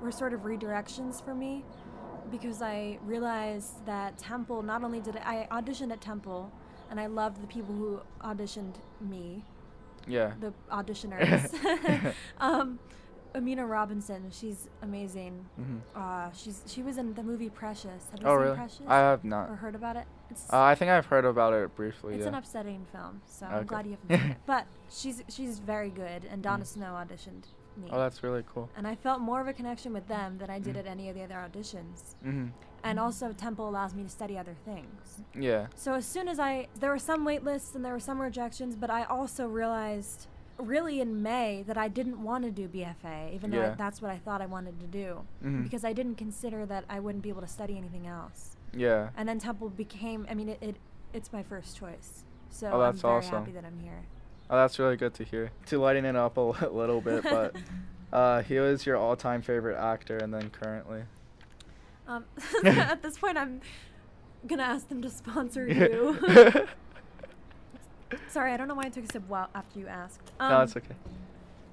were 0.00 0.10
sort 0.12 0.32
of 0.34 0.40
redirections 0.40 1.24
for 1.24 1.34
me 1.34 1.64
because 2.30 2.60
I 2.62 2.98
realized 3.04 3.84
that 3.86 4.18
Temple, 4.18 4.62
not 4.62 4.82
only 4.84 5.00
did 5.00 5.16
I, 5.18 5.46
I 5.50 5.60
auditioned 5.62 5.92
at 5.92 6.00
Temple 6.00 6.50
and 6.90 6.98
I 7.00 7.06
loved 7.06 7.42
the 7.42 7.46
people 7.46 7.74
who 7.74 8.00
auditioned 8.22 8.74
me, 9.00 9.44
Yeah. 10.06 10.32
the 10.40 10.52
auditioners. 10.70 11.54
um, 12.40 12.78
Amina 13.34 13.66
Robinson, 13.66 14.30
she's 14.30 14.68
amazing. 14.82 15.44
Mhm. 15.60 15.80
Uh, 15.94 16.32
she's 16.32 16.62
she 16.66 16.82
was 16.82 16.96
in 16.96 17.12
the 17.14 17.22
movie 17.22 17.50
Precious. 17.50 18.08
Have 18.10 18.20
you 18.20 18.26
Oh 18.26 18.32
seen 18.36 18.40
really? 18.40 18.56
Precious? 18.56 18.80
I 18.88 18.96
have 18.96 19.24
not. 19.24 19.50
or 19.50 19.56
heard 19.56 19.74
about 19.74 19.96
it? 19.96 20.06
Uh, 20.52 20.60
I 20.60 20.74
think 20.74 20.90
I've 20.90 21.06
heard 21.06 21.24
about 21.24 21.52
it 21.52 21.74
briefly. 21.76 22.14
it's 22.14 22.22
yeah. 22.22 22.28
an 22.28 22.34
upsetting 22.34 22.86
film, 22.92 23.20
so 23.26 23.46
Okay. 23.46 23.54
I'm 23.54 23.66
glad 23.66 23.86
you 23.86 23.96
haven't 24.10 24.20
seen 24.22 24.30
it. 24.32 24.36
But 24.46 24.66
she's 24.90 25.22
she's 25.28 25.58
very 25.58 25.90
good, 25.90 26.24
and 26.30 26.42
Donna 26.42 26.64
Mm. 26.64 26.66
Snow 26.66 26.92
auditioned 26.94 27.44
me. 27.76 27.88
Oh, 27.92 27.98
that's 27.98 28.22
really 28.22 28.42
cool. 28.52 28.68
and 28.76 28.86
I 28.86 28.94
felt 28.94 29.20
more 29.20 29.40
of 29.40 29.48
a 29.48 29.52
connection 29.52 29.92
with 29.92 30.08
them 30.08 30.38
than 30.38 30.48
I 30.50 30.58
did 30.58 30.76
Mm. 30.76 30.80
at 30.80 30.86
any 30.86 31.08
of 31.10 31.14
the 31.14 31.22
other 31.22 31.34
auditions. 31.34 32.14
hmm 32.22 32.46
And 32.84 32.98
also, 33.00 33.32
Temple 33.32 33.68
allows 33.68 33.94
me 33.94 34.02
to 34.04 34.08
study 34.08 34.38
other 34.38 34.54
things. 34.64 35.22
Yeah. 35.34 35.66
So 35.74 35.92
as 35.94 36.06
soon 36.06 36.28
as 36.28 36.38
I, 36.38 36.68
there 36.80 36.90
were 36.90 36.98
some 36.98 37.24
wait 37.24 37.42
lists 37.44 37.74
and 37.74 37.84
there 37.84 37.92
were 37.92 38.00
some 38.00 38.20
rejections, 38.20 38.76
but 38.76 38.90
I 38.90 39.02
also 39.04 39.46
realized, 39.48 40.26
really 40.58 41.00
in 41.00 41.22
May, 41.22 41.64
that 41.66 41.76
I 41.76 41.88
didn't 41.88 42.22
want 42.22 42.44
to 42.44 42.50
do 42.50 42.66
BFA, 42.68 43.34
even 43.34 43.50
though 43.50 43.62
I, 43.72 43.74
that's 43.74 44.00
what 44.00 44.10
I 44.10 44.18
thought 44.18 44.40
I 44.40 44.46
wanted 44.46 44.78
to 44.80 44.86
do, 44.86 45.26
Mhm. 45.44 45.64
because 45.64 45.84
I 45.84 45.92
didn't 45.92 46.14
consider 46.16 46.64
that 46.66 46.84
I 46.88 46.98
wouldn't 47.00 47.22
be 47.22 47.28
able 47.28 47.42
to 47.42 47.48
study 47.48 47.76
anything 47.76 48.06
else. 48.06 48.55
Yeah. 48.76 49.08
And 49.16 49.28
then 49.28 49.38
Temple 49.38 49.70
became, 49.70 50.26
I 50.30 50.34
mean, 50.34 50.50
it, 50.50 50.58
it 50.60 50.76
it's 51.12 51.32
my 51.32 51.42
first 51.42 51.76
choice. 51.76 52.24
So 52.50 52.70
Oh, 52.72 52.78
that's 52.80 52.98
I'm 52.98 53.10
very 53.10 53.14
awesome. 53.16 53.38
happy 53.40 53.52
that 53.52 53.64
I'm 53.64 53.78
here. 53.78 54.02
Oh, 54.50 54.56
that's 54.56 54.78
really 54.78 54.96
good 54.96 55.14
to 55.14 55.24
hear. 55.24 55.50
To 55.66 55.78
lighten 55.78 56.04
it 56.04 56.14
up 56.16 56.36
a 56.36 56.40
little 56.70 57.00
bit, 57.00 57.22
but 57.24 57.56
uh, 58.12 58.42
he 58.42 58.58
was 58.58 58.86
your 58.86 58.96
all-time 58.96 59.42
favorite 59.42 59.76
actor, 59.76 60.18
and 60.18 60.32
then 60.32 60.50
currently. 60.50 61.02
Um, 62.06 62.24
at 62.64 63.02
this 63.02 63.18
point, 63.18 63.36
I'm 63.36 63.60
gonna 64.46 64.62
ask 64.62 64.88
them 64.88 65.02
to 65.02 65.10
sponsor 65.10 65.66
you. 65.66 66.16
Sorry, 68.28 68.52
I 68.52 68.56
don't 68.56 68.68
know 68.68 68.74
why 68.76 68.84
I 68.84 68.88
took 68.90 69.04
a 69.04 69.12
sip 69.12 69.24
while 69.26 69.50
after 69.54 69.80
you 69.80 69.88
asked. 69.88 70.30
Um, 70.38 70.50
no, 70.50 70.60
it's 70.62 70.76
okay. 70.76 70.94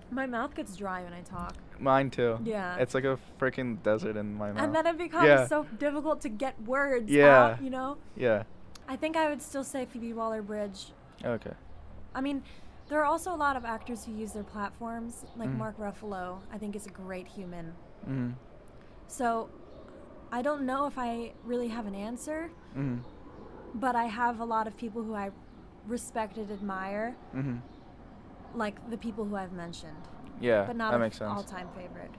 My 0.09 0.25
mouth 0.25 0.55
gets 0.55 0.75
dry 0.75 1.03
when 1.03 1.13
I 1.13 1.21
talk, 1.21 1.53
Mine 1.83 2.09
too. 2.09 2.39
Yeah. 2.43 2.77
It's 2.77 2.93
like 2.93 3.03
a 3.03 3.17
freaking 3.39 3.81
desert 3.83 4.15
in 4.17 4.33
my 4.33 4.51
mouth. 4.51 4.63
and 4.63 4.73
then 4.73 4.87
it 4.87 4.97
becomes 4.97 5.25
Yeah. 5.27 5.47
so 5.47 5.65
difficult 5.77 6.21
to 6.21 6.29
get 6.29 6.59
words 6.63 7.11
Yeah. 7.11 7.43
out. 7.43 7.61
You 7.61 7.69
know, 7.69 7.97
Yeah. 8.15 8.43
I 8.87 8.95
think 8.95 9.15
I 9.17 9.29
would 9.29 9.41
still 9.41 9.63
say 9.63 9.85
Phoebe 9.85 10.13
Waller-Bridge. 10.13 10.91
Okay. 11.23 11.53
I 12.15 12.21
mean, 12.21 12.43
there 12.89 12.99
are 12.99 13.05
also 13.05 13.33
a 13.33 13.39
lot 13.45 13.55
of 13.55 13.65
actors 13.65 14.05
who 14.05 14.11
use 14.13 14.33
their 14.33 14.43
platforms, 14.43 15.25
like 15.35 15.49
Mhm. 15.49 15.57
Mark 15.57 15.77
Ruffalo. 15.77 16.39
I 16.51 16.57
think 16.57 16.75
is 16.75 16.85
a 16.87 16.91
great 16.91 17.27
human. 17.27 17.73
hmm 18.05 18.31
So, 19.07 19.49
I 20.31 20.41
don't 20.41 20.65
know 20.65 20.85
if 20.87 20.97
I 20.97 21.33
really 21.45 21.67
have 21.67 21.85
an 21.85 21.95
answer, 21.95 22.49
hmm 22.73 22.97
but 23.75 23.95
I 23.95 24.05
have 24.05 24.39
a 24.39 24.45
lot 24.45 24.67
of 24.67 24.77
people 24.77 25.01
who 25.03 25.15
I 25.15 25.31
respect 25.87 26.37
and 26.37 26.49
admire, 26.51 27.15
hmm 27.31 27.57
like 28.55 28.75
the 28.91 28.97
people 28.97 29.25
who 29.25 29.35
I've 29.35 29.51
mentioned. 29.53 30.07
Yeah. 30.41 30.63
but 30.65 30.75
not 30.75 30.91
that 30.91 30.99
makes 30.99 31.17
sense. 31.17 31.31
all-time 31.31 31.67
favorite. 31.75 32.11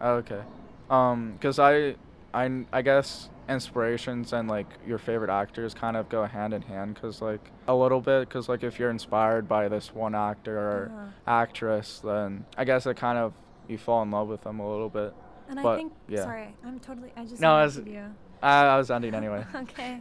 Oh, 0.00 0.14
okay. 0.16 0.42
Um, 0.88 1.38
cause 1.40 1.58
I, 1.58 1.94
I, 2.34 2.64
I 2.72 2.82
guess 2.82 3.28
inspirations 3.48 4.32
and 4.32 4.48
like 4.48 4.66
your 4.86 4.98
favorite 4.98 5.30
actors 5.30 5.74
kind 5.74 5.96
of 5.96 6.08
go 6.08 6.24
hand 6.24 6.54
in 6.54 6.62
hand. 6.62 6.98
Cause 7.00 7.20
like 7.22 7.50
a 7.68 7.74
little 7.74 8.00
bit. 8.00 8.28
Cause 8.30 8.48
like 8.48 8.62
if 8.62 8.78
you're 8.78 8.90
inspired 8.90 9.48
by 9.48 9.68
this 9.68 9.94
one 9.94 10.14
actor 10.14 10.58
or 10.58 10.92
Uh-huh. 10.94 11.06
actress, 11.26 12.00
then 12.02 12.44
I 12.56 12.64
guess 12.64 12.86
it 12.86 12.96
kind 12.96 13.18
of 13.18 13.32
you 13.68 13.78
fall 13.78 14.02
in 14.02 14.10
love 14.10 14.28
with 14.28 14.42
them 14.42 14.58
a 14.60 14.68
little 14.70 14.88
bit. 14.88 15.14
And 15.48 15.58
I 15.60 15.76
think, 15.76 15.92
yeah. 16.08 16.22
sorry, 16.22 16.54
I'm 16.64 16.78
totally, 16.80 17.12
I 17.16 17.24
just 17.24 17.40
No, 17.40 17.56
interrupted 17.58 17.88
as- 17.88 17.92
you. 17.94 18.04
I, 18.42 18.66
I 18.66 18.78
was 18.78 18.90
ending 18.90 19.14
anyway. 19.14 19.44
okay. 19.54 20.00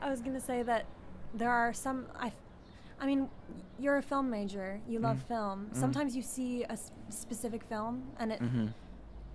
I 0.00 0.10
was 0.10 0.20
going 0.20 0.34
to 0.34 0.40
say 0.40 0.62
that 0.64 0.84
there 1.34 1.50
are 1.50 1.72
some, 1.72 2.06
I, 2.18 2.32
I 3.00 3.06
mean, 3.06 3.28
you're 3.78 3.96
a 3.96 4.02
film 4.02 4.30
major, 4.30 4.80
you 4.86 4.98
love 4.98 5.16
Mhm. 5.18 5.22
film. 5.28 5.66
Mhm. 5.72 5.76
Sometimes 5.76 6.14
you 6.14 6.22
see 6.22 6.64
a 6.64 6.76
specific 7.08 7.62
film 7.64 8.02
and 8.18 8.32
it 8.32 8.40
hmm 8.40 8.66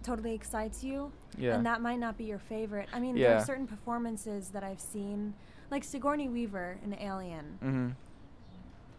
totally 0.04 0.36
excites 0.36 0.84
you. 0.84 1.12
Yeah. 1.36 1.56
And 1.56 1.66
that 1.66 1.82
might 1.82 1.98
not 1.98 2.16
be 2.16 2.26
your 2.26 2.38
favorite. 2.38 2.88
I 2.94 3.00
mean, 3.00 3.16
there 3.16 3.36
are 3.38 3.44
certain 3.44 3.66
performances 3.66 4.50
that 4.50 4.64
I've 4.64 4.80
seen, 4.80 5.34
like 5.72 5.84
Sigourney 5.84 6.30
Weaver 6.30 6.78
in 6.84 6.94
Alien. 7.00 7.58
Mm-hmm. 7.64 7.90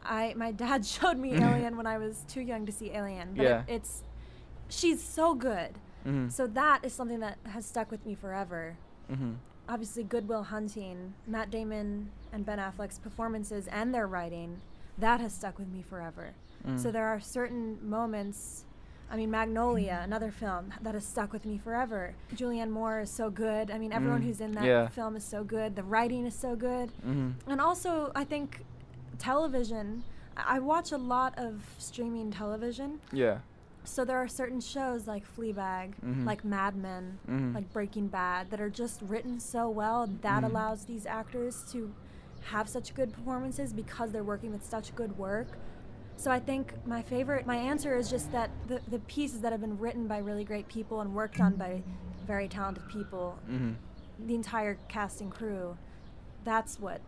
I 0.04 0.34
my 0.36 0.50
dad 0.52 0.84
showed 0.94 1.16
me 1.18 1.34
Alien 1.36 1.76
when 1.76 1.86
I 1.86 1.98
was 1.98 2.24
too 2.28 2.40
young 2.40 2.66
to 2.66 2.72
see 2.72 2.90
Alien, 2.90 3.34
but 3.34 3.42
Yeah. 3.44 3.60
it, 3.68 3.74
it's 3.76 4.02
she's 4.68 5.00
so 5.02 5.34
good. 5.34 5.78
Mm-hmm. 6.04 6.28
So 6.28 6.46
that 6.48 6.84
is 6.84 6.92
something 6.92 7.20
that 7.20 7.38
has 7.44 7.66
stuck 7.66 7.90
with 7.90 8.04
me 8.04 8.14
forever. 8.16 8.76
hmm 9.08 9.34
Obviously, 9.68 10.04
Good 10.04 10.28
Will 10.28 10.44
Hunting, 10.44 11.14
Matt 11.26 11.50
Damon 11.50 12.10
and 12.32 12.46
Ben 12.46 12.58
Affleck's 12.58 12.98
performances 12.98 13.66
and 13.68 13.92
their 13.94 14.06
writing, 14.06 14.60
that 14.98 15.20
has 15.20 15.34
stuck 15.34 15.58
with 15.58 15.68
me 15.68 15.82
forever. 15.82 16.30
So 16.76 16.88
Mm. 16.88 16.92
there 16.92 17.06
are 17.06 17.20
certain 17.20 17.78
moments. 17.88 18.64
I 19.10 19.16
mean, 19.16 19.30
Magnolia, 19.30 20.00
another 20.02 20.30
film 20.32 20.72
that 20.82 20.94
has 20.94 21.04
stuck 21.04 21.32
with 21.32 21.44
me 21.44 21.58
forever. 21.58 22.14
Julianne 22.34 22.70
Moore 22.70 23.00
is 23.00 23.10
so 23.10 23.30
good. 23.30 23.70
I 23.70 23.78
mean, 23.78 23.92
everyone 23.92 24.20
Mm, 24.22 24.24
who's 24.24 24.40
in 24.40 24.52
that 24.52 24.64
yeah. 24.64 24.88
film 24.88 25.14
is 25.14 25.24
so 25.24 25.44
good. 25.44 25.76
The 25.76 25.84
writing 25.84 26.26
is 26.26 26.34
so 26.34 26.56
good. 26.56 26.90
hmm 27.04 27.30
And 27.46 27.60
also, 27.60 28.10
I 28.16 28.24
think 28.24 28.64
television. 29.18 30.02
I 30.36 30.58
watch 30.58 30.92
a 30.92 30.98
lot 30.98 31.38
of 31.38 31.62
streaming 31.78 32.30
television. 32.30 33.00
Yeah. 33.12 33.38
So 33.86 34.04
there 34.04 34.18
are 34.18 34.28
certain 34.28 34.60
shows 34.60 35.06
like 35.06 35.24
Fleabag, 35.26 35.94
Mhm. 36.04 36.26
like 36.26 36.44
Mad 36.44 36.76
Men, 36.76 37.18
Mhm. 37.28 37.54
like 37.54 37.72
Breaking 37.72 38.08
Bad 38.08 38.50
that 38.50 38.60
are 38.60 38.70
just 38.70 39.00
written 39.02 39.38
so 39.40 39.68
well 39.70 40.06
that 40.22 40.42
Mhm. 40.42 40.46
allows 40.46 40.84
these 40.84 41.06
actors 41.06 41.64
to 41.72 41.92
have 42.50 42.68
such 42.68 42.94
good 42.94 43.12
performances 43.12 43.72
because 43.72 44.12
they're 44.12 44.24
working 44.24 44.52
with 44.52 44.64
such 44.64 44.94
good 44.94 45.16
work. 45.18 45.48
So 46.16 46.30
I 46.30 46.40
think 46.40 46.74
my 46.86 47.02
favorite, 47.02 47.46
my 47.46 47.56
answer 47.56 47.96
is 47.96 48.08
just 48.08 48.32
that 48.32 48.50
the, 48.66 48.80
the 48.88 48.98
pieces 49.00 49.40
that 49.42 49.52
have 49.52 49.60
been 49.60 49.78
written 49.78 50.06
by 50.06 50.18
really 50.18 50.44
great 50.44 50.68
people 50.68 51.00
and 51.00 51.14
worked 51.14 51.40
on 51.40 51.56
by 51.56 51.82
very 52.26 52.48
talented 52.48 52.86
people, 52.88 53.38
hmm 53.46 53.72
the 54.18 54.34
entire 54.34 54.78
cast 54.88 55.20
and 55.20 55.30
crew, 55.30 55.76
that's 56.42 56.80
what, 56.80 57.02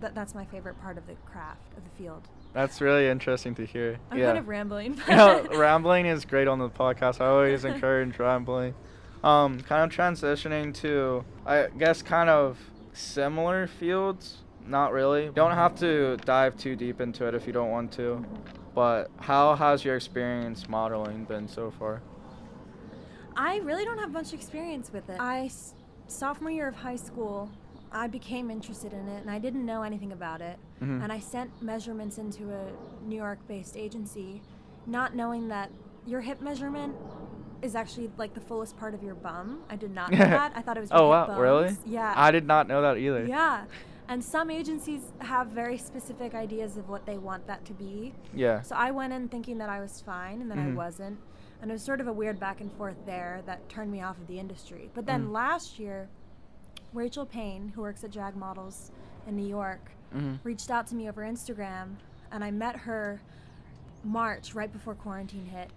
that, 0.00 0.12
that's 0.14 0.34
my 0.34 0.44
favorite 0.44 0.76
part 0.80 0.98
of 0.98 1.06
the 1.06 1.14
craft, 1.24 1.60
of 1.76 1.84
the 1.84 1.90
field. 1.90 2.28
That's 2.52 2.80
really 2.80 3.06
interesting 3.06 3.54
to 3.56 3.66
hear. 3.66 3.98
I'm 4.10 4.18
yeah. 4.18 4.26
kind 4.26 4.38
of 4.38 4.48
rambling. 4.48 5.00
know, 5.08 5.46
rambling 5.54 6.06
is 6.06 6.24
great 6.24 6.48
on 6.48 6.58
the 6.58 6.70
podcast. 6.70 7.20
I 7.20 7.26
always 7.26 7.64
encourage 7.66 8.18
rambling. 8.18 8.74
Um, 9.22 9.60
kind 9.60 9.90
of 9.90 9.96
transitioning 9.96 10.74
to, 10.76 11.24
I 11.44 11.68
guess, 11.76 12.02
kind 12.02 12.30
of 12.30 12.58
similar 12.92 13.66
fields. 13.66 14.38
Not 14.66 14.92
really. 14.92 15.24
You 15.24 15.32
don't 15.32 15.52
have 15.52 15.78
to 15.80 16.16
dive 16.18 16.56
too 16.56 16.76
deep 16.76 17.00
into 17.00 17.26
it 17.26 17.34
if 17.34 17.46
you 17.46 17.52
don't 17.52 17.70
want 17.70 17.92
to. 17.92 18.24
But 18.74 19.10
how 19.18 19.54
has 19.54 19.84
your 19.84 19.96
experience 19.96 20.68
modeling 20.68 21.24
been 21.24 21.48
so 21.48 21.70
far? 21.70 22.02
I 23.36 23.58
really 23.58 23.84
don't 23.84 23.98
have 23.98 24.12
much 24.12 24.32
experience 24.32 24.92
with 24.92 25.08
it. 25.08 25.16
I 25.20 25.50
sophomore 26.08 26.50
year 26.50 26.68
of 26.68 26.74
high 26.74 26.96
school, 26.96 27.50
I 27.92 28.06
became 28.06 28.50
interested 28.50 28.92
in 28.92 29.08
it, 29.08 29.20
and 29.22 29.30
I 29.30 29.38
didn't 29.38 29.64
know 29.64 29.82
anything 29.82 30.12
about 30.12 30.40
it. 30.40 30.58
Mhm. 30.82 31.02
And 31.02 31.12
I 31.12 31.18
sent 31.20 31.62
measurements 31.62 32.18
into 32.18 32.52
a 32.52 32.64
New 33.06 33.16
York-based 33.16 33.76
agency, 33.76 34.42
not 34.86 35.14
knowing 35.14 35.48
that 35.48 35.70
your 36.06 36.20
hip 36.20 36.40
measurement 36.40 36.94
is 37.60 37.74
actually 37.74 38.10
like 38.16 38.34
the 38.34 38.40
fullest 38.40 38.76
part 38.76 38.94
of 38.94 39.02
your 39.02 39.14
bum. 39.14 39.60
I 39.68 39.76
did 39.76 39.92
not 39.94 40.10
know 40.12 40.18
that. 40.18 40.52
I 40.54 40.62
thought 40.62 40.76
it 40.76 40.80
was. 40.80 40.90
Oh 40.92 41.08
wow, 41.08 41.38
really? 41.38 41.76
Yeah. 41.84 42.12
I 42.16 42.30
did 42.30 42.46
not 42.46 42.68
know 42.68 42.82
that 42.82 42.98
either. 42.98 43.24
Yeah. 43.26 43.64
And 44.10 44.24
some 44.24 44.50
agencies 44.50 45.12
have 45.18 45.48
very 45.48 45.76
specific 45.76 46.34
ideas 46.34 46.78
of 46.78 46.88
what 46.88 47.04
they 47.04 47.18
want 47.18 47.46
that 47.46 47.64
to 47.66 47.74
be. 47.74 48.14
Yeah. 48.32 48.62
So 48.62 48.74
I 48.74 48.90
went 48.90 49.12
in 49.12 49.28
thinking 49.28 49.58
that 49.58 49.68
I 49.68 49.80
was 49.80 50.00
fine, 50.00 50.40
and 50.40 50.50
then 50.50 50.58
I 50.58 50.62
Mhm. 50.66 50.76
wasn't. 50.76 51.18
And 51.60 51.70
it 51.70 51.74
was 51.74 51.82
sort 51.82 52.00
of 52.00 52.06
a 52.06 52.12
weird 52.12 52.38
back 52.40 52.60
and 52.62 52.72
forth 52.72 53.04
there 53.04 53.42
that 53.44 53.68
turned 53.68 53.90
me 53.90 54.00
off 54.00 54.16
of 54.18 54.26
the 54.28 54.38
industry. 54.38 54.90
But 54.94 55.04
then 55.06 55.26
Mhm. 55.26 55.32
last 55.32 55.78
year, 55.78 56.08
Rachel 56.92 57.26
Payne, 57.26 57.72
who 57.74 57.82
works 57.82 58.04
at 58.04 58.10
Jag 58.10 58.36
Models 58.36 58.90
in 59.26 59.36
New 59.36 59.46
York, 59.46 59.90
hmm 60.12 60.36
reached 60.42 60.70
out 60.70 60.86
to 60.88 60.94
me 60.94 61.08
over 61.08 61.22
Instagram, 61.22 61.96
and 62.32 62.42
I 62.42 62.50
met 62.50 62.76
her 62.76 63.20
March 64.04 64.54
right 64.54 64.72
before 64.72 64.94
quarantine 64.94 65.44
hit. 65.46 65.70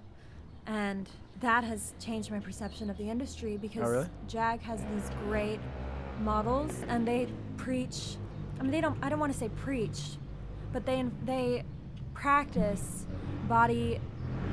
And 0.68 1.10
that 1.42 1.64
has 1.64 1.94
changed 2.00 2.32
my 2.32 2.40
perception 2.40 2.90
of 2.90 2.98
the 2.98 3.10
industry 3.10 3.58
because 3.58 3.84
Oh, 3.88 3.92
really? 3.92 4.08
Jag 4.28 4.62
has 4.62 4.80
these 4.94 5.10
great 5.28 5.60
models 6.22 6.84
and 6.88 7.06
they 7.08 7.28
preach 7.58 8.16
I 8.60 8.64
mean 8.64 8.72
they 8.72 8.80
don't 8.82 8.98
I 9.02 9.10
don't 9.10 9.20
want 9.20 9.34
to 9.34 9.38
say 9.40 9.50
preach, 9.50 10.18
but 10.72 10.86
they 10.86 11.04
they 11.26 11.64
practice 12.14 13.06
body 13.50 14.00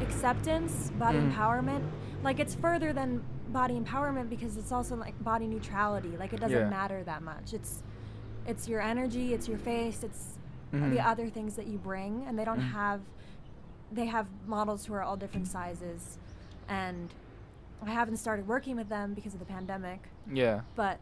acceptance, 0.00 0.90
body 0.98 1.18
Mhm. 1.18 1.32
empowerment. 1.32 1.84
Like 2.22 2.40
it's 2.40 2.54
further 2.54 2.92
than 2.92 3.22
body 3.48 3.78
empowerment 3.78 4.28
because 4.28 4.56
it's 4.56 4.72
also 4.72 4.96
like 4.96 5.22
body 5.24 5.46
neutrality. 5.46 6.16
Like 6.16 6.32
it 6.32 6.40
doesn't 6.40 6.56
Yeah. 6.58 6.68
matter 6.68 7.02
that 7.04 7.22
much. 7.22 7.54
It's 7.54 7.82
it's 8.46 8.66
your 8.66 8.80
energy, 8.80 9.34
it's 9.34 9.46
your 9.46 9.58
face, 9.58 10.02
it's 10.02 10.38
Mhm. 10.72 10.90
the 10.90 11.00
other 11.06 11.28
things 11.28 11.54
that 11.56 11.66
you 11.66 11.76
bring 11.76 12.24
and 12.26 12.38
they 12.38 12.44
don't 12.44 12.60
Mhm. 12.60 12.70
have 12.72 13.00
they 13.92 14.06
have 14.06 14.26
models 14.46 14.84
who 14.86 14.92
are 14.94 15.02
all 15.02 15.16
different 15.16 15.46
sizes 15.48 16.18
and 16.68 17.14
I 17.82 17.90
haven't 17.90 18.16
started 18.18 18.46
working 18.48 18.76
with 18.76 18.88
them 18.90 19.14
because 19.14 19.32
of 19.34 19.40
the 19.40 19.46
pandemic, 19.46 20.08
Yeah. 20.30 20.62
but 20.74 20.98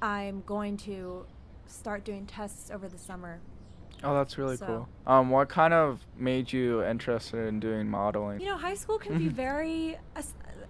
I'm 0.00 0.42
going 0.46 0.76
to 0.78 1.26
start 1.66 2.04
doing 2.04 2.24
tests 2.26 2.70
over 2.70 2.88
the 2.88 2.96
summer. 2.98 3.40
Oh, 4.04 4.14
that's 4.14 4.36
really 4.38 4.56
So- 4.56 4.66
cool. 4.66 4.88
Um, 5.06 5.30
what 5.30 5.48
kind 5.48 5.72
of 5.74 6.04
made 6.16 6.52
you 6.52 6.82
interested 6.84 7.46
in 7.48 7.60
doing 7.60 7.88
modeling? 7.88 8.40
You 8.40 8.46
know, 8.46 8.56
high 8.56 8.74
school 8.74 8.98
can 8.98 9.18
be 9.18 9.28
very 9.44 9.98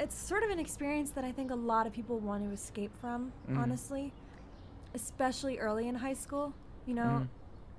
it's 0.00 0.16
sort 0.16 0.42
of 0.42 0.50
an 0.50 0.58
experience 0.58 1.10
that 1.12 1.22
I 1.24 1.30
think 1.30 1.50
a 1.52 1.54
lot 1.54 1.86
of 1.86 1.92
people 1.92 2.18
want 2.18 2.42
to 2.44 2.50
escape 2.50 2.90
from, 3.00 3.30
Mhm. 3.48 3.58
honestly. 3.58 4.12
Especially 4.94 5.58
early 5.58 5.86
in 5.88 5.94
high 5.96 6.14
school, 6.14 6.54
you 6.86 6.94
know, 6.94 7.22
Mhm. 7.22 7.28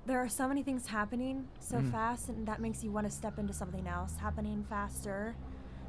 there 0.06 0.18
are 0.20 0.28
so 0.28 0.48
many 0.48 0.62
things 0.62 0.86
happening 0.86 1.48
so 1.60 1.76
Mhm. 1.78 1.90
fast 1.90 2.28
and 2.28 2.46
that 2.46 2.60
makes 2.60 2.82
you 2.82 2.90
want 2.90 3.06
to 3.06 3.10
step 3.10 3.38
into 3.38 3.52
something 3.52 3.86
else 3.86 4.16
happening 4.16 4.64
faster. 4.68 5.34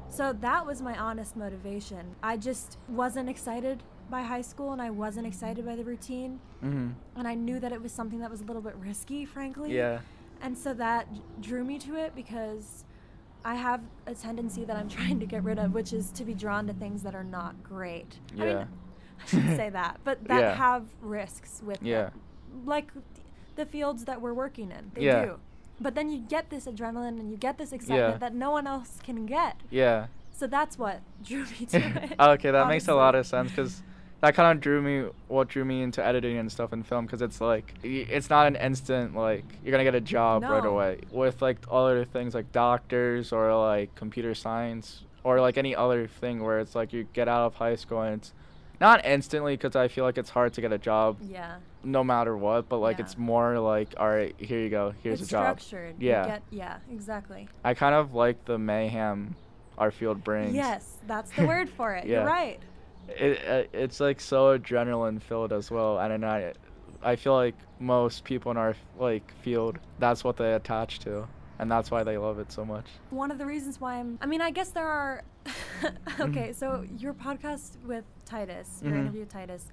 So 0.08 0.32
that 0.34 0.66
was 0.66 0.82
my 0.82 0.96
honest 0.98 1.36
motivation. 1.36 2.16
I 2.22 2.36
just 2.36 2.76
wasn't 2.88 3.28
excited 3.28 3.82
by 4.10 4.22
high 4.22 4.40
school 4.42 4.72
and 4.72 4.80
I 4.80 4.90
wasn't 4.90 5.26
excited 5.26 5.64
by 5.66 5.76
the 5.76 5.84
routine 5.84 6.38
hmm 6.60 6.90
and 7.16 7.26
I 7.28 7.34
knew 7.34 7.58
that 7.60 7.72
it 7.72 7.82
was 7.82 7.92
something 7.92 8.20
that 8.20 8.30
was 8.30 8.40
a 8.40 8.44
little 8.44 8.62
bit 8.62 8.74
risky, 8.76 9.24
frankly. 9.24 9.74
Yeah. 9.74 10.00
And 10.42 10.56
so 10.56 10.74
that 10.74 11.08
drew 11.40 11.64
me 11.64 11.78
to 11.80 11.96
it 11.96 12.14
because 12.14 12.84
I 13.44 13.54
have 13.54 13.80
a 14.06 14.14
tendency 14.14 14.64
that 14.64 14.76
I'm 14.76 14.88
trying 14.98 15.18
to 15.20 15.26
get 15.26 15.42
rid 15.44 15.58
of, 15.58 15.72
which 15.74 15.92
is 15.92 16.10
to 16.12 16.24
be 16.24 16.34
drawn 16.34 16.66
to 16.66 16.72
things 16.74 17.02
that 17.04 17.14
are 17.14 17.24
not 17.24 17.62
great. 17.62 18.18
Yeah. 18.34 18.42
I 18.42 18.46
mean, 18.46 18.68
I 19.22 19.26
shouldn't 19.26 19.56
say 19.56 19.70
that, 19.80 20.00
but 20.04 20.24
that 20.28 20.40
Yeah. 20.40 20.54
have 20.56 20.84
risks 21.00 21.62
with 21.64 21.82
Yeah. 21.82 22.10
them. 22.10 22.20
Like 22.66 22.90
the 23.56 23.64
fields 23.66 24.04
that 24.04 24.20
we're 24.20 24.34
working 24.34 24.70
in, 24.70 24.90
they 24.94 25.04
Yeah. 25.06 25.24
do. 25.24 25.38
But 25.80 25.94
then 25.94 26.10
you 26.10 26.18
get 26.18 26.48
this 26.50 26.66
adrenaline 26.66 27.18
and 27.20 27.30
you 27.30 27.36
get 27.36 27.56
this 27.58 27.72
excitement 27.72 28.14
Yeah. 28.14 28.18
that 28.18 28.34
no 28.34 28.50
one 28.50 28.66
else 28.66 28.98
can 29.02 29.26
get. 29.26 29.56
Yeah. 29.70 30.06
So 30.32 30.46
that's 30.46 30.78
what 30.78 31.00
drew 31.24 31.44
me 31.44 31.64
to 31.70 31.78
it. 31.78 32.12
okay, 32.20 32.50
that 32.50 32.68
makes 32.68 32.88
a 32.88 32.94
lot 32.94 33.14
of 33.14 33.26
sense 33.26 33.50
because 33.50 33.82
that 34.22 34.34
kind 34.34 34.56
of 34.56 34.62
drew 34.62 34.80
me 34.82 35.08
what 35.28 35.48
drew 35.48 35.64
me 35.64 35.82
into 35.82 36.04
editing 36.04 36.38
and 36.38 36.50
stuff 36.50 36.72
in 36.72 36.82
film 36.82 37.04
because 37.06 37.20
it's 37.22 37.40
like 37.40 37.74
it's 37.82 38.30
not 38.30 38.46
an 38.46 38.56
instant 38.56 39.14
like 39.14 39.44
you're 39.62 39.70
gonna 39.72 39.84
get 39.84 39.94
a 39.94 40.00
job 40.00 40.42
right 40.42 40.64
away 40.64 41.00
with 41.10 41.42
like 41.42 41.58
other 41.70 42.04
things 42.04 42.34
like 42.34 42.50
doctors 42.52 43.32
or 43.32 43.54
like 43.56 43.94
computer 43.94 44.34
science 44.34 45.02
or 45.22 45.40
like 45.40 45.58
any 45.58 45.74
other 45.76 46.06
thing 46.06 46.42
where 46.42 46.60
it's 46.60 46.74
like 46.74 46.92
you 46.92 47.06
get 47.12 47.28
out 47.28 47.46
of 47.46 47.54
high 47.56 47.76
school 47.76 48.00
and 48.02 48.20
it's 48.20 48.32
not 48.80 49.04
instantly 49.06 49.56
because 49.56 49.74
I 49.74 49.88
feel 49.88 50.04
like 50.04 50.18
it's 50.18 50.30
hard 50.30 50.52
to 50.54 50.60
get 50.60 50.70
a 50.72 50.78
job 50.78 51.18
Yeah. 51.22 51.56
no 51.84 52.02
matter 52.04 52.36
what 52.36 52.68
but 52.68 52.78
like 52.78 52.98
Yeah. 52.98 53.04
it's 53.04 53.18
more 53.18 53.58
like 53.58 53.94
all 53.98 54.08
right 54.08 54.34
here 54.38 54.60
you 54.60 54.70
go 54.70 54.94
here's 55.02 55.20
it's 55.20 55.28
a 55.28 55.32
job 55.32 55.60
structured. 55.60 55.96
Yeah 56.00 56.26
get- 56.26 56.42
yeah, 56.50 56.76
exactly. 56.90 57.48
I 57.64 57.74
kind 57.74 57.94
of 57.94 58.14
like 58.14 58.44
the 58.46 58.58
mayhem 58.58 59.34
our 59.78 59.90
field 59.90 60.24
brings 60.24 60.54
Yes, 60.54 60.96
that's 61.06 61.30
the 61.32 61.46
word 61.46 61.68
for 61.68 61.92
it. 61.94 62.06
Yeah. 62.06 62.18
You're 62.20 62.26
right. 62.26 62.60
It, 63.08 63.70
it's 63.72 64.00
like 64.00 64.20
so 64.20 64.58
adrenaline 64.58 65.20
filled 65.20 65.52
as 65.52 65.70
well 65.70 65.98
and 65.98 66.24
i 66.24 66.52
i 67.02 67.14
feel 67.16 67.34
like 67.34 67.54
most 67.78 68.24
people 68.24 68.50
in 68.50 68.56
our 68.56 68.74
like 68.98 69.30
field 69.42 69.78
that's 69.98 70.24
what 70.24 70.36
they 70.36 70.54
attach 70.54 70.98
to 71.00 71.26
and 71.58 71.70
that's 71.70 71.90
why 71.90 72.02
they 72.02 72.18
love 72.18 72.38
it 72.38 72.50
so 72.52 72.64
much 72.64 72.86
one 73.10 73.30
of 73.30 73.38
the 73.38 73.46
reasons 73.46 73.80
why 73.80 73.94
I'm 73.96 74.18
I 74.20 74.26
mean 74.26 74.40
I 74.42 74.50
guess 74.50 74.70
there 74.70 74.86
are 74.88 75.22
Mm-hmm. 75.82 76.22
okay 76.22 76.52
so 76.52 76.84
your 76.98 77.12
podcast 77.14 77.76
with 77.84 78.04
Titus 78.24 78.80
your 78.82 78.92
Mhm. 78.94 79.00
interview 79.00 79.20
with 79.20 79.28
Titus 79.28 79.66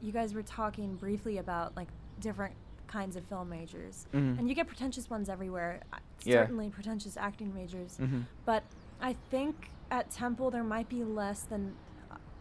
you 0.00 0.12
guys 0.12 0.32
were 0.32 0.42
talking 0.44 0.94
briefly 0.94 1.38
about 1.38 1.76
like 1.76 1.88
different 2.20 2.54
kinds 2.86 3.16
of 3.16 3.24
film 3.24 3.48
majors 3.50 4.06
Mhm. 4.14 4.38
and 4.38 4.48
you 4.48 4.54
get 4.54 4.66
pretentious 4.68 5.10
ones 5.10 5.28
everywhere 5.28 5.80
uh, 5.92 5.98
Yeah. 6.24 6.42
certainly 6.42 6.70
pretentious 6.70 7.16
acting 7.16 7.52
majors 7.54 7.98
Mhm. 8.00 8.24
but 8.44 8.62
I 9.00 9.14
think 9.30 9.70
at 9.90 10.10
Temple 10.10 10.50
there 10.50 10.64
might 10.64 10.88
be 10.88 11.02
less 11.04 11.42
than 11.42 11.74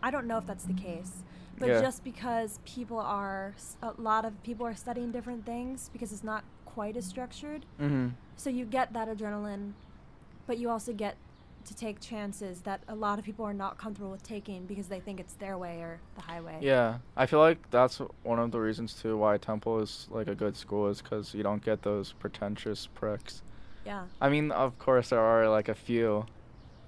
I 0.02 0.12
don't 0.12 0.28
know 0.28 0.38
if 0.38 0.46
that's 0.46 0.66
the 0.66 0.74
case 0.74 1.24
but 1.60 1.68
Yeah. 1.68 1.82
just 1.82 2.04
because 2.06 2.60
people 2.66 2.98
are 3.00 3.54
a 3.84 3.92
lot 3.98 4.24
of 4.26 4.42
people 4.44 4.66
are 4.66 4.76
studying 4.76 5.12
different 5.12 5.46
things 5.46 5.90
because 5.92 6.14
it's 6.14 6.24
not 6.24 6.44
quite 6.66 6.96
as 6.96 7.06
structured 7.06 7.66
Mhm. 7.80 8.14
so 8.38 8.50
you 8.50 8.66
get 8.66 8.94
that 8.94 9.08
adrenaline, 9.10 9.74
but 10.48 10.58
you 10.58 10.70
also 10.70 10.94
get 10.94 11.18
to 11.66 11.76
take 11.76 12.00
chances 12.00 12.62
that 12.62 12.82
a 12.88 12.96
lot 12.96 13.20
of 13.20 13.26
people 13.26 13.46
are 13.46 13.54
not 13.54 13.78
comfortable 13.78 14.10
with 14.12 14.24
taking 14.24 14.66
because 14.66 14.88
they 14.88 15.02
think 15.02 15.20
it's 15.20 15.34
their 15.34 15.58
way 15.58 15.82
or 15.82 16.00
the 16.16 16.22
highway. 16.22 16.58
yeah 16.62 17.00
i 17.18 17.26
feel 17.26 17.40
like 17.40 17.70
that's 17.70 17.98
one 18.24 18.40
of 18.40 18.52
the 18.52 18.60
reasons 18.60 18.94
too 18.94 19.18
why 19.18 19.38
temple 19.38 19.80
is 19.80 20.08
like 20.10 20.28
a 20.28 20.34
good 20.36 20.56
school 20.56 20.88
is 20.88 21.02
because 21.02 21.34
you 21.36 21.44
don't 21.44 21.64
get 21.64 21.82
those 21.82 22.14
pretentious 22.14 22.88
pricks 22.88 23.44
Yeah. 23.86 24.06
i 24.22 24.30
mean 24.30 24.52
of 24.52 24.80
course 24.80 25.10
there 25.10 25.20
are 25.20 25.50
like 25.50 25.68
a 25.68 25.76
few 25.76 26.26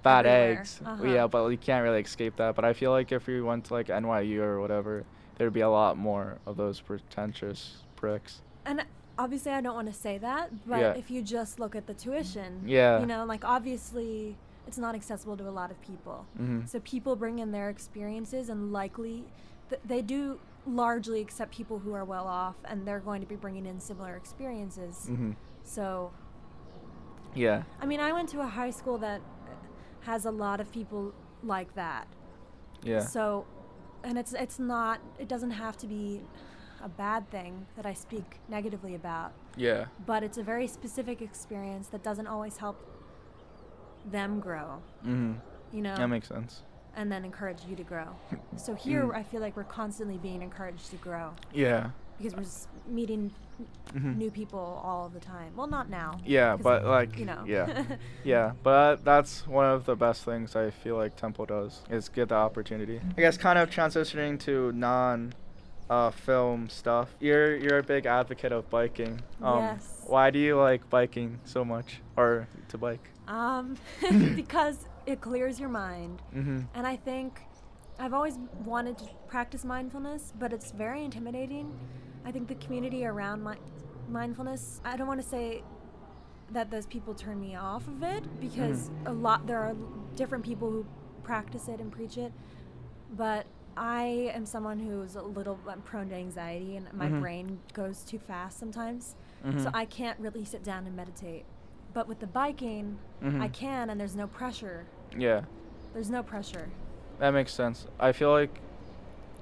bad 0.03 0.25
Everywhere. 0.25 0.59
eggs 0.61 0.81
Uh-huh. 0.85 1.03
yeah 1.05 1.27
but 1.27 1.47
you 1.49 1.57
can't 1.57 1.83
really 1.83 2.01
escape 2.01 2.35
that 2.37 2.55
but 2.55 2.65
i 2.65 2.73
feel 2.73 2.91
like 2.91 3.11
if 3.11 3.27
you 3.27 3.45
went 3.45 3.65
to 3.65 3.73
like 3.73 3.87
nyu 3.87 4.39
or 4.41 4.59
whatever 4.59 5.03
there'd 5.37 5.53
be 5.53 5.61
a 5.61 5.69
lot 5.69 5.97
more 5.97 6.37
of 6.45 6.57
those 6.57 6.79
pretentious 6.81 7.77
pricks 7.95 8.41
And 8.65 8.85
obviously, 9.17 9.51
I 9.51 9.61
don't 9.61 9.75
want 9.75 9.87
to 9.87 9.93
say 10.07 10.17
that, 10.19 10.49
but 10.67 10.79
Yeah. 10.79 10.93
if 11.01 11.09
you 11.11 11.21
just 11.23 11.59
look 11.59 11.75
at 11.75 11.85
the 11.87 11.93
tuition, 11.95 12.61
Yeah. 12.65 12.99
you 12.99 13.05
know, 13.07 13.25
like 13.25 13.43
obviously 13.43 14.35
it's 14.67 14.77
not 14.77 14.93
accessible 14.95 15.35
to 15.37 15.47
a 15.49 15.55
lot 15.61 15.69
of 15.71 15.77
people. 15.81 16.25
Mhm. 16.39 16.67
So 16.67 16.79
people 16.79 17.15
bring 17.15 17.39
in 17.39 17.51
their 17.51 17.69
experiences, 17.69 18.49
and 18.49 18.71
likely 18.71 19.25
th- 19.69 19.81
they 19.83 20.01
do 20.03 20.39
largely 20.67 21.19
accept 21.21 21.51
people 21.51 21.79
who 21.79 21.93
are 21.93 22.05
well 22.05 22.27
off, 22.27 22.55
and 22.65 22.87
they're 22.87 22.99
going 23.09 23.21
to 23.21 23.27
be 23.27 23.35
bringing 23.35 23.65
in 23.65 23.79
similar 23.79 24.15
experiences. 24.15 25.07
Mhm. 25.11 25.35
So 25.63 26.11
Yeah. 27.33 27.63
I 27.81 27.85
mean, 27.85 27.99
I 27.99 28.11
went 28.13 28.29
to 28.29 28.41
a 28.41 28.47
high 28.47 28.71
school 28.71 28.97
that 28.99 29.21
has 30.01 30.25
a 30.25 30.31
lot 30.31 30.59
of 30.59 30.71
people 30.71 31.13
like 31.43 31.73
that. 31.75 32.07
Yeah. 32.83 32.99
So, 33.01 33.45
and 34.03 34.17
it's 34.17 34.33
it's 34.33 34.59
not. 34.59 34.99
It 35.19 35.27
doesn't 35.27 35.51
have 35.51 35.77
to 35.77 35.87
be. 35.87 36.21
a 36.83 36.89
bad 36.89 37.29
thing 37.29 37.67
that 37.75 37.85
I 37.85 37.93
speak 37.93 38.39
negatively 38.49 38.95
about, 38.95 39.33
Yeah. 39.55 39.85
but 40.07 40.23
it's 40.23 40.39
a 40.39 40.41
very 40.43 40.65
specific 40.65 41.21
experience 41.21 41.85
that 41.89 42.01
doesn't 42.01 42.25
always 42.25 42.57
help 42.57 42.75
them 44.09 44.39
grow, 44.39 44.81
Mhm. 45.05 45.35
you 45.71 45.83
know, 45.83 45.95
That 45.95 46.07
makes 46.07 46.27
sense. 46.27 46.63
and 46.95 47.11
then 47.11 47.23
encourage 47.23 47.63
you 47.65 47.75
to 47.75 47.83
grow. 47.83 48.15
So 48.55 48.73
here, 48.73 49.03
Mm. 49.03 49.15
I 49.15 49.21
feel 49.21 49.41
like 49.41 49.55
we're 49.55 49.63
constantly 49.63 50.17
being 50.17 50.41
encouraged 50.41 50.89
to 50.89 50.95
grow 50.97 51.33
Yeah. 51.53 51.91
Because 52.21 52.35
we're 52.35 52.43
just 52.43 52.67
meeting 52.87 53.31
Mhm. 53.93 54.17
new 54.17 54.31
people 54.31 54.81
all 54.83 55.09
the 55.09 55.19
time. 55.19 55.51
Well, 55.55 55.67
not 55.67 55.89
now. 55.89 56.17
Yeah, 56.25 56.55
but 56.57 56.83
like 56.85 57.17
you 57.19 57.25
know. 57.25 57.43
yeah. 57.45 57.83
Yeah, 58.23 58.53
but 58.63 59.03
that's 59.03 59.45
one 59.47 59.65
of 59.65 59.85
the 59.85 59.95
best 59.95 60.23
things 60.25 60.55
I 60.55 60.71
feel 60.71 60.95
like 60.97 61.15
Temple 61.15 61.45
does 61.45 61.81
is 61.89 62.09
get 62.09 62.29
the 62.29 62.35
opportunity. 62.35 62.99
I 63.17 63.21
guess 63.21 63.37
kind 63.37 63.59
of 63.59 63.69
transitioning 63.69 64.39
to 64.41 64.71
non 64.71 65.33
uh, 65.89 66.09
film 66.09 66.69
stuff. 66.69 67.09
You're 67.19 67.55
you're 67.57 67.79
a 67.79 67.83
big 67.83 68.05
advocate 68.05 68.51
of 68.51 68.69
biking. 68.69 69.21
Um, 69.41 69.59
Yes. 69.59 70.03
Why 70.07 70.31
do 70.31 70.39
you 70.39 70.57
like 70.57 70.89
biking 70.89 71.39
so 71.45 71.63
much, 71.65 72.01
or 72.15 72.47
to 72.69 72.77
bike? 72.77 73.05
Um, 73.27 73.75
because 74.35 74.85
it 75.05 75.21
clears 75.21 75.59
your 75.59 75.69
mind. 75.69 76.21
Mhm. 76.33 76.65
And 76.73 76.87
I 76.87 76.95
think 76.95 77.41
I've 77.99 78.13
always 78.13 78.37
wanted 78.65 78.97
to 78.99 79.05
practice 79.27 79.63
mindfulness, 79.63 80.33
but 80.39 80.53
it's 80.53 80.71
very 80.71 81.03
intimidating. 81.03 81.77
I 82.25 82.31
think 82.31 82.47
the 82.47 82.55
community 82.55 83.05
around 83.05 83.43
mi- 83.43 83.55
mindfulness, 84.09 84.81
I 84.83 84.97
don't 84.97 85.07
want 85.07 85.21
to 85.21 85.27
say 85.27 85.63
that 86.51 86.69
those 86.71 86.85
people 86.87 87.13
turn 87.13 87.39
me 87.39 87.55
off 87.55 87.87
of 87.87 88.03
it 88.03 88.23
because 88.41 88.89
a 89.05 89.13
lot 89.13 89.47
there 89.47 89.59
are 89.59 89.75
different 90.15 90.43
people 90.43 90.69
who 90.69 90.85
practice 91.23 91.67
it 91.67 91.79
and 91.79 91.91
preach 91.91 92.17
it, 92.17 92.33
but 93.15 93.45
I 93.77 94.31
am 94.35 94.45
someone 94.45 94.79
who's 94.79 95.15
a 95.15 95.21
little 95.21 95.57
I'm 95.67 95.81
prone 95.81 96.09
to 96.09 96.15
anxiety 96.15 96.75
and 96.75 96.91
my 96.93 97.07
Mhm. 97.07 97.21
brain 97.21 97.59
goes 97.73 98.03
too 98.03 98.19
fast 98.19 98.59
sometimes. 98.59 99.15
So 99.43 99.49
Mhm. 99.49 99.71
I 99.73 99.85
can't 99.85 100.19
really 100.19 100.43
sit 100.43 100.61
down 100.63 100.85
and 100.85 100.95
meditate. 100.95 101.45
But 101.93 102.07
with 102.07 102.19
the 102.19 102.27
biking, 102.27 102.99
I 103.21 103.25
Mhm. 103.25 103.53
can 103.53 103.89
and 103.89 103.99
there's 103.99 104.15
no 104.15 104.27
pressure. 104.27 104.85
Yeah, 105.17 105.45
There's 105.93 106.09
no 106.09 106.23
pressure. 106.23 106.69
That 107.21 107.31
makes 107.31 107.53
sense. 107.53 107.85
I 107.99 108.11
feel 108.11 108.31
like, 108.31 108.53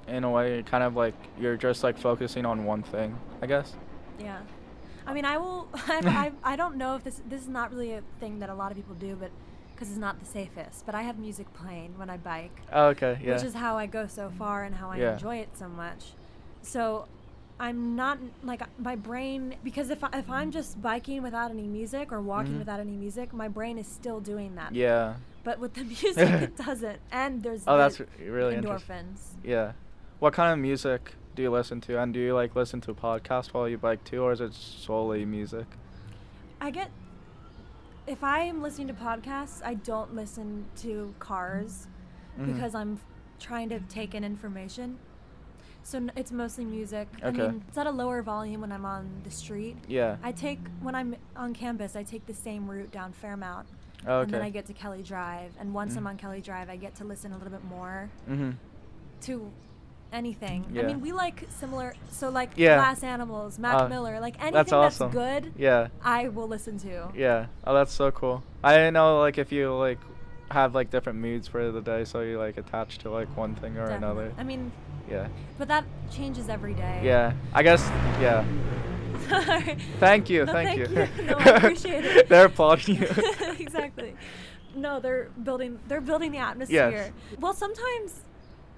in 0.07 0.23
a 0.23 0.29
way, 0.29 0.61
kind 0.63 0.83
of 0.83 0.95
like 0.95 1.15
you're 1.39 1.57
just 1.57 1.83
like 1.83 1.97
focusing 1.97 2.45
on 2.45 2.65
one 2.65 2.83
thing. 2.83 3.17
I 3.41 3.47
guess. 3.47 3.73
Yeah. 4.19 4.39
I 5.07 5.13
mean, 5.13 5.25
I 5.25 5.37
will. 5.37 5.67
I, 5.73 6.31
I, 6.43 6.53
I 6.53 6.55
don't 6.55 6.75
know 6.75 6.95
if 6.95 7.03
this 7.03 7.21
this 7.27 7.41
is 7.41 7.47
not 7.47 7.71
really 7.71 7.93
a 7.93 8.01
thing 8.19 8.39
that 8.39 8.49
a 8.49 8.53
lot 8.53 8.69
of 8.71 8.77
people 8.77 8.95
do, 8.95 9.15
but 9.15 9.31
because 9.73 9.89
it's 9.89 9.97
not 9.97 10.19
the 10.19 10.25
safest. 10.25 10.85
But 10.85 10.93
I 10.93 11.01
have 11.03 11.17
music 11.17 11.51
playing 11.53 11.97
when 11.97 12.09
I 12.09 12.17
bike, 12.17 12.51
Oh, 12.73 12.87
okay. 12.87 13.17
Yeah. 13.23 13.33
which 13.35 13.43
is 13.43 13.53
how 13.53 13.77
I 13.77 13.85
go 13.85 14.07
so 14.07 14.29
far 14.37 14.65
and 14.65 14.75
how 14.75 14.89
I 14.91 14.97
Yeah. 14.97 15.13
enjoy 15.13 15.37
it 15.37 15.49
so 15.57 15.69
much. 15.69 16.13
So 16.61 17.05
I'm 17.61 17.95
not 17.95 18.17
like 18.43 18.61
my 18.77 18.95
brain 18.97 19.55
because 19.63 19.89
if 19.89 20.03
I, 20.03 20.09
if 20.13 20.29
I'm 20.29 20.51
just 20.51 20.81
biking 20.81 21.23
without 21.23 21.49
any 21.51 21.67
music 21.67 22.11
or 22.11 22.19
walking 22.21 22.55
Mhm. 22.55 22.59
without 22.59 22.79
any 22.81 22.91
music, 22.91 23.31
my 23.33 23.47
brain 23.47 23.77
is 23.77 23.87
still 23.87 24.19
doing 24.19 24.55
that. 24.55 24.75
yeah. 24.75 25.13
But 25.43 25.59
with 25.59 25.73
the 25.73 25.83
music, 25.95 26.17
it 26.17 26.57
doesn't. 26.65 26.99
And 27.11 27.41
there's 27.43 27.63
Oh, 27.67 27.73
the 27.77 27.83
that's 27.83 28.01
really 28.27 28.55
interesting. 28.55 28.95
endorphins. 28.95 29.19
Yeah. 29.43 29.73
What 30.19 30.33
kind 30.33 30.51
of 30.53 30.59
music 30.59 31.13
do 31.35 31.41
you 31.43 31.49
listen 31.51 31.79
to? 31.81 31.99
And 32.01 32.13
do 32.13 32.19
you 32.19 32.33
like 32.33 32.55
listen 32.55 32.81
to 32.81 32.93
podcasts 32.93 33.47
while 33.53 33.67
you 33.69 33.77
bike 33.77 34.03
too, 34.03 34.21
or 34.23 34.31
is 34.33 34.41
it 34.41 34.53
solely 34.53 35.25
music? 35.25 35.65
I 36.59 36.71
get 36.71 36.91
if 38.07 38.23
I'm 38.23 38.61
listening 38.61 38.87
to 38.87 38.93
podcasts, 38.93 39.61
I 39.63 39.75
don't 39.75 40.15
listen 40.15 40.65
to 40.77 41.13
cars 41.19 41.87
Mhm. 42.39 42.53
because 42.53 42.73
I'm 42.73 42.99
trying 43.39 43.69
to 43.69 43.79
take 43.81 44.15
in 44.15 44.23
information. 44.23 44.97
So 45.83 45.97
n- 45.99 46.11
it's 46.15 46.31
mostly 46.31 46.65
music. 46.65 47.07
Okay. 47.23 47.27
I 47.27 47.31
mean, 47.51 47.63
it's 47.67 47.77
at 47.77 47.85
a 47.87 47.91
lower 47.91 48.21
volume 48.21 48.61
when 48.61 48.71
I'm 48.71 48.83
on 48.83 49.21
the 49.23 49.31
street. 49.31 49.77
Yeah. 49.87 50.17
I 50.23 50.31
take 50.31 50.59
when 50.81 50.95
I'm 50.95 51.15
on 51.35 51.53
campus, 51.53 51.95
I 51.95 52.03
take 52.03 52.25
the 52.25 52.33
same 52.33 52.67
route 52.69 52.91
down 52.91 53.13
Fairmount, 53.13 53.67
Oh, 54.07 54.21
and 54.21 54.31
then. 54.31 54.41
I 54.41 54.49
get 54.49 54.65
to 54.67 54.73
Kelly 54.73 55.03
Drive. 55.03 55.51
And 55.59 55.73
once 55.73 55.95
I'm 55.95 56.03
Mhm. 56.05 56.09
on 56.09 56.17
Kelly 56.17 56.41
Drive, 56.41 56.69
I 56.69 56.75
get 56.77 56.95
to 56.95 57.03
listen 57.03 57.31
a 57.31 57.37
little 57.37 57.51
bit 57.51 57.63
more 57.65 58.09
Mhm. 58.29 58.55
to 59.21 59.51
anything. 60.11 60.65
I 60.77 60.83
mean, 60.83 61.01
we 61.01 61.11
like 61.11 61.45
similar. 61.49 61.93
So 62.09 62.29
like 62.29 62.51
Yeah. 62.55 62.77
Glass 62.77 63.03
Animals, 63.03 63.59
Mac 63.59 63.75
Uh, 63.75 63.87
Miller, 63.89 64.19
like 64.19 64.35
anything 64.39 64.53
that's 64.53 64.97
that's, 64.97 65.13
good, 65.13 65.53
Yeah. 65.57 65.89
I 66.03 66.29
will 66.29 66.47
listen 66.47 66.77
to. 66.79 67.09
Yeah. 67.13 67.45
Oh, 67.65 67.73
that's 67.75 67.91
so 67.93 68.09
cool. 68.11 68.41
I 68.63 68.89
know 68.89 69.19
like 69.19 69.37
if 69.37 69.51
you 69.51 69.73
like 69.75 69.99
have 70.49 70.73
like 70.73 70.89
different 70.89 71.19
moods 71.19 71.47
for 71.47 71.71
the 71.71 71.81
day, 71.81 72.05
so 72.05 72.21
you 72.21 72.39
like 72.39 72.57
attach 72.57 72.97
to 72.99 73.11
like 73.11 73.27
one 73.37 73.53
thing 73.53 73.77
or 73.77 73.85
Definitely. 73.87 74.23
another. 74.25 74.33
I 74.39 74.43
mean, 74.43 74.71
Yeah. 75.07 75.27
but 75.59 75.67
that 75.67 75.83
changes 76.09 76.49
every 76.49 76.73
day. 76.73 77.01
Yeah. 77.03 77.33
I 77.53 77.61
guess. 77.61 77.87
Yeah. 78.19 78.43
Thank 79.99 80.29
you. 80.29 80.45
No, 80.45 80.53
thank, 80.53 80.77
you. 80.77 80.85
No, 81.25 81.35
I 81.37 81.49
appreciate 81.57 82.05
it. 82.05 82.29
They're 82.29 82.45
applauding 82.45 82.97
you. 82.97 83.07
exactly. 83.59 84.15
No, 84.75 84.99
they're 84.99 85.29
building. 85.43 85.79
They're 85.87 86.01
building 86.01 86.31
the 86.31 86.37
atmosphere. 86.37 86.91
Yes. 86.91 87.11
Well, 87.39 87.53
sometimes, 87.53 88.21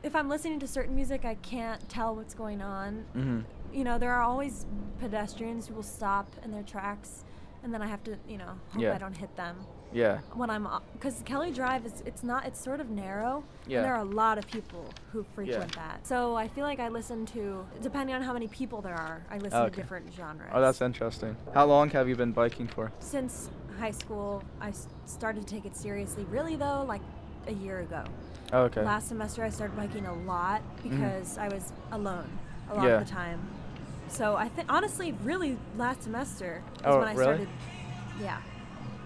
if 0.03 0.15
I'm 0.15 0.29
listening 0.29 0.59
to 0.59 0.67
certain 0.67 0.95
music, 0.95 1.25
I 1.25 1.35
can't 1.35 1.87
tell 1.89 2.15
what's 2.15 2.33
going 2.33 2.61
on. 2.61 3.05
Mhm. 3.15 3.43
You 3.73 3.83
know, 3.83 3.97
there 3.97 4.11
are 4.13 4.21
always 4.21 4.65
pedestrians 4.99 5.67
who 5.67 5.73
will 5.75 5.83
stop 5.83 6.27
in 6.43 6.51
their 6.51 6.63
tracks, 6.63 7.23
and 7.63 7.73
then 7.73 7.81
I 7.81 7.87
have 7.87 8.03
to, 8.03 8.17
you 8.27 8.37
know, 8.37 8.53
hope 8.71 8.81
Yeah. 8.81 8.93
I 8.93 8.97
don't 8.97 9.15
hit 9.15 9.35
them 9.35 9.55
Yeah. 9.93 10.19
when 10.33 10.49
I'm 10.49 10.67
because 10.93 11.21
Kelly 11.25 11.51
Drive 11.51 11.85
is 11.85 12.01
it's 12.05 12.23
not 12.23 12.45
it's 12.45 12.59
sort 12.63 12.79
of 12.79 12.89
narrow. 12.89 13.43
Yeah. 13.67 13.77
And 13.79 13.85
there 13.85 13.93
are 13.95 14.01
a 14.01 14.05
lot 14.05 14.37
of 14.37 14.47
people 14.47 14.85
who 15.11 15.25
frequent 15.35 15.75
that. 15.75 16.05
So 16.07 16.35
I 16.35 16.47
feel 16.47 16.63
like 16.63 16.79
I 16.79 16.89
listen 16.89 17.25
to 17.27 17.65
depending 17.81 18.15
on 18.15 18.21
how 18.21 18.33
many 18.33 18.47
people 18.47 18.81
there 18.81 18.95
are, 18.95 19.21
I 19.29 19.37
listen 19.37 19.59
Okay. 19.59 19.69
to 19.69 19.75
different 19.81 20.13
genres. 20.15 20.49
Oh, 20.53 20.61
that's 20.61 20.81
interesting. 20.81 21.35
How 21.53 21.65
long 21.65 21.89
have 21.91 22.07
you 22.07 22.15
been 22.15 22.31
biking 22.31 22.67
for? 22.67 22.91
Since 22.99 23.49
high 23.79 23.91
school, 23.91 24.43
I 24.61 24.73
started 25.05 25.45
to 25.47 25.53
take 25.53 25.65
it 25.65 25.75
seriously. 25.75 26.25
Really 26.29 26.55
though, 26.55 26.83
like 26.87 27.01
a 27.47 27.53
year 27.53 27.79
ago. 27.79 28.03
Oh, 28.53 28.63
okay. 28.63 28.83
Last 28.83 29.07
semester 29.07 29.43
I 29.43 29.49
started 29.49 29.75
biking 29.77 30.05
a 30.05 30.13
lot 30.23 30.61
because 30.83 31.37
I 31.37 31.47
was 31.47 31.73
alone 31.91 32.27
a 32.69 32.75
lot 32.75 32.83
Mm-hmm. 32.83 32.85
Yeah. 32.87 33.01
of 33.01 33.07
the 33.07 33.11
time. 33.13 33.39
So 34.09 34.35
I 34.35 34.47
think 34.49 34.71
honestly, 34.71 35.13
really 35.23 35.57
last 35.77 36.03
semester 36.03 36.61
is 36.75 36.81
Oh, 36.85 36.99
when 36.99 37.07
I 37.07 37.13
really? 37.13 37.23
started. 37.23 37.47
Yeah. 38.21 38.37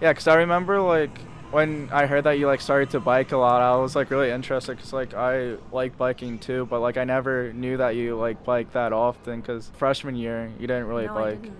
Yeah, 0.00 0.12
'cause 0.12 0.26
I 0.28 0.36
remember 0.36 0.80
like 0.80 1.16
when 1.52 1.88
I 1.92 2.06
heard 2.06 2.24
that 2.24 2.32
you 2.38 2.46
like 2.46 2.60
started 2.60 2.90
to 2.90 3.00
bike 3.00 3.32
a 3.32 3.36
lot, 3.36 3.62
I 3.62 3.76
was 3.80 3.96
like 3.96 4.10
really 4.10 4.30
interested 4.30 4.76
because 4.76 4.92
like 4.92 5.14
I 5.14 5.56
like 5.72 5.96
biking 5.96 6.38
too, 6.38 6.66
but 6.66 6.80
like 6.80 6.96
I 6.96 7.04
never 7.04 7.52
knew 7.52 7.76
that 7.78 7.94
you 7.96 8.16
like 8.16 8.44
bike 8.44 8.72
that 8.72 8.92
often 8.92 9.40
because 9.40 9.70
freshman 9.76 10.16
year 10.16 10.50
you 10.58 10.66
didn't 10.66 10.86
really 10.86 11.06
no, 11.06 11.12
I 11.16 11.30
bike. 11.32 11.42
didn't. 11.42 11.56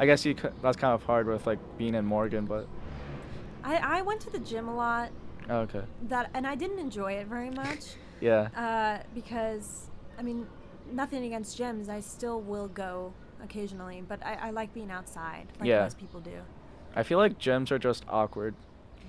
I 0.00 0.06
guess 0.06 0.24
you 0.24 0.34
that's 0.62 0.76
kind 0.78 0.94
of 0.94 1.02
hard 1.04 1.26
with 1.26 1.46
like 1.46 1.58
being 1.78 1.94
in 1.94 2.04
Morgan, 2.06 2.46
but 2.46 2.66
I, 3.62 3.76
I 3.98 4.02
went 4.02 4.20
to 4.22 4.30
the 4.30 4.38
gym 4.38 4.68
a 4.68 4.74
lot. 4.74 5.10
oh, 5.50 5.58
okay. 5.60 5.82
That 6.08 6.30
and 6.34 6.46
I 6.46 6.54
didn't 6.54 6.78
enjoy 6.78 7.12
it 7.12 7.26
very 7.26 7.50
much 7.50 7.80
Yeah. 8.20 8.48
uh, 8.56 9.02
because 9.14 9.90
I 10.18 10.22
mean 10.22 10.46
nothing 10.90 11.22
against 11.24 11.58
gyms. 11.58 11.88
I 11.88 12.00
still 12.00 12.40
will 12.40 12.68
go 12.68 13.12
occasionally, 13.44 14.02
but 14.06 14.24
I, 14.24 14.34
I 14.34 14.50
like 14.50 14.72
being 14.74 14.90
outside, 14.90 15.46
like 15.60 15.68
Yeah. 15.68 15.82
most 15.82 15.98
people 15.98 16.20
do. 16.20 16.32
I 16.96 17.02
feel 17.02 17.18
like 17.18 17.38
gyms 17.38 17.70
are 17.70 17.78
just 17.78 18.04
awkward 18.08 18.54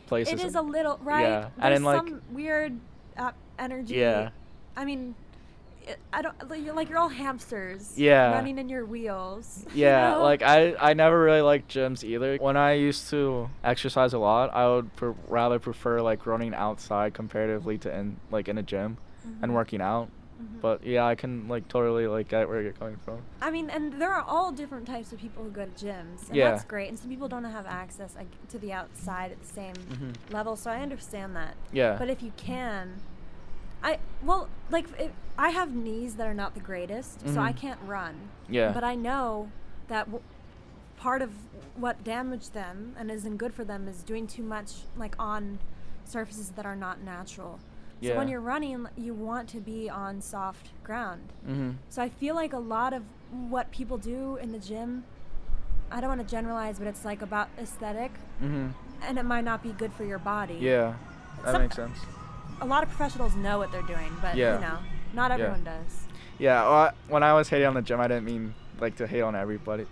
places. 0.08 0.34
It 0.42 0.46
is 0.46 0.56
a 0.56 0.62
little 0.62 1.00
right. 1.04 1.22
Yeah, 1.22 1.50
and 1.58 1.64
There's 1.64 1.76
then, 1.76 1.84
like- 1.84 1.98
some 2.08 2.22
weird 2.32 2.80
uh, 3.18 3.32
energy. 3.60 3.96
Yeah. 3.96 4.30
I 4.76 4.86
mean, 4.86 5.16
I 6.14 6.22
don't. 6.22 6.50
like, 6.50 6.64
You're 6.64 6.76
like 6.76 6.90
you're 6.90 7.00
all 7.00 7.10
hamsters. 7.10 7.98
Yeah. 7.98 8.32
Running 8.34 8.58
in 8.60 8.70
your 8.70 8.86
wheels. 8.86 9.66
you 9.74 9.82
Yeah, 9.86 10.12
know? 10.12 10.24
like 10.24 10.42
I, 10.44 10.76
I 10.80 10.94
never 10.94 11.20
really 11.22 11.42
liked 11.42 11.74
gyms 11.74 12.04
either. 12.04 12.38
When 12.38 12.56
I 12.56 12.74
used 12.74 13.10
to 13.10 13.50
exercise 13.64 14.14
a 14.14 14.20
lot, 14.20 14.54
I 14.54 14.68
would 14.70 14.96
pr- 14.96 15.12
rather 15.28 15.60
prefer 15.60 16.00
like 16.02 16.26
running 16.26 16.54
outside 16.54 17.14
comparatively 17.14 17.78
to 17.80 17.94
in 17.94 18.18
like 18.30 18.48
in 18.48 18.58
a 18.60 18.64
gym 18.64 18.98
and 19.42 19.52
Mhm. 19.52 19.56
working 19.56 19.82
out. 19.82 20.10
Mhm. 20.42 20.62
But 20.62 20.84
yeah, 20.86 21.06
I 21.06 21.16
can 21.16 21.48
like 21.48 21.68
totally 21.68 22.08
like 22.08 22.28
get 22.30 22.48
where 22.50 22.62
you're 22.62 22.74
coming 22.74 22.98
from. 22.98 23.20
I 23.42 23.52
mean, 23.52 23.70
and 23.70 23.94
there 24.02 24.12
are 24.12 24.24
all 24.24 24.52
different 24.52 24.88
types 24.88 25.12
of 25.12 25.20
people 25.20 25.44
who 25.44 25.50
go 25.52 25.66
to 25.66 25.72
gyms, 25.86 26.28
and 26.28 26.36
Yeah. 26.36 26.52
that's 26.52 26.64
great. 26.66 26.90
And 26.90 26.98
some 27.00 27.10
people 27.10 27.28
don't 27.28 27.44
have 27.44 27.66
access 27.66 28.16
like, 28.16 28.28
to 28.50 28.58
the 28.60 28.74
outside 28.74 29.32
at 29.32 29.42
the 29.42 29.48
same 29.48 29.76
Mhm. 29.76 30.34
level, 30.34 30.56
so 30.56 30.72
I 30.72 30.82
understand 30.82 31.36
that. 31.36 31.56
Yeah. 31.72 31.96
But 31.98 32.10
if 32.10 32.22
you 32.24 32.32
can, 32.38 32.96
I 33.84 34.00
well, 34.24 34.48
like 34.70 34.88
I 35.38 35.50
have 35.50 35.74
knees 35.74 36.16
that 36.16 36.28
are 36.28 36.34
not 36.34 36.54
the 36.54 36.60
greatest, 36.60 37.28
so 37.28 37.40
I 37.42 37.52
Mhm. 37.54 37.58
can't 37.58 37.80
run. 37.86 38.16
Yeah. 38.48 38.72
But 38.72 38.84
I 38.84 38.96
know 38.96 39.50
that 39.88 40.06
w- 40.06 40.24
part 40.98 41.22
of 41.22 41.32
what 41.76 42.04
damaged 42.04 42.54
them 42.54 42.94
and 42.98 43.10
isn't 43.10 43.38
good 43.38 43.54
for 43.54 43.64
them 43.64 43.88
is 43.88 44.04
doing 44.04 44.28
too 44.28 44.44
much 44.44 44.84
like 44.96 45.16
on 45.18 45.58
surfaces 46.06 46.52
that 46.52 46.66
are 46.66 46.76
not 46.76 47.00
natural. 47.02 47.60
So 48.04 48.16
when 48.18 48.28
you're 48.28 48.42
running, 48.42 48.88
you 48.98 49.14
want 49.14 49.48
to 49.50 49.60
be 49.60 49.90
on 49.90 50.22
soft 50.22 50.70
ground. 50.84 51.34
Mhm. 51.48 51.76
So 51.90 52.02
I 52.02 52.10
feel 52.10 52.36
like 52.36 52.54
a 52.54 52.58
lot 52.60 52.94
of 52.94 53.04
what 53.50 53.72
people 53.72 53.98
do 53.98 54.38
in 54.38 54.52
the 54.52 54.60
gym, 54.60 55.04
I 55.92 56.00
don't 56.02 56.10
want 56.10 56.22
to 56.28 56.28
generalize, 56.36 56.80
but 56.80 56.88
it's 56.88 57.06
like 57.06 57.22
about 57.22 57.50
aesthetic, 57.60 58.12
Mhm. 58.42 58.72
and 59.04 59.18
it 59.20 59.24
might 59.24 59.44
not 59.44 59.62
be 59.62 59.72
good 59.74 59.94
for 59.94 60.04
your 60.04 60.20
body. 60.20 60.56
Yeah. 60.56 60.94
That 61.44 61.52
Some- 61.54 61.62
makes 61.62 61.76
sense. 61.76 61.98
A 62.62 62.66
lot 62.66 62.84
of 62.84 62.90
professionals 62.90 63.36
know 63.36 63.58
what 63.58 63.72
they're 63.72 63.82
doing, 63.84 64.12
but 64.22 64.36
Yeah. 64.36 64.56
you 64.56 64.62
know, 64.62 64.78
not 65.14 65.30
Yeah. 65.32 65.36
everyone 65.36 65.64
does. 65.64 66.08
Yeah, 66.38 66.62
well, 66.64 66.74
I- 66.74 66.92
when 67.08 67.24
I 67.24 67.34
was 67.34 67.50
hating 67.50 67.68
on 67.68 67.74
the 67.76 67.82
gym, 67.82 68.00
I 68.00 68.08
didn't 68.08 68.26
mean 68.26 68.54
like 68.80 68.96
to 68.96 69.06
hate 69.08 69.22
on 69.22 69.36
everybody, 69.36 69.86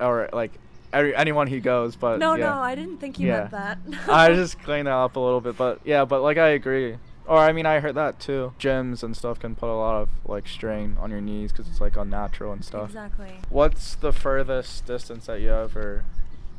or 0.00 0.28
like 0.32 0.50
every 0.92 1.14
anyone 1.14 1.46
who 1.46 1.60
goes. 1.60 1.94
But 1.96 2.18
no, 2.18 2.34
yeah. 2.34 2.50
no, 2.50 2.58
I 2.60 2.74
didn't 2.74 2.98
think 2.98 3.18
you 3.20 3.28
Yeah. 3.28 3.48
meant 3.48 3.50
that. 3.52 3.78
I 4.08 4.32
just 4.34 4.58
cleaning 4.64 4.86
that 4.86 4.92
up 4.94 5.14
a 5.16 5.20
little 5.20 5.40
bit, 5.40 5.56
but 5.56 5.80
yeah, 5.84 6.04
but 6.04 6.22
like 6.22 6.38
I 6.38 6.48
agree. 6.48 6.98
Or 7.26 7.38
I 7.38 7.52
mean, 7.52 7.66
I 7.66 7.80
heard 7.80 7.94
that 7.94 8.18
too. 8.18 8.52
Gyms 8.58 9.02
and 9.02 9.16
stuff 9.16 9.38
can 9.38 9.54
put 9.54 9.68
a 9.68 9.74
lot 9.76 10.02
of 10.02 10.08
like 10.24 10.48
strain 10.48 10.96
on 11.00 11.10
your 11.10 11.20
knees 11.20 11.52
because 11.52 11.68
it's 11.68 11.80
like 11.80 11.96
unnatural 11.96 12.52
and 12.52 12.64
stuff. 12.64 12.86
Exactly. 12.86 13.34
What's 13.48 13.94
the 13.94 14.12
furthest 14.12 14.86
distance 14.86 15.26
that 15.26 15.40
you 15.40 15.52
ever 15.52 16.04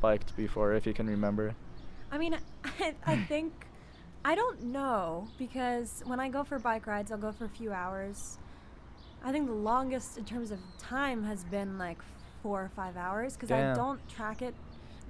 biked 0.02 0.36
before, 0.38 0.74
if 0.74 0.86
you 0.86 0.94
can 0.94 1.08
remember? 1.08 1.56
I 2.12 2.18
mean, 2.18 2.38
I, 2.80 2.96
I 3.06 3.18
think 3.28 3.54
I 4.24 4.36
don't 4.36 4.64
know 4.64 5.28
because 5.38 6.02
when 6.06 6.20
I 6.20 6.30
go 6.30 6.44
for 6.44 6.58
bike 6.60 6.88
rides, 6.88 7.12
I'll 7.12 7.18
go 7.18 7.32
for 7.34 7.46
a 7.46 7.50
few 7.50 7.74
hours. 7.74 8.38
I 9.24 9.32
think 9.32 9.48
the 9.48 9.54
longest 9.54 10.18
in 10.18 10.26
terms 10.26 10.52
of 10.52 10.60
time 10.80 11.24
has 11.24 11.44
been 11.46 11.78
like 11.78 11.98
four 12.42 12.62
or 12.62 12.72
five 12.76 12.96
hours 12.98 13.34
because 13.36 13.52
I 13.52 13.74
don't 13.74 14.06
track 14.10 14.42
it. 14.42 14.54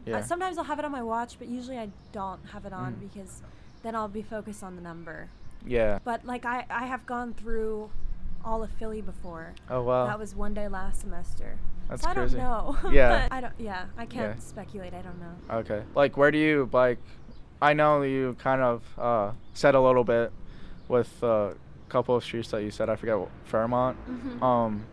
Yeah. 0.05 0.17
Uh, 0.17 0.21
sometimes 0.23 0.57
I'll 0.57 0.63
have 0.65 0.79
it 0.79 0.85
on 0.85 0.91
my 0.91 1.01
watch, 1.03 1.37
but 1.39 1.47
usually 1.47 1.77
I 1.77 1.89
don't 2.11 2.39
have 2.51 2.65
it 2.65 2.73
on 2.73 2.93
Mm. 2.95 2.99
because 3.13 3.41
then 3.83 3.95
I'll 3.95 4.07
be 4.07 4.21
focused 4.21 4.63
on 4.63 4.75
the 4.75 4.81
number. 4.81 5.29
Yeah. 5.65 5.99
But 6.03 6.25
like 6.25 6.45
I, 6.45 6.65
I 6.69 6.85
have 6.85 7.05
gone 7.05 7.33
through 7.33 7.89
all 8.45 8.63
of 8.63 8.69
Philly 8.71 9.01
before. 9.01 9.53
Oh 9.69 9.81
wow. 9.83 10.05
That 10.07 10.19
was 10.19 10.35
one 10.35 10.53
day 10.53 10.67
last 10.67 11.01
semester. 11.01 11.57
That's 11.89 12.01
so 12.03 12.09
I 12.09 12.13
crazy. 12.13 12.37
don't 12.37 12.43
know. 12.43 12.77
Yeah. 12.91 13.27
I 13.31 13.41
don't. 13.41 13.53
Yeah, 13.57 13.85
I 13.97 14.05
can't 14.05 14.35
Yeah. 14.37 14.41
speculate. 14.43 14.93
I 14.93 15.01
don't 15.01 15.19
know. 15.19 15.55
Okay. 15.59 15.83
Like, 15.95 16.17
where 16.17 16.31
do 16.31 16.37
you 16.37 16.65
bike? 16.65 16.99
I 17.61 17.73
know 17.73 18.01
you 18.01 18.35
kind 18.39 18.61
of 18.61 18.81
uh, 18.99 19.31
said 19.53 19.75
a 19.75 19.81
little 19.81 20.03
bit 20.03 20.31
with 20.89 21.21
a 21.23 21.55
couple 21.89 22.15
of 22.15 22.23
streets 22.23 22.49
that 22.51 22.61
you 22.63 22.71
said. 22.71 22.89
I 22.89 22.95
forget 22.95 23.17
what, 23.19 23.29
Fairmount. 23.45 23.97
Mhm. 24.09 24.41
Um, 24.41 24.85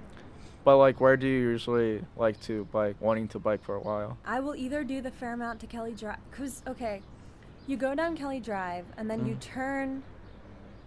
but 0.65 0.77
like, 0.77 1.01
where 1.01 1.17
do 1.17 1.27
you 1.27 1.41
usually 1.41 2.05
like 2.17 2.41
to 2.43 2.65
bike? 2.67 2.97
Wanting 3.01 3.27
to 3.29 3.39
bike 3.39 3.65
for 3.65 3.75
a 3.75 3.81
while. 3.81 4.19
I 4.25 4.39
will 4.41 4.55
either 4.55 4.85
do 4.85 5.01
the 5.01 5.11
Fairmount 5.11 5.59
to 5.61 5.67
Kelly 5.67 5.93
Drive. 5.95 6.19
Cause 6.31 6.63
okay, 6.69 7.03
you 7.67 7.77
go 7.77 7.95
down 7.95 8.17
Kelly 8.17 8.39
Drive 8.41 8.85
and 8.97 9.09
then 9.11 9.27
you 9.27 9.35
Mhm. 9.35 9.41
turn 9.41 10.03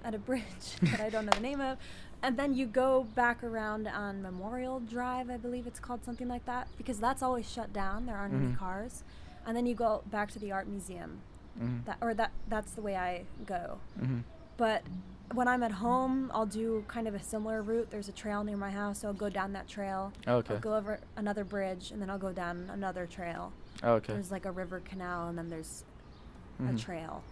at 0.03 0.13
a 0.13 0.17
bridge 0.19 0.43
that 0.81 0.99
I 0.99 1.09
don't 1.09 1.25
know 1.25 1.31
the 1.31 1.39
name 1.41 1.61
of, 1.61 1.77
and 2.21 2.37
then 2.37 2.53
you 2.53 2.65
go 2.65 3.03
back 3.15 3.43
around 3.43 3.87
on 3.87 4.21
Memorial 4.21 4.79
Drive, 4.79 5.29
I 5.29 5.37
believe 5.37 5.67
it's 5.67 5.79
called 5.79 6.03
something 6.05 6.27
like 6.27 6.45
that, 6.45 6.67
because 6.77 6.99
that's 6.99 7.21
always 7.21 7.49
shut 7.49 7.73
down. 7.73 8.05
There 8.05 8.15
aren't 8.15 8.33
any 8.33 8.47
Mhm. 8.47 8.57
cars, 8.57 9.03
and 9.45 9.55
then 9.57 9.65
you 9.65 9.75
go 9.75 10.03
back 10.09 10.31
to 10.31 10.39
the 10.39 10.51
art 10.51 10.67
museum. 10.67 11.19
Mhm. 11.59 11.85
That 11.85 11.97
or 12.01 12.13
that 12.13 12.31
that's 12.47 12.71
the 12.73 12.81
way 12.81 12.95
I 12.95 13.25
go. 13.45 13.77
Mhm. 13.99 14.23
But 14.57 14.83
when 15.33 15.47
I'm 15.47 15.63
at 15.63 15.73
home, 15.73 16.31
I'll 16.33 16.45
do 16.45 16.83
kind 16.87 17.07
of 17.07 17.13
a 17.13 17.19
similar 17.21 17.61
route. 17.61 17.89
There's 17.91 18.07
a 18.07 18.11
trail 18.11 18.43
near 18.43 18.57
my 18.57 18.71
house, 18.71 18.99
so 18.99 19.07
I'll 19.09 19.13
go 19.13 19.29
down 19.29 19.53
that 19.53 19.67
trail. 19.67 20.13
Okay. 20.27 20.53
I'll 20.55 20.59
go 20.59 20.75
over 20.75 20.99
another 21.15 21.43
bridge, 21.43 21.91
and 21.91 22.01
then 22.01 22.09
I'll 22.09 22.17
go 22.19 22.31
down 22.31 22.69
another 22.71 23.05
trail. 23.05 23.51
Okay. 23.83 24.13
There's 24.13 24.31
like 24.31 24.45
a 24.45 24.51
river 24.51 24.79
canal, 24.79 25.27
and 25.27 25.37
then 25.37 25.49
there's 25.49 25.83
a 26.67 26.73
trail. 26.77 27.23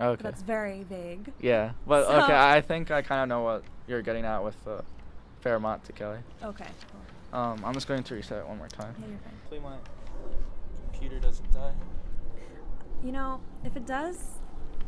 Okay. 0.00 0.22
But 0.22 0.30
that's 0.30 0.42
very 0.42 0.82
vague. 0.84 1.30
Yeah, 1.40 1.72
but 1.86 2.06
So- 2.06 2.22
okay, 2.22 2.36
I 2.36 2.60
think 2.60 2.90
I 2.90 3.02
kind 3.02 3.22
of 3.22 3.28
know 3.28 3.42
what 3.42 3.64
you're 3.86 4.02
getting 4.02 4.24
at 4.24 4.42
with 4.42 4.56
uh, 4.66 4.80
Fairmount 5.40 5.84
to 5.84 5.92
Kelly. 5.92 6.18
Okay. 6.42 6.64
Cool. 6.90 7.38
Um, 7.38 7.62
I'm 7.64 7.74
just 7.74 7.86
going 7.86 8.02
to 8.02 8.14
reset 8.14 8.38
it 8.38 8.46
one 8.48 8.58
more 8.58 8.68
time. 8.68 8.94
Yeah, 9.00 9.06
you're 9.08 9.18
fine. 9.18 9.32
Hopefully 9.42 9.60
my 9.60 9.76
computer 10.92 11.18
doesn't 11.20 11.52
die. 11.52 11.72
You 13.04 13.12
know, 13.12 13.40
if 13.64 13.76
it 13.76 13.86
does, 13.86 14.38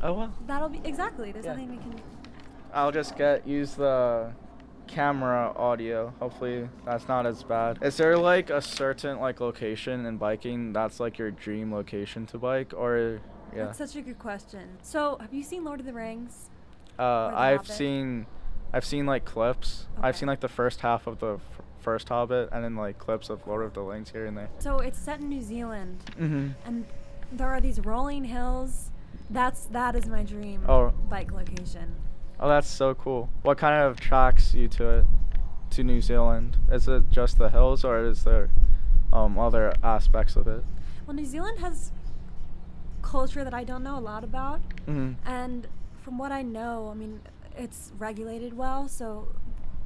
Oh 0.02 0.12
well. 0.14 0.34
that'll 0.46 0.68
be 0.68 0.80
exactly. 0.84 1.32
There's 1.32 1.44
Yeah. 1.44 1.52
nothing 1.52 1.70
we 1.70 1.76
can. 1.78 1.94
I'll 2.74 2.90
just 2.92 3.16
get 3.16 3.46
use 3.46 3.74
the 3.74 4.32
camera 4.86 5.52
audio. 5.56 6.12
Hopefully 6.20 6.68
that's 6.84 7.06
not 7.08 7.24
as 7.26 7.42
bad. 7.42 7.78
Is 7.82 7.96
there 7.96 8.16
like 8.18 8.50
a 8.50 8.60
certain 8.60 9.18
like 9.20 9.40
location 9.40 10.04
in 10.06 10.16
biking 10.16 10.72
that's 10.72 10.98
like 11.00 11.18
your 11.18 11.30
dream 11.30 11.72
location 11.72 12.26
to 12.26 12.38
bike 12.38 12.72
or 12.76 13.20
yeah? 13.54 13.66
That's 13.66 13.78
such 13.78 13.96
a 13.96 14.02
good 14.02 14.18
question. 14.18 14.78
So, 14.82 15.18
have 15.20 15.32
you 15.32 15.42
seen 15.42 15.64
Lord 15.64 15.80
of 15.80 15.86
the 15.86 15.92
Rings? 15.92 16.48
Uh, 16.98 17.30
The 17.30 17.36
I've 17.36 17.56
Hobbit? 17.58 17.72
seen 17.72 18.26
I've 18.74 18.84
seen 18.86 19.04
like 19.06 19.24
clips. 19.26 19.86
I've 20.00 20.16
seen 20.16 20.28
like 20.28 20.40
the 20.40 20.48
first 20.48 20.80
half 20.80 21.06
of 21.06 21.18
the 21.20 21.34
f- 21.34 21.60
first 21.80 22.08
Hobbit 22.08 22.48
and 22.52 22.64
then 22.64 22.74
like 22.76 22.98
clips 22.98 23.28
of 23.28 23.46
Lord 23.46 23.62
of 23.64 23.74
the 23.74 23.82
Rings 23.82 24.10
here 24.10 24.24
and 24.26 24.36
there. 24.36 24.48
So 24.60 24.78
it's 24.78 24.98
set 24.98 25.20
in 25.20 25.28
New 25.28 25.42
Zealand, 25.42 25.98
Mhm. 26.18 26.54
and 26.64 26.86
there 27.30 27.48
are 27.48 27.60
these 27.60 27.80
rolling 27.80 28.24
hills. 28.24 28.90
That's 29.28 29.66
that 29.66 29.94
is 29.96 30.06
my 30.06 30.22
dream 30.22 30.64
Oh. 30.68 30.92
bike 31.10 31.32
location. 31.32 31.96
Oh, 32.40 32.48
that's 32.48 32.66
so 32.68 32.94
cool. 32.94 33.28
What 33.42 33.58
kind 33.58 33.74
of 33.82 33.98
attracts 33.98 34.54
you 34.54 34.68
to 34.68 34.88
it, 34.98 35.04
to 35.70 35.84
New 35.84 36.00
Zealand? 36.00 36.56
Is 36.70 36.88
it 36.88 37.10
just 37.10 37.38
the 37.38 37.50
hills, 37.50 37.84
or 37.84 37.98
is 38.04 38.24
there 38.24 38.50
um, 39.12 39.38
other 39.38 39.74
aspects 39.82 40.36
of 40.36 40.48
it? 40.48 40.64
Well, 41.06 41.14
New 41.14 41.26
Zealand 41.26 41.58
has 41.58 41.92
culture 43.12 43.44
that 43.44 43.52
I 43.52 43.64
don't 43.70 43.82
know 43.82 43.98
a 43.98 44.04
lot 44.12 44.24
about, 44.24 44.60
hmm 44.86 45.12
and 45.26 45.68
from 46.02 46.18
what 46.18 46.32
I 46.32 46.42
know, 46.42 46.88
I 46.90 46.94
mean, 46.94 47.20
it's 47.56 47.92
regulated 47.98 48.52
well, 48.56 48.88
so 48.88 49.28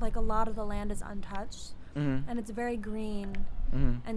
like 0.01 0.17
a 0.17 0.21
lot 0.35 0.47
of 0.49 0.55
the 0.55 0.65
land 0.65 0.93
is 0.93 1.03
untouched, 1.03 1.73
hmm 1.95 2.19
and 2.29 2.39
it's 2.39 2.53
very 2.63 2.77
green, 2.77 3.29
hmm 3.73 3.97
and 4.07 4.17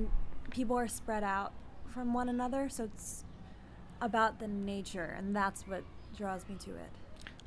people 0.51 0.77
are 0.77 0.87
spread 0.87 1.23
out 1.23 1.51
from 1.93 2.13
one 2.13 2.29
another, 2.29 2.69
so 2.69 2.83
it's 2.83 3.25
about 3.99 4.39
the 4.39 4.47
nature, 4.47 5.15
and 5.17 5.35
that's 5.35 5.67
what 5.67 5.83
draws 6.15 6.47
me 6.47 6.55
to 6.67 6.71
it. 6.71 6.91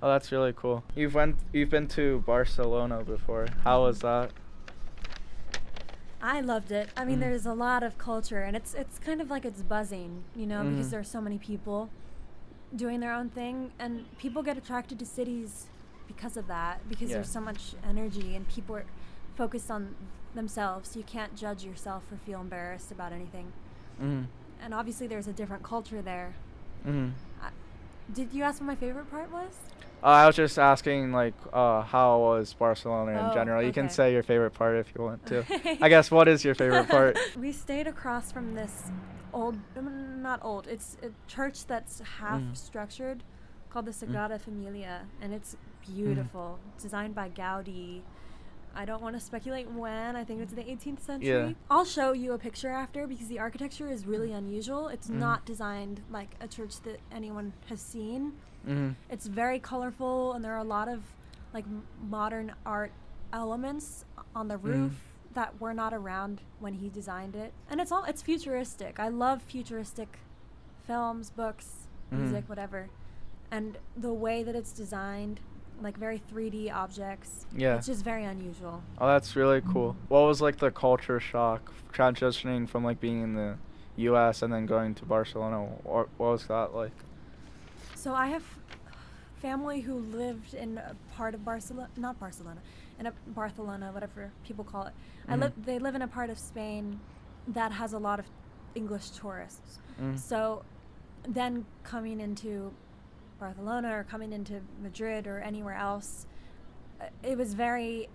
Oh, 0.02 0.08
that's 0.08 0.32
really 0.32 0.52
cool. 0.52 0.82
You've 0.96 1.14
went, 1.14 1.36
you've 1.52 1.70
been 1.70 1.86
to 1.98 2.24
Barcelona 2.26 3.04
before. 3.04 3.46
How 3.62 3.84
was 3.84 4.00
that? 4.00 4.32
I 6.22 6.40
loved 6.40 6.70
it. 6.70 6.88
I 6.96 7.04
mean, 7.04 7.16
Mhm. 7.16 7.20
there's 7.20 7.46
a 7.46 7.52
lot 7.52 7.82
of 7.82 7.98
culture, 7.98 8.42
and 8.42 8.56
it's 8.56 8.74
it's 8.74 8.98
kind 8.98 9.20
of 9.20 9.28
like 9.28 9.44
it's 9.44 9.62
buzzing, 9.62 10.22
you 10.36 10.46
know, 10.46 10.62
because 10.64 10.86
Mhm. 10.86 10.90
there's 10.90 11.08
so 11.10 11.20
many 11.20 11.36
people 11.38 11.90
doing 12.74 13.00
their 13.00 13.12
own 13.12 13.28
thing, 13.28 13.72
and 13.78 14.06
people 14.18 14.42
get 14.42 14.56
attracted 14.56 14.98
to 15.00 15.04
cities 15.04 15.66
because 16.06 16.36
of 16.36 16.46
that, 16.46 16.88
because 16.88 17.10
Yeah. 17.10 17.16
there's 17.16 17.28
so 17.28 17.40
much 17.40 17.74
energy, 17.84 18.36
and 18.36 18.46
people 18.48 18.76
are 18.76 18.84
focused 19.34 19.70
on 19.70 19.96
themselves. 20.34 20.96
You 20.96 21.02
can't 21.02 21.34
judge 21.34 21.64
yourself 21.64 22.10
or 22.12 22.16
feel 22.18 22.40
embarrassed 22.40 22.92
about 22.92 23.12
anything. 23.12 23.52
hmm 23.98 24.22
And 24.62 24.72
obviously, 24.72 25.08
there's 25.08 25.26
a 25.26 25.32
different 25.32 25.64
culture 25.64 26.00
there. 26.00 26.34
Did 28.12 28.32
you 28.32 28.42
ask 28.42 28.60
what 28.60 28.66
my 28.66 28.74
favorite 28.76 29.10
part 29.10 29.30
was? 29.32 29.58
Uh, 30.02 30.06
I 30.06 30.26
was 30.26 30.34
just 30.34 30.58
asking, 30.58 31.12
like, 31.12 31.34
uh, 31.52 31.82
how 31.82 32.18
was 32.18 32.54
Barcelona 32.54 33.12
in 33.20 33.30
Oh, 33.30 33.34
general? 33.34 33.62
You 33.62 33.72
can 33.72 33.88
say 33.88 34.12
your 34.12 34.24
favorite 34.24 34.50
part 34.52 34.76
if 34.76 34.92
you 34.96 35.04
want 35.04 35.24
to. 35.26 35.44
I 35.80 35.88
guess 35.88 36.10
what 36.10 36.26
is 36.26 36.44
your 36.44 36.56
favorite 36.56 36.88
part? 36.88 37.16
we 37.38 37.52
stayed 37.52 37.86
across 37.86 38.32
from 38.32 38.54
this 38.54 38.90
old, 39.32 39.56
um, 39.76 40.20
not 40.22 40.40
old, 40.42 40.66
it's 40.66 40.96
a 41.02 41.10
church 41.30 41.66
that's 41.66 42.00
half 42.18 42.40
Mm. 42.40 42.56
structured 42.56 43.22
called 43.70 43.86
the 43.86 43.92
Mm. 43.92 44.08
Sagrada 44.08 44.40
Familia, 44.40 45.06
and 45.22 45.32
it's 45.32 45.56
beautiful. 45.86 46.58
Designed 46.80 47.14
by 47.14 47.28
Gaudi. 47.28 48.02
I 48.74 48.84
don't 48.84 49.02
want 49.02 49.14
to 49.14 49.20
speculate 49.20 49.70
when. 49.70 50.16
I 50.16 50.24
think 50.24 50.40
it's 50.40 50.52
the 50.54 50.62
18th 50.62 51.00
century. 51.00 51.28
Yeah. 51.28 51.52
I'll 51.70 51.84
show 51.84 52.12
you 52.12 52.32
a 52.32 52.38
picture 52.38 52.70
after 52.70 53.06
because 53.06 53.28
the 53.28 53.38
architecture 53.38 53.88
is 53.90 54.06
really 54.06 54.32
unusual. 54.32 54.88
It's 54.88 55.08
Mm. 55.08 55.14
not 55.16 55.44
designed 55.44 56.00
like 56.10 56.34
a 56.40 56.48
church 56.48 56.80
that 56.82 57.00
anyone 57.10 57.52
has 57.68 57.80
seen. 57.80 58.32
hmm 58.64 58.90
It's 59.10 59.26
very 59.26 59.58
colorful, 59.58 60.32
and 60.34 60.44
there 60.44 60.52
are 60.54 60.58
a 60.58 60.64
lot 60.78 60.88
of 60.88 61.02
like 61.52 61.64
m- 61.64 61.82
modern 62.08 62.52
art 62.64 62.92
elements 63.32 64.04
on 64.36 64.48
the 64.48 64.56
Mm. 64.58 64.62
roof 64.64 65.12
that 65.34 65.60
were 65.60 65.74
not 65.74 65.92
around 65.94 66.42
when 66.60 66.74
he 66.74 66.88
designed 66.88 67.34
it. 67.34 67.52
And 67.68 67.80
it's 67.80 67.90
all 67.90 68.04
it's 68.04 68.22
futuristic. 68.22 69.00
I 69.00 69.08
love 69.08 69.42
futuristic 69.42 70.18
films, 70.86 71.30
books, 71.30 71.88
Mhm. 72.12 72.18
music, 72.18 72.48
whatever. 72.48 72.88
And 73.50 73.78
the 73.96 74.12
way 74.12 74.42
that 74.42 74.54
it's 74.54 74.72
designed, 74.72 75.40
like 75.82 75.96
very 75.96 76.18
3D 76.32 76.70
objects, 76.72 77.46
Yeah. 77.56 77.76
it's 77.76 77.86
just 77.86 78.04
very 78.04 78.24
unusual. 78.24 78.82
Oh, 78.98 79.06
that's 79.06 79.34
really 79.36 79.60
cool. 79.62 79.96
What 80.08 80.20
was 80.22 80.40
like 80.40 80.56
the 80.58 80.70
culture 80.70 81.20
shock 81.20 81.72
transitioning 81.92 82.68
from 82.68 82.84
like 82.84 83.00
being 83.00 83.22
in 83.22 83.34
the 83.34 83.56
U.S. 83.96 84.42
and 84.42 84.52
then 84.52 84.66
going 84.66 84.94
to 84.96 85.04
Barcelona? 85.04 85.66
Or 85.84 86.08
what 86.16 86.30
was 86.30 86.46
that 86.46 86.74
like? 86.74 86.92
So 87.94 88.14
I 88.14 88.26
have 88.28 88.42
family 89.36 89.80
who 89.80 89.94
lived 89.98 90.54
in 90.54 90.78
a 90.78 90.94
part 91.16 91.34
of 91.34 91.44
Barcelona, 91.44 91.88
not 91.96 92.18
Barcelona, 92.18 92.60
in 92.98 93.06
a 93.06 93.12
Barcelona, 93.28 93.90
whatever 93.92 94.30
people 94.44 94.64
call 94.64 94.86
it. 94.86 94.92
I 95.28 95.34
Mhm. 95.36 95.40
live. 95.40 95.64
They 95.64 95.78
live 95.78 95.94
in 95.94 96.02
a 96.02 96.08
part 96.08 96.30
of 96.30 96.38
Spain 96.38 97.00
that 97.48 97.72
has 97.72 97.92
a 97.92 97.98
lot 97.98 98.18
of 98.20 98.26
English 98.74 99.10
tourists. 99.10 99.78
Mm. 100.00 100.18
So 100.18 100.64
then 101.24 101.66
coming 101.84 102.20
into 102.20 102.72
Barcelona 103.46 103.96
or 103.98 104.04
coming 104.04 104.32
into 104.32 104.60
Madrid 104.80 105.26
or 105.26 105.40
anywhere 105.40 105.74
else, 105.74 106.26
uh, 107.00 107.06
it 107.24 107.36
was 107.36 107.54
very 107.54 108.08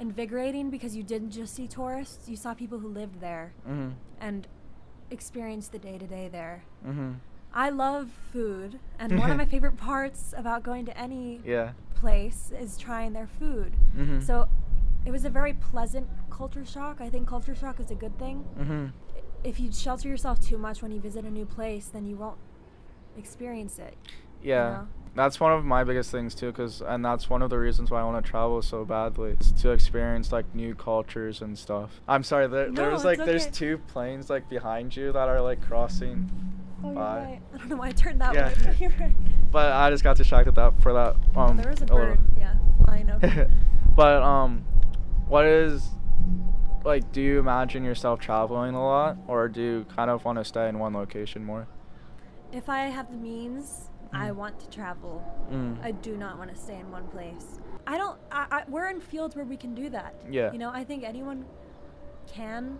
invigorating 0.00 0.68
because 0.68 0.96
you 0.96 1.04
didn't 1.04 1.30
just 1.30 1.54
see 1.54 1.68
tourists; 1.68 2.28
you 2.28 2.36
saw 2.36 2.52
people 2.54 2.78
who 2.78 2.88
lived 2.88 3.20
there 3.20 3.52
hmm 3.64 3.90
and 4.20 4.46
experienced 5.10 5.70
the 5.72 5.78
day 5.78 5.96
to 5.98 6.06
day 6.06 6.28
there. 6.28 6.64
hmm 6.84 7.12
I 7.54 7.68
love 7.68 8.08
food, 8.32 8.80
and 8.98 9.18
one 9.24 9.30
of 9.30 9.36
my 9.36 9.44
favorite 9.44 9.76
parts 9.76 10.34
about 10.36 10.62
going 10.62 10.86
to 10.86 10.98
any 10.98 11.40
Yeah. 11.44 11.72
place 11.94 12.50
is 12.58 12.76
trying 12.78 13.12
their 13.12 13.28
food. 13.40 13.70
hmm 13.94 14.20
So 14.20 14.48
it 15.04 15.10
was 15.10 15.24
a 15.24 15.30
very 15.30 15.54
pleasant 15.54 16.08
culture 16.30 16.64
shock. 16.64 17.00
I 17.00 17.08
think 17.10 17.28
culture 17.28 17.54
shock 17.54 17.78
is 17.78 17.90
a 17.90 17.94
good 18.04 18.16
thing. 18.18 18.44
Mm-hmm. 18.58 18.86
If 19.44 19.60
you 19.60 19.70
shelter 19.72 20.08
yourself 20.08 20.40
too 20.40 20.58
much 20.58 20.82
when 20.82 20.92
you 20.92 21.00
visit 21.00 21.24
a 21.24 21.30
new 21.30 21.46
place, 21.46 21.86
then 21.94 22.06
you 22.06 22.16
won't 22.16 22.38
experience 23.18 23.78
it. 23.78 23.94
Yeah. 24.42 24.70
know? 24.70 24.88
That's 25.14 25.38
one 25.38 25.52
of 25.52 25.62
my 25.64 25.84
biggest 25.84 26.10
things 26.10 26.34
too, 26.34 26.50
cause 26.52 26.80
and 26.80 27.04
that's 27.04 27.28
one 27.28 27.42
of 27.42 27.50
the 27.50 27.58
reasons 27.58 27.90
why 27.90 28.00
I 28.00 28.04
want 28.04 28.24
to 28.24 28.30
travel 28.30 28.62
so 28.62 28.84
badly, 28.86 29.36
is 29.38 29.52
to 29.60 29.70
experience 29.70 30.32
like 30.32 30.54
new 30.54 30.74
cultures 30.74 31.42
and 31.42 31.58
stuff. 31.58 32.00
I'm 32.08 32.22
sorry, 32.22 32.46
there, 32.46 32.70
No, 32.70 32.82
there's 32.82 33.04
like 33.04 33.18
there's 33.18 33.46
two 33.48 33.76
planes 33.88 34.30
like 34.30 34.48
behind 34.48 34.96
you 34.96 35.12
that 35.12 35.28
are 35.28 35.42
like 35.42 35.60
crossing, 35.60 36.30
Oh, 36.82 36.92
you're 36.92 37.02
right. 37.02 37.40
I 37.54 37.56
don't 37.58 37.68
know 37.68 37.76
why 37.76 37.88
I 37.88 37.92
turned 37.92 38.22
that 38.22 38.34
Yeah. 38.34 38.48
way, 38.48 38.88
but 38.98 39.10
but 39.52 39.72
I 39.72 39.90
just 39.90 40.02
got 40.02 40.16
distracted 40.16 40.54
that 40.54 40.80
for 40.80 40.94
that. 40.94 41.16
Um, 41.36 41.58
there 41.58 41.68
was 41.68 41.82
a 41.82 41.86
bird, 41.86 42.18
yeah, 42.38 42.54
flying 42.86 43.10
over. 43.10 43.48
but 43.94 44.22
um, 44.22 44.64
what 45.28 45.44
is 45.44 45.90
like? 46.84 47.12
Do 47.12 47.20
you 47.20 47.38
imagine 47.38 47.84
yourself 47.84 48.18
traveling 48.18 48.74
a 48.74 48.82
lot, 48.82 49.18
or 49.28 49.46
do 49.48 49.60
you 49.60 49.86
kind 49.94 50.10
of 50.10 50.24
want 50.24 50.38
to 50.38 50.44
stay 50.44 50.70
in 50.70 50.78
one 50.78 50.94
location 50.94 51.44
more? 51.44 51.68
if 52.52 52.68
I 52.68 52.80
have 52.80 53.10
the 53.10 53.16
means, 53.16 53.88
I 54.12 54.28
Mm. 54.30 54.34
want 54.36 54.60
to 54.60 54.68
travel. 54.70 55.22
Mm. 55.50 55.82
I 55.82 55.90
do 55.92 56.16
not 56.16 56.38
want 56.38 56.50
to 56.50 56.56
stay 56.56 56.78
in 56.78 56.90
one 56.90 57.06
place. 57.08 57.60
I 57.86 57.96
don't. 57.98 58.18
I, 58.30 58.46
I, 58.50 58.62
we're 58.68 58.88
in 58.88 59.00
fields 59.00 59.34
where 59.36 59.44
we 59.44 59.56
can 59.56 59.74
do 59.74 59.88
that. 59.90 60.14
Yeah. 60.30 60.52
You 60.52 60.58
know, 60.58 60.70
I 60.70 60.84
think 60.84 61.02
anyone 61.04 61.44
can, 62.26 62.78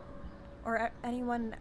or 0.64 0.90
anyone. 1.02 1.56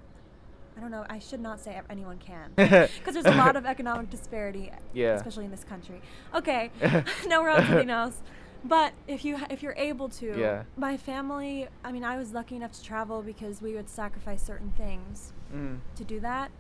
I 0.78 0.80
don't 0.80 0.92
know. 0.92 1.06
I 1.10 1.20
should 1.20 1.42
not 1.42 1.60
say 1.60 1.80
anyone 1.90 2.18
can, 2.18 2.52
because 2.56 3.14
there's 3.14 3.26
a 3.26 3.32
lot 3.36 3.56
of 3.58 3.66
economic 3.66 4.10
disparity, 4.10 4.72
Yeah. 4.94 5.14
especially 5.16 5.44
in 5.46 5.52
this 5.52 5.64
country. 5.66 6.02
Okay, 6.34 6.72
now 7.28 7.42
we're 7.42 7.50
on 7.50 7.66
something 7.66 7.90
else. 7.90 8.22
But 8.64 8.94
if 9.08 9.26
you 9.26 9.38
if 9.50 9.64
you're 9.64 9.76
able 9.76 10.08
to, 10.10 10.38
Yeah. 10.40 10.64
my 10.78 10.96
family. 10.96 11.68
I 11.84 11.92
mean, 11.92 12.04
I 12.04 12.18
was 12.18 12.32
lucky 12.34 12.56
enough 12.56 12.72
to 12.74 12.84
travel 12.84 13.22
because 13.22 13.62
we 13.62 13.74
would 13.74 13.90
sacrifice 13.90 14.44
certain 14.44 14.72
things 14.72 15.34
Mm. 15.54 15.80
to 15.96 16.04
do 16.06 16.20
that. 16.22 16.52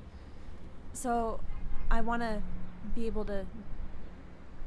So 0.93 1.39
I 1.89 2.01
want 2.01 2.21
to 2.23 2.41
be 2.95 3.07
able 3.07 3.25
to 3.25 3.45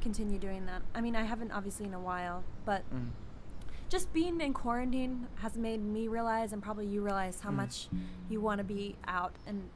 continue 0.01 0.39
doing 0.39 0.67
that. 0.67 0.83
I 0.95 1.01
mean, 1.01 1.17
I 1.17 1.25
haven't 1.25 1.51
obviously 1.53 1.87
in 1.87 1.95
a 1.95 2.01
while, 2.01 2.45
but 2.65 2.83
Mm. 2.95 3.09
just 3.89 4.13
being 4.13 4.41
in 4.41 4.53
quarantine 4.53 5.29
has 5.37 5.57
made 5.57 5.83
me 5.83 6.09
realize, 6.09 6.53
and 6.53 6.63
probably 6.63 6.87
you 6.87 7.03
realize, 7.03 7.41
how 7.41 7.51
Mm. 7.51 7.57
much 7.57 7.89
you 8.29 8.41
want 8.41 8.59
to 8.59 8.65
be 8.65 8.97
out 9.07 9.33
and 9.47 9.69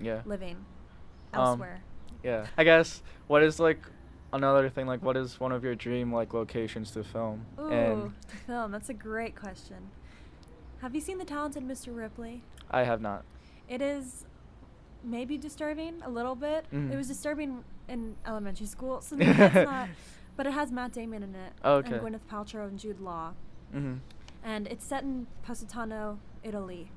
Yeah. 0.00 0.22
living 0.24 0.64
Um, 1.32 1.40
elsewhere. 1.40 1.82
Yeah. 2.22 2.46
I 2.56 2.64
guess 2.64 3.02
what 3.26 3.42
is 3.42 3.60
like 3.60 3.80
another 4.32 4.68
thing 4.68 4.86
like 4.86 5.02
what 5.02 5.16
is 5.16 5.38
one 5.40 5.52
of 5.52 5.62
your 5.64 5.74
dream 5.74 6.12
like 6.12 6.34
locations 6.34 6.90
to 6.92 7.04
film? 7.04 7.46
Ooh, 7.58 7.68
and 7.68 8.12
to 8.28 8.36
film. 8.36 8.70
That's 8.72 8.88
a 8.88 8.94
great 8.94 9.36
question. 9.36 9.90
Have 10.80 10.94
you 10.94 11.00
seen 11.00 11.18
The 11.18 11.24
Talented 11.24 11.62
Mr. 11.62 11.94
Ripley? 11.96 12.42
I 12.70 12.82
have 12.84 13.00
not. 13.00 13.24
It 13.68 13.80
is 13.80 14.26
maybe 15.06 15.38
disturbing 15.38 16.02
a 16.02 16.10
little 16.10 16.34
bit. 16.34 16.66
Mhm. 16.72 16.92
It 16.92 16.96
was 16.96 17.08
disturbing 17.08 17.64
in 17.88 18.16
elementary 18.26 18.66
school, 18.66 19.00
so 19.00 19.16
maybe 19.20 19.32
that's 19.32 19.54
not. 19.54 19.88
But 20.36 20.46
it 20.46 20.52
has 20.52 20.70
Matt 20.70 20.92
Damon 20.92 21.22
in 21.22 21.34
it, 21.34 21.52
Okay. 21.64 21.94
and 21.94 22.02
Gwyneth 22.02 22.26
Paltrow 22.30 22.68
and 22.68 22.78
Jude 22.78 23.00
Law, 23.00 23.32
Mhm. 23.74 24.00
and 24.44 24.66
it's 24.66 24.84
set 24.84 25.02
in 25.02 25.26
Positano, 25.42 26.18
Italy, 26.42 26.90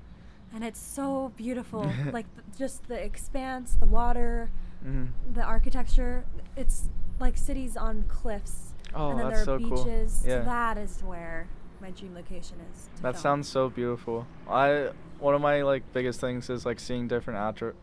and 0.54 0.64
it's 0.64 0.80
so 0.80 1.32
beautiful. 1.38 1.84
like 2.12 2.26
th- 2.36 2.58
just 2.58 2.88
the 2.88 3.02
expanse, 3.02 3.76
the 3.76 3.86
water, 3.86 4.50
Mhm. 4.86 5.10
the 5.34 5.44
architecture. 5.44 6.26
It's 6.58 6.90
like 7.20 7.38
cities 7.38 7.78
on 7.78 8.04
cliffs, 8.08 8.74
Oh, 8.94 9.12
and 9.12 9.20
then 9.20 9.30
there 9.30 9.42
are 9.42 9.46
so 9.46 9.60
cool. 9.60 9.84
beaches. 9.84 10.24
Yeah. 10.28 10.40
That 10.40 10.78
is 10.78 11.02
where 11.04 11.48
my 11.80 11.92
dream 11.92 12.14
location 12.16 12.58
is. 12.74 12.90
That 13.02 13.14
film. 13.14 13.22
sounds 13.22 13.48
so 13.48 13.70
beautiful. 13.70 14.26
I 14.50 14.90
one 15.20 15.36
of 15.36 15.42
my 15.42 15.62
like 15.64 15.84
biggest 15.94 16.20
things 16.22 16.50
is 16.50 16.66
like 16.66 16.80
seeing 16.80 17.08
different 17.08 17.40
agri- 17.40 17.74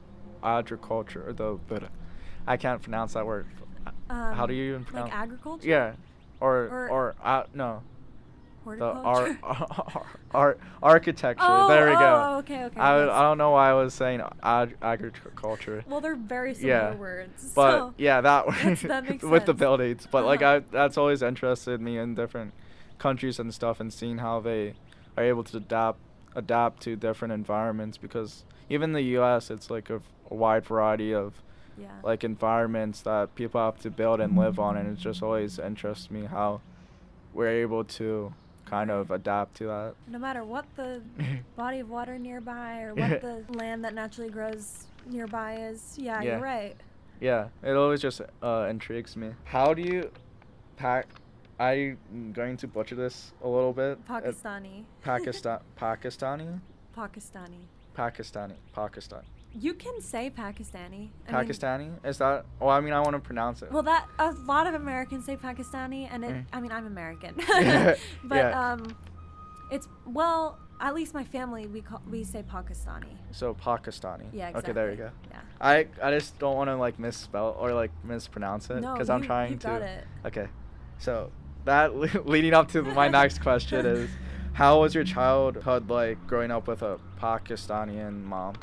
agriculture. 0.42 1.32
Though, 1.36 1.60
but 1.68 1.84
I 2.46 2.56
can't 2.56 2.82
pronounce 2.82 3.14
that 3.14 3.26
word. 3.26 3.46
How 4.08 4.46
do 4.46 4.52
Um, 4.52 4.58
you 4.58 4.64
even 4.70 4.84
pronounce? 4.84 5.10
Like 5.10 5.18
agriculture. 5.20 5.68
Yeah, 5.68 5.92
or 6.40 6.54
Or- 6.68 6.88
or, 6.90 7.14
uh, 7.22 7.44
no, 7.54 7.82
the 8.64 8.92
Horticulture. 8.94 9.38
art 9.44 10.06
art 10.34 10.60
architecture. 10.82 11.44
Oh, 11.46 11.68
there 11.68 11.86
we 11.86 11.92
oh, 11.94 11.98
go. 11.98 12.36
okay, 12.38 12.64
okay, 12.64 12.80
I, 12.80 13.04
yes. 13.04 13.10
I 13.12 13.22
don't 13.22 13.38
know 13.38 13.50
why 13.52 13.70
I 13.70 13.74
was 13.74 13.94
saying 13.94 14.22
ag- 14.42 14.76
agriculture. 14.82 15.84
Well, 15.88 16.00
they're 16.00 16.16
very 16.16 16.52
similar 16.54 16.74
yeah, 16.90 16.94
words. 16.94 17.52
but 17.54 17.70
so 17.78 17.94
yeah, 17.96 18.20
that 18.20 18.46
that 18.82 19.08
makes 19.08 19.22
with 19.34 19.46
the 19.46 19.54
buildings. 19.54 20.06
But 20.10 20.24
like 20.24 20.42
Uh-huh. 20.42 20.56
I, 20.66 20.70
that's 20.72 20.98
always 20.98 21.22
interested 21.22 21.80
me 21.80 21.96
in 21.98 22.14
different 22.16 22.54
countries 22.98 23.38
and 23.38 23.52
stuff, 23.54 23.78
and 23.78 23.92
seeing 23.92 24.18
how 24.18 24.40
they 24.40 24.74
are 25.16 25.22
able 25.24 25.44
to 25.44 25.56
adapt 25.58 25.98
adapt 26.34 26.82
to 26.82 26.96
different 26.96 27.32
environments. 27.34 27.98
Because 27.98 28.44
even 28.68 28.92
the 28.94 29.02
U.S., 29.02 29.48
it's 29.50 29.70
like 29.70 29.90
a, 29.90 30.00
a 30.30 30.34
wide 30.34 30.64
variety 30.64 31.14
of 31.14 31.42
yeah. 31.78 31.88
like 32.02 32.24
environments 32.24 33.02
that 33.02 33.34
people 33.34 33.60
have 33.60 33.78
to 33.80 33.90
build 33.90 34.20
and 34.20 34.36
live 34.36 34.58
on, 34.58 34.76
and 34.76 34.96
it 34.96 35.00
just 35.00 35.22
always 35.22 35.58
interests 35.58 36.10
me 36.10 36.24
how 36.24 36.60
we're 37.34 37.48
able 37.48 37.84
to 37.84 38.32
kind 38.64 38.90
of 38.90 39.10
adapt 39.10 39.56
to 39.56 39.64
that. 39.66 39.94
no 40.08 40.18
matter 40.18 40.42
what 40.42 40.64
the 40.76 41.00
body 41.56 41.78
of 41.80 41.88
water 41.88 42.18
nearby 42.18 42.80
or 42.80 42.94
what 42.94 43.20
the 43.28 43.44
land 43.50 43.84
that 43.84 43.94
naturally 43.94 44.30
grows 44.30 44.86
nearby 45.06 45.56
is, 45.56 45.94
yeah, 45.98 46.20
Yeah. 46.22 46.32
you're 46.32 46.40
right. 46.44 46.76
Yeah, 47.20 47.48
it 47.62 47.72
always 47.72 48.00
just 48.02 48.20
uh, 48.42 48.66
intrigues 48.68 49.16
me. 49.16 49.30
How 49.44 49.72
do 49.72 49.82
you 49.82 50.10
pack? 50.76 51.06
I'm 51.58 51.96
going 52.34 52.58
to 52.58 52.66
butcher 52.66 52.94
this 52.96 53.32
a 53.42 53.48
little 53.48 53.72
bit. 53.72 54.04
Pakistani. 54.06 54.84
Pakistan, 55.02 55.60
Pakistani, 55.80 56.60
Pakistani. 56.94 57.60
Pakistani, 57.96 58.56
Pakistan, 58.74 59.22
You 59.58 59.72
can 59.74 60.00
say 60.02 60.30
Pakistani. 60.30 61.08
I 61.28 61.32
mean- 61.32 61.48
Pakistani. 61.48 61.90
Is 62.06 62.18
that? 62.18 62.44
Well, 62.60 62.70
I 62.70 62.80
mean, 62.80 62.92
I 62.92 63.00
want 63.00 63.12
to 63.12 63.18
pronounce 63.20 63.62
it. 63.62 63.72
well, 63.72 63.82
that 63.84 64.06
a 64.18 64.32
lot 64.46 64.66
of 64.66 64.74
Americans 64.74 65.24
say 65.24 65.36
Pakistani, 65.36 66.08
and 66.10 66.24
it. 66.24 66.30
Mm. 66.34 66.44
I 66.52 66.60
mean, 66.60 66.72
I'm 66.72 66.86
American, 66.86 67.34
Yeah. 67.48 67.94
but 68.24 68.52
um, 68.52 68.94
it's 69.70 69.88
well, 70.04 70.58
at 70.78 70.94
least 70.94 71.14
my 71.14 71.24
family 71.24 71.66
we 71.66 71.80
call 71.80 72.02
we 72.10 72.22
say 72.22 72.42
Pakistani. 72.42 73.16
so 73.32 73.54
Pakistani. 73.54 74.26
Yeah, 74.32 74.48
Exactly. 74.48 74.58
Okay, 74.58 74.72
there 74.72 74.90
you 74.90 74.96
go. 74.96 75.10
Yeah. 75.30 75.40
I 75.60 75.86
I 76.02 76.10
just 76.10 76.38
don't 76.38 76.54
want 76.56 76.68
to 76.68 76.76
like 76.76 76.98
misspell 76.98 77.56
or 77.58 77.72
like 77.72 77.92
mispronounce 78.04 78.68
it 78.68 78.80
No, 78.82 78.92
because 78.92 79.08
I'm 79.08 79.22
you- 79.22 79.26
trying 79.26 79.52
you 79.52 79.58
to. 79.58 79.66
got 79.66 79.82
it. 79.82 80.04
Okay, 80.26 80.48
so 80.98 81.30
that 81.64 81.94
le- 81.96 82.10
leading 82.26 82.52
up 82.52 82.68
to 82.72 82.82
my 82.82 83.08
next 83.08 83.40
question 83.40 83.86
is, 83.86 84.10
how 84.52 84.80
was 84.80 84.94
your 84.94 85.04
childhood 85.04 85.88
like 85.88 86.18
growing 86.26 86.50
up 86.50 86.68
with 86.68 86.82
a 86.82 86.98
Pakistani 87.18 88.12
mom? 88.22 88.54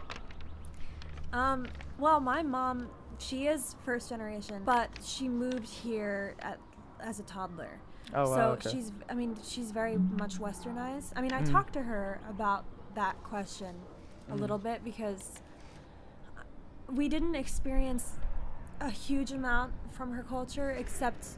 Um, 1.34 1.68
well, 1.98 2.20
my 2.20 2.44
mom, 2.44 2.88
she 3.18 3.48
is 3.48 3.76
first 3.84 4.10
generation, 4.10 4.62
but 4.66 4.90
she 5.04 5.28
moved 5.28 5.68
here 5.68 6.36
at, 6.40 6.60
as 7.00 7.20
a 7.20 7.24
toddler. 7.24 7.80
Oh, 8.14 8.30
wow, 8.30 8.36
So 8.36 8.42
okay. 8.54 8.70
she's, 8.70 8.92
I 9.10 9.16
mean, 9.16 9.36
she's 9.44 9.72
very 9.72 9.98
much 10.12 10.40
westernized. 10.40 11.12
I 11.16 11.22
mean, 11.22 11.34
I 11.34 11.42
Mm. 11.42 11.52
talked 11.52 11.74
to 11.74 11.82
her 11.84 12.22
about 12.30 12.66
that 12.96 13.22
question 13.24 13.76
a 14.30 14.34
Mm. 14.36 14.40
little 14.40 14.58
bit 14.60 14.84
because 14.84 15.42
we 16.88 17.10
didn't 17.10 17.36
experience 17.36 18.20
a 18.80 18.90
huge 18.90 19.32
amount 19.32 19.74
from 19.92 20.12
her 20.12 20.24
culture 20.24 20.72
except 20.72 21.38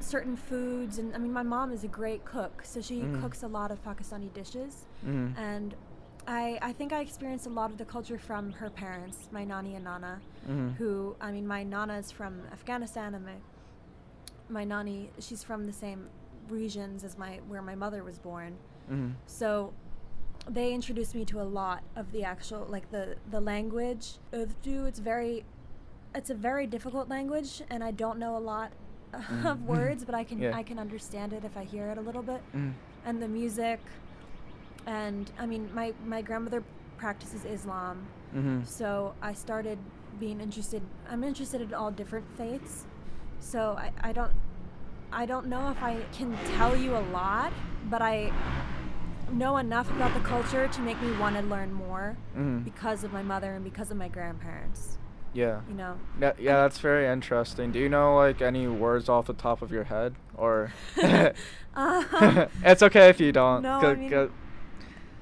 certain 0.00 0.36
foods 0.36 0.98
and 0.98 1.14
I 1.14 1.18
mean 1.18 1.32
my 1.32 1.42
mom 1.44 1.70
is 1.70 1.84
a 1.84 1.88
great 1.88 2.24
cook 2.24 2.62
so 2.64 2.80
she 2.80 3.02
Mm. 3.02 3.20
cooks 3.20 3.42
a 3.42 3.46
lot 3.46 3.70
of 3.70 3.82
Pakistani 3.84 4.32
dishes 4.32 4.86
Mhm. 5.06 5.36
and 5.36 5.74
I, 6.26 6.58
I 6.62 6.72
think 6.72 6.92
I 6.92 7.00
experienced 7.00 7.46
a 7.46 7.50
lot 7.50 7.70
of 7.70 7.78
the 7.78 7.84
culture 7.84 8.18
from 8.18 8.52
her 8.52 8.70
parents, 8.70 9.28
my 9.32 9.44
nani 9.44 9.74
and 9.74 9.84
nana, 9.84 10.20
Mhm. 10.48 10.74
who 10.76 11.16
I 11.20 11.32
mean 11.32 11.46
my 11.46 11.62
nana 11.62 11.94
is 11.98 12.10
from 12.10 12.42
Afghanistan 12.52 13.14
and 13.14 13.24
my 13.24 13.36
my 14.48 14.64
nani 14.64 15.10
she's 15.18 15.42
from 15.42 15.66
the 15.66 15.72
same 15.72 16.08
regions 16.48 17.04
as 17.04 17.16
my 17.16 17.40
where 17.48 17.62
my 17.62 17.74
mother 17.74 18.02
was 18.04 18.18
born. 18.18 18.56
Mhm. 18.90 19.12
So 19.26 19.72
they 20.48 20.72
introduced 20.74 21.14
me 21.14 21.24
to 21.26 21.40
a 21.40 21.44
lot 21.60 21.82
of 21.96 22.10
the 22.12 22.24
actual 22.24 22.66
like 22.68 22.90
the 22.90 23.16
the 23.30 23.40
language 23.40 24.18
Urdu. 24.34 24.84
It's 24.86 24.98
very 25.00 25.44
it's 26.14 26.30
a 26.30 26.34
very 26.34 26.66
difficult 26.66 27.08
language 27.08 27.62
and 27.70 27.82
I 27.82 27.90
don't 27.90 28.18
know 28.18 28.36
a 28.36 28.44
lot 28.52 28.72
Mhm. 29.12 29.44
of 29.52 29.66
words, 29.66 30.04
but 30.04 30.14
I 30.14 30.24
can 30.24 30.38
Yeah. 30.42 30.56
I 30.56 30.62
can 30.62 30.78
understand 30.78 31.32
it 31.32 31.44
if 31.44 31.56
I 31.56 31.64
hear 31.64 31.88
it 31.88 31.98
a 31.98 32.02
little 32.02 32.22
bit 32.22 32.42
Mhm. 32.54 32.72
and 33.06 33.20
the 33.22 33.28
music 33.28 33.80
and 34.86 35.30
i 35.38 35.46
mean 35.46 35.68
my 35.74 35.92
my 36.06 36.22
grandmother 36.22 36.62
practices 36.96 37.44
islam 37.44 38.06
Mhm. 38.34 38.66
so 38.66 39.14
i 39.22 39.32
started 39.32 39.78
being 40.18 40.40
interested 40.40 40.82
i'm 41.10 41.22
interested 41.24 41.60
in 41.60 41.74
all 41.74 41.90
different 41.90 42.26
faiths 42.36 42.86
so 43.40 43.76
i, 43.78 43.90
I 44.00 44.12
don't 44.12 44.32
i 45.12 45.26
don't 45.26 45.46
know 45.46 45.70
if 45.70 45.82
i 45.82 46.00
can 46.12 46.36
tell 46.56 46.76
you 46.76 46.96
a 46.96 47.04
lot 47.12 47.52
but 47.90 48.00
i 48.02 48.32
know 49.32 49.56
enough 49.56 49.90
about 49.90 50.12
the 50.14 50.20
culture 50.20 50.68
to 50.68 50.80
make 50.82 51.00
me 51.02 51.10
want 51.18 51.36
to 51.36 51.42
learn 51.42 51.72
more 51.72 52.16
Mhm. 52.36 52.64
because 52.64 53.02
of 53.04 53.12
my 53.12 53.22
mother 53.22 53.54
and 53.54 53.64
because 53.64 53.90
of 53.90 53.96
my 53.96 54.08
grandparents 54.08 54.98
Yeah. 55.34 55.60
You 55.66 55.74
know. 55.74 55.94
Yeah, 56.20 56.32
yeah, 56.38 56.56
that's 56.60 56.78
very 56.78 57.06
interesting. 57.06 57.72
Do 57.72 57.78
you 57.78 57.88
know 57.88 58.16
like 58.16 58.42
any 58.42 58.68
words 58.68 59.08
off 59.08 59.24
the 59.28 59.32
top 59.32 59.62
of 59.62 59.72
your 59.72 59.84
head, 59.84 60.14
or 60.36 60.70
Uh, 61.74 62.46
it's 62.70 62.82
okay 62.82 63.08
if 63.08 63.18
you 63.18 63.32
don't. 63.32 63.62
No, 63.62 63.80
I 63.80 63.94
mean- 63.94 64.10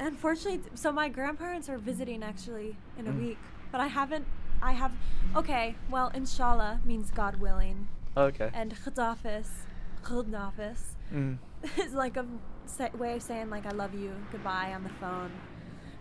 Unfortunately, 0.01 0.61
so 0.75 0.91
my 0.91 1.09
grandparents 1.09 1.69
are 1.69 1.77
visiting 1.79 2.23
actually 2.23 2.77
in 2.99 3.07
a 3.07 3.11
Mm. 3.13 3.19
week, 3.19 3.39
but 3.71 3.81
I 3.81 3.87
haven't. 3.89 4.25
I 4.63 4.73
have. 4.73 4.93
Okay, 5.37 5.77
well, 5.91 6.11
inshallah 6.15 6.81
means 6.85 7.11
God 7.11 7.37
willing, 7.37 7.87
okay. 8.17 8.51
and 8.53 8.75
khudafis, 8.75 9.49
khudafis 10.03 10.97
Mm. 11.15 11.39
is 11.79 11.93
like 11.95 12.17
a 12.17 12.25
way 12.97 13.15
of 13.17 13.23
saying 13.23 13.51
like 13.51 13.67
I 13.67 13.71
love 13.71 13.95
you, 13.95 14.13
goodbye 14.33 14.73
on 14.75 14.83
the 14.85 14.91
phone. 15.01 15.31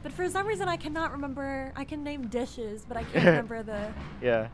But 0.02 0.14
for 0.14 0.30
some 0.30 0.48
reason, 0.48 0.70
I 0.70 0.78
cannot 0.78 1.12
remember. 1.12 1.74
I 1.76 1.84
can 1.84 2.04
name 2.04 2.28
dishes, 2.28 2.86
but 2.88 2.96
I 2.96 3.04
can't 3.04 3.26
remember 3.26 3.64
the 3.64 3.92
Yeah, 4.22 4.48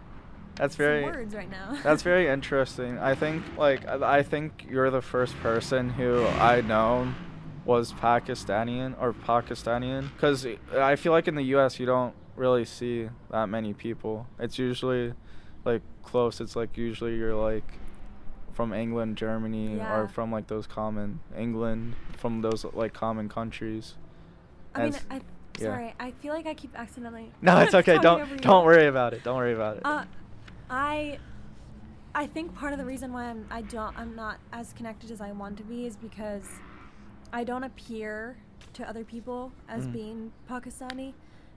that's 0.55 0.75
very. 0.75 1.03
words 1.03 1.35
right 1.35 1.49
now. 1.51 1.77
That's 1.83 2.01
very 2.01 2.27
interesting. 2.27 2.97
I 2.97 3.13
think 3.13 3.43
like 3.57 3.85
I 3.87 4.23
think 4.23 4.65
you're 4.69 4.89
the 4.89 5.01
first 5.03 5.35
person 5.41 5.89
who 5.89 6.25
I 6.25 6.61
know 6.61 7.13
was 7.65 7.93
Pakistani 7.93 8.95
or 8.99 9.13
Pakistani 9.13 10.07
because 10.13 10.45
I 10.73 10.95
feel 10.95 11.11
like 11.11 11.27
in 11.27 11.35
the 11.35 11.43
U.S. 11.55 11.79
you 11.79 11.85
don't 11.85 12.13
really 12.35 12.65
see 12.65 13.09
that 13.31 13.47
many 13.49 13.73
people. 13.73 14.27
It's 14.39 14.59
usually 14.59 15.13
like 15.63 15.81
close. 16.03 16.39
It's 16.39 16.55
like 16.55 16.77
usually 16.77 17.15
you're 17.15 17.35
like 17.35 17.63
from 18.53 18.71
England, 18.73 19.17
Germany, 19.17 19.77
Yeah. 19.77 19.95
or 19.97 20.07
from 20.07 20.31
like 20.31 20.47
those 20.47 20.67
common 20.67 21.19
England, 21.37 21.95
from 22.17 22.41
those 22.41 22.65
like 22.73 22.93
common 22.93 23.27
countries. 23.29 23.95
I 24.73 24.83
mean, 24.83 24.95
I. 25.09 25.15
yeah. 25.15 25.21
Sorry, 25.59 25.93
I 25.99 26.11
feel 26.11 26.33
like 26.33 26.45
I 26.45 26.53
keep 26.53 26.77
accidentally. 26.77 27.31
No, 27.41 27.57
it's 27.59 27.73
okay. 27.73 27.97
Don't 28.01 28.29
you. 28.29 28.37
don't 28.37 28.65
worry 28.65 28.87
about 28.87 29.13
it. 29.13 29.23
Don't 29.23 29.37
worry 29.37 29.53
about 29.53 29.77
it. 29.77 29.81
Uh, 29.85 30.03
I 30.69 31.17
I 32.13 32.27
think 32.27 32.55
part 32.55 32.73
of 32.73 32.79
the 32.79 32.85
reason 32.85 33.11
why 33.11 33.25
I'm 33.25 33.45
I 33.49 33.61
don't 33.61 33.97
I'm 33.97 34.15
not 34.15 34.37
as 34.53 34.71
connected 34.73 35.11
as 35.11 35.19
I 35.21 35.31
want 35.31 35.57
to 35.57 35.63
be 35.63 35.85
is 35.85 35.95
because 35.95 36.47
I 37.33 37.43
don't 37.43 37.63
appear 37.63 38.37
to 38.73 38.87
other 38.87 39.03
people 39.03 39.51
as 39.67 39.85
Mm. 39.87 39.91
being 39.93 40.31
Pakistani. 40.49 41.13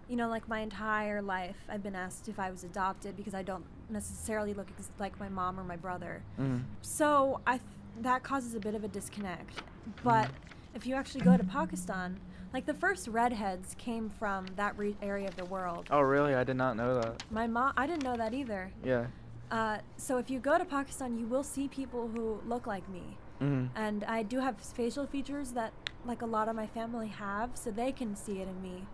You 0.08 0.16
know, 0.16 0.28
like 0.28 0.48
my 0.48 0.60
entire 0.60 1.20
life, 1.20 1.56
I've 1.68 1.82
been 1.82 1.94
asked 1.94 2.28
if 2.28 2.38
I 2.38 2.50
was 2.50 2.64
adopted 2.64 3.16
because 3.16 3.34
I 3.34 3.42
don't 3.42 3.64
necessarily 3.90 4.54
look 4.54 4.68
ex- 4.78 4.90
like 4.98 5.18
my 5.20 5.28
mom 5.28 5.58
or 5.60 5.64
my 5.64 5.76
brother. 5.76 6.22
Mm. 6.40 6.62
So 6.80 7.40
I 7.46 7.58
th- 7.58 7.62
that 8.00 8.22
causes 8.22 8.54
a 8.54 8.60
bit 8.60 8.74
of 8.74 8.84
a 8.84 8.88
disconnect. 8.88 9.62
But 10.02 10.30
if 10.74 10.86
you 10.86 10.94
actually 10.94 11.22
go 11.24 11.36
to 11.36 11.44
Pakistan, 11.44 12.18
like 12.54 12.64
the 12.64 12.72
first 12.74 13.06
redheads 13.08 13.74
came 13.76 14.08
from 14.08 14.46
that 14.56 14.78
re- 14.78 14.96
area 15.02 15.28
of 15.28 15.36
the 15.36 15.44
world. 15.44 15.86
Oh 15.90 16.00
really? 16.00 16.34
I 16.34 16.44
did 16.44 16.56
not 16.56 16.76
know 16.76 16.94
that. 16.94 17.22
My 17.30 17.46
mom, 17.46 17.74
I 17.76 17.86
didn't 17.86 18.04
know 18.04 18.16
that 18.16 18.32
either. 18.32 18.70
Yeah. 18.82 19.06
Uh, 19.50 19.78
so 19.98 20.16
if 20.18 20.30
you 20.30 20.38
go 20.40 20.56
to 20.56 20.64
Pakistan, 20.64 21.18
you 21.18 21.26
will 21.26 21.42
see 21.42 21.68
people 21.68 22.08
who 22.08 22.40
look 22.46 22.66
like 22.66 22.88
me, 22.88 23.18
Mm. 23.41 23.68
and 23.76 24.03
I 24.05 24.22
do 24.24 24.41
have 24.41 24.59
facial 24.61 25.07
features 25.07 25.53
that 25.53 25.72
like 26.05 26.22
a 26.22 26.26
lot 26.26 26.49
of 26.49 26.57
my 26.57 26.66
family 26.66 27.09
have, 27.09 27.51
so 27.57 27.70
they 27.70 27.93
can 27.93 28.16
see 28.16 28.41
it 28.41 28.49
in 28.49 28.61
me. 28.62 28.86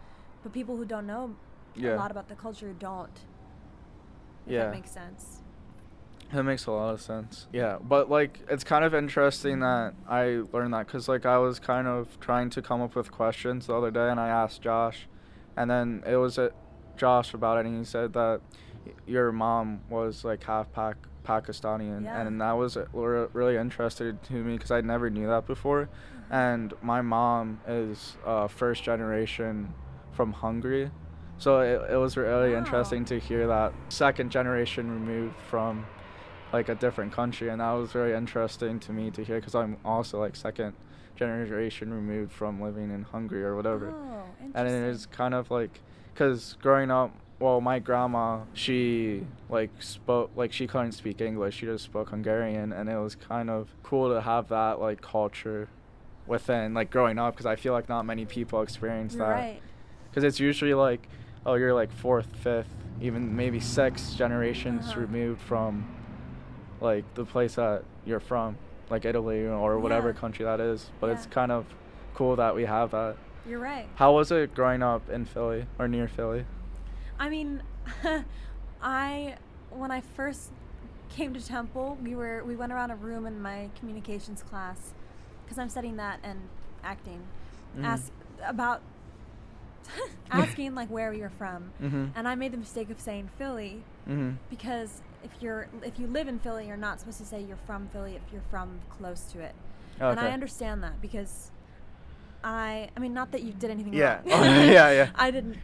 But 0.43 0.53
people 0.53 0.77
who 0.77 0.85
don't 0.85 1.07
know 1.07 1.35
Yeah. 1.75 1.95
a 1.95 1.97
lot 1.97 2.11
about 2.11 2.29
the 2.29 2.35
culture 2.35 2.73
don't. 2.79 3.25
If 4.47 4.53
Yeah. 4.53 4.65
that 4.65 4.73
makes 4.75 4.91
sense. 4.91 5.41
That 6.33 6.43
makes 6.43 6.67
a 6.67 6.73
lot 6.73 6.93
of 6.93 7.01
sense. 7.01 7.47
Yeah, 7.53 7.79
but 7.83 8.11
like 8.11 8.41
it's 8.49 8.65
kind 8.65 8.85
of 8.85 8.95
interesting 8.95 9.61
that 9.61 9.95
I 10.09 10.43
learned 10.53 10.75
that 10.75 10.87
because 10.87 11.09
like 11.09 11.25
I 11.27 11.39
was 11.39 11.59
kind 11.61 11.87
of 11.87 12.19
trying 12.21 12.51
to 12.51 12.63
come 12.63 12.81
up 12.83 12.95
with 12.97 13.13
questions 13.13 13.67
the 13.69 13.75
other 13.77 13.91
day 13.91 14.11
and 14.11 14.19
I 14.19 14.29
asked 14.29 14.61
Josh, 14.63 15.07
and 15.57 15.71
then 15.71 16.03
it 16.07 16.17
was 16.17 16.39
at 16.39 16.53
Josh 16.97 17.35
about 17.35 17.59
it 17.59 17.67
and 17.67 17.79
he 17.79 17.85
said 17.85 18.13
that 18.15 18.41
your 19.07 19.33
mom 19.33 19.81
was 19.89 20.25
like 20.25 20.45
half 20.45 20.71
Pak 20.73 20.97
Pakistani 21.25 21.95
and, 21.97 22.05
Yeah. 22.05 22.21
and 22.21 22.41
that 22.41 22.53
was 22.53 22.77
really 22.93 23.57
interesting 23.57 24.19
to 24.25 24.33
me 24.35 24.55
because 24.57 24.71
I 24.71 24.81
never 24.81 25.11
knew 25.11 25.27
that 25.27 25.47
before, 25.47 25.89
and 26.31 26.73
my 26.83 27.01
mom 27.03 27.61
is 27.67 28.17
uh, 28.27 28.47
first 28.49 28.83
generation 28.85 29.73
from 30.13 30.33
Hungary. 30.33 30.91
So 31.39 31.61
it, 31.61 31.93
it 31.93 31.97
was 31.97 32.17
really 32.17 32.53
Wow. 32.53 32.59
interesting 32.59 33.05
to 33.07 33.19
hear 33.19 33.47
that 33.49 33.73
second 33.89 34.31
generation 34.31 34.91
removed 34.91 35.37
from 35.51 35.87
like 36.53 36.69
a 36.69 36.75
different 36.77 37.13
country 37.13 37.49
and 37.49 37.61
that 37.61 37.73
was 37.73 37.91
very 37.91 38.15
interesting 38.15 38.79
to 38.79 38.93
me 38.93 39.11
to 39.11 39.25
hear 39.25 39.41
because 39.41 39.57
i'm 39.57 39.77
also 39.85 40.21
like 40.21 40.37
second 40.37 40.73
generation 41.17 41.93
removed 41.93 42.31
from 42.31 42.61
living 42.63 42.93
in 42.93 43.03
hungary 43.03 43.43
or 43.43 43.57
whatever 43.57 43.93
Oh, 43.93 44.23
and 44.55 44.69
it 44.69 44.85
is 44.95 45.07
kind 45.07 45.35
of 45.35 45.51
like 45.51 45.81
because 46.13 46.57
growing 46.63 46.93
up 46.93 47.11
well 47.45 47.61
my 47.61 47.79
grandma 47.79 48.41
she 48.55 49.23
like 49.51 49.69
spoke 49.79 50.31
like 50.35 50.51
she 50.51 50.67
couldn't 50.67 50.93
speak 50.93 51.21
english 51.21 51.57
she 51.59 51.67
just 51.67 51.85
spoke 51.85 52.09
hungarian 52.09 52.73
and 52.73 52.89
it 52.89 52.97
was 52.97 53.15
kind 53.15 53.51
of 53.51 53.69
cool 53.83 54.09
to 54.15 54.19
have 54.23 54.49
that 54.49 54.81
like 54.81 55.03
culture 55.03 55.69
within 56.27 56.73
like 56.73 56.91
growing 56.91 57.19
up 57.19 57.35
because 57.35 57.45
i 57.45 57.55
feel 57.55 57.75
like 57.75 57.87
not 57.87 58.07
many 58.07 58.25
people 58.25 58.63
experience 58.63 59.15
that 59.17 59.25
right. 59.43 59.61
because 60.09 60.25
it's 60.25 60.41
usually 60.41 60.73
like 60.73 61.07
oh 61.45 61.53
you're 61.53 61.75
like 61.75 61.93
fourth 61.93 62.35
fifth 62.37 62.73
even 63.03 63.37
maybe 63.37 63.61
six 63.61 64.15
generations 64.15 64.87
Uh-huh. 64.93 65.01
removed 65.01 65.41
from 65.43 65.85
like 66.81 67.05
the 67.15 67.27
place 67.27 67.57
that 67.57 67.85
you're 68.07 68.21
from 68.21 68.57
like 68.89 69.05
italy 69.05 69.47
or 69.47 69.79
whatever 69.79 70.09
Yeah. 70.13 70.15
country 70.23 70.47
that 70.47 70.61
is 70.61 70.91
but 70.99 71.11
it's 71.11 71.27
kind 71.27 71.53
of 71.53 71.67
cool 72.15 72.37
that 72.37 72.55
we 72.55 72.65
have 72.65 72.93
that 72.93 73.17
You're 73.47 73.59
right. 73.61 73.87
how 73.97 74.15
was 74.15 74.33
it 74.33 74.55
growing 74.55 74.83
up 74.83 75.11
in 75.11 75.27
philly 75.27 75.67
or 75.79 75.87
near 75.89 76.09
philly 76.09 76.47
I 77.19 77.29
mean, 77.29 77.63
I 78.83 79.37
when 79.71 79.91
I 79.91 80.01
first 80.01 80.51
came 81.09 81.35
to 81.35 81.45
Temple, 81.45 81.99
we 82.03 82.15
were 82.15 82.43
we 82.45 82.57
went 82.57 82.73
around 82.73 82.91
a 82.91 82.97
room 82.97 83.27
in 83.27 83.41
my 83.41 83.71
communications 83.79 84.43
class 84.43 84.93
because 85.45 85.59
I'm 85.59 85.69
studying 85.69 85.97
that 85.97 86.21
and 86.23 86.41
acting. 86.83 87.23
Mhm. 87.77 87.85
Ask 87.85 88.13
about 88.47 88.81
asking 90.31 90.75
like 90.75 90.89
where 90.89 91.13
you're 91.13 91.29
from, 91.31 91.71
Mhm. 91.83 92.11
and 92.15 92.27
I 92.27 92.35
made 92.35 92.53
the 92.53 92.57
mistake 92.59 92.91
of 92.91 92.99
saying 93.01 93.31
Philly 93.39 93.83
mm-hmm 94.09 94.33
because 94.51 95.01
if 95.23 95.31
you're 95.41 95.67
if 95.83 95.99
you 95.99 96.07
live 96.07 96.29
in 96.29 96.39
Philly, 96.39 96.67
you're 96.67 96.77
not 96.77 97.01
supposed 97.01 97.19
to 97.19 97.25
say 97.25 97.41
you're 97.43 97.57
from 97.67 97.89
Philly 97.89 98.15
if 98.17 98.23
you're 98.33 98.43
from 98.51 98.81
close 98.91 99.23
to 99.33 99.41
it. 99.41 99.55
And 100.01 100.19
I 100.19 100.31
understand 100.33 100.83
that 100.83 101.01
because 101.01 101.51
I 102.43 102.89
I 102.97 103.01
mean 103.01 103.15
not 103.15 103.31
that 103.33 103.43
you 103.43 103.53
did 103.53 103.71
anything 103.71 103.95
Yeah. 103.95 104.17
wrong. 104.17 104.25
Oh, 104.27 104.43
yeah, 104.79 104.91
yeah. 104.91 105.11
I 105.15 105.31
didn't 105.31 105.57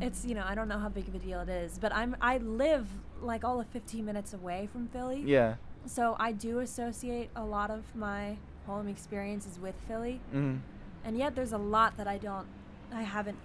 it's 0.00 0.24
you 0.24 0.34
know, 0.34 0.44
I 0.46 0.54
don't 0.54 0.68
know 0.68 0.78
how 0.78 0.88
big 0.88 1.06
of 1.08 1.14
a 1.14 1.18
deal 1.18 1.40
it 1.40 1.48
is, 1.48 1.78
but 1.78 1.94
I'm 1.94 2.16
I 2.20 2.38
live 2.38 2.88
like 3.22 3.44
all 3.44 3.60
of 3.60 3.66
15 3.68 4.04
minutes 4.04 4.34
away 4.34 4.68
from 4.72 4.88
Philly. 4.88 5.22
yeah 5.24 5.54
So 5.86 6.16
I 6.18 6.32
do 6.32 6.58
associate 6.60 7.30
a 7.36 7.44
lot 7.44 7.70
of 7.70 7.94
my 7.94 8.36
home 8.66 8.88
experiences 8.88 9.58
with 9.58 9.74
Philly. 9.88 10.20
mm-hmm. 10.34 10.56
And 11.04 11.18
yet 11.18 11.34
there's 11.34 11.52
a 11.52 11.58
lot 11.58 11.96
that 11.98 12.06
I 12.08 12.18
don't 12.18 12.46
I 12.92 13.02
haven't 13.02 13.38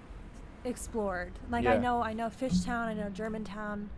explored. 0.65 1.31
Like 1.49 1.65
I 1.65 1.77
know 1.77 2.01
I 2.01 2.13
know 2.13 2.27
Fishtown, 2.27 2.85
I 2.87 2.93
know 2.93 3.09
Germantown. 3.09 3.89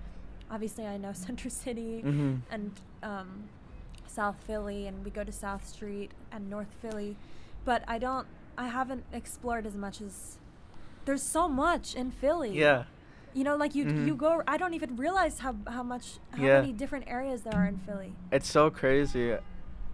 Obviously 0.50 0.86
I 0.86 0.98
know 0.98 1.14
Center 1.26 1.50
City 1.50 2.02
Mhm. 2.06 2.42
and 2.52 2.72
um, 3.04 3.46
South 4.08 4.36
Philly 4.46 4.88
and 4.88 5.04
we 5.06 5.12
go 5.12 5.24
to 5.24 5.32
South 5.32 5.68
Street 5.68 6.12
and 6.32 6.50
North 6.50 6.74
Philly. 6.82 7.16
But 7.66 7.84
I 7.88 7.98
don't 7.98 8.28
I 8.58 8.68
haven't 8.68 9.06
explored 9.14 9.66
as 9.66 9.76
much 9.76 10.02
as 10.02 10.38
there's 11.12 11.22
so 11.22 11.48
much 11.50 11.94
in 11.94 12.10
Philly. 12.10 12.58
yeah 12.58 12.84
You 13.34 13.44
know, 13.46 13.56
like 13.64 13.74
you 13.76 13.86
Mhm. 13.86 14.06
you 14.08 14.16
go 14.16 14.32
I 14.48 14.56
don't 14.62 14.74
even 14.80 14.92
realize 15.06 15.40
how 15.40 15.54
how 15.76 15.84
much 15.84 16.06
how 16.36 16.44
Yeah. 16.44 16.60
many 16.62 16.74
different 16.74 17.06
areas 17.08 17.42
there 17.46 17.56
are 17.60 17.66
in 17.74 17.78
Philly. 17.86 18.12
It's 18.32 18.50
so 18.50 18.70
crazy 18.70 19.28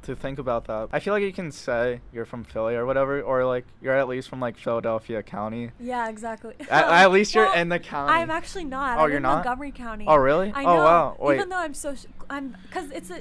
to 0.07 0.15
think 0.15 0.37
about 0.39 0.65
that. 0.65 0.89
I 0.93 0.99
feel 0.99 1.13
like 1.15 1.23
you 1.29 1.33
can 1.41 1.51
say 1.51 2.01
you're 2.13 2.25
from 2.33 2.43
Philly 2.43 2.75
or 2.79 2.85
whatever, 2.89 3.13
or 3.21 3.45
like 3.45 3.65
you're 3.83 3.97
at 4.03 4.07
least 4.07 4.29
from 4.29 4.39
like 4.47 4.55
Philadelphia 4.65 5.21
County. 5.23 5.65
Yeah, 5.79 6.07
exactly. 6.13 6.53
At, 6.69 6.85
at 7.03 7.11
least 7.17 7.29
you're 7.35 7.53
in 7.61 7.69
the 7.69 7.79
county. 7.79 8.13
I'm 8.13 8.31
actually 8.39 8.63
not. 8.77 8.97
Oh, 8.97 9.01
I 9.01 9.03
live 9.03 9.09
you're 9.11 9.17
in 9.17 9.23
not? 9.29 9.35
Montgomery 9.37 9.71
County. 9.85 10.05
Oh, 10.07 10.15
really? 10.29 10.49
I 10.55 10.63
Oh, 10.63 10.75
know. 10.75 10.83
wow. 10.89 11.15
Wait. 11.19 11.35
Even 11.35 11.49
though 11.49 11.57
I'm 11.65 11.73
so, 11.73 11.93
sh- 11.95 12.05
I'm 12.35 12.55
because 12.65 12.87
it's 12.91 13.11
a, 13.17 13.19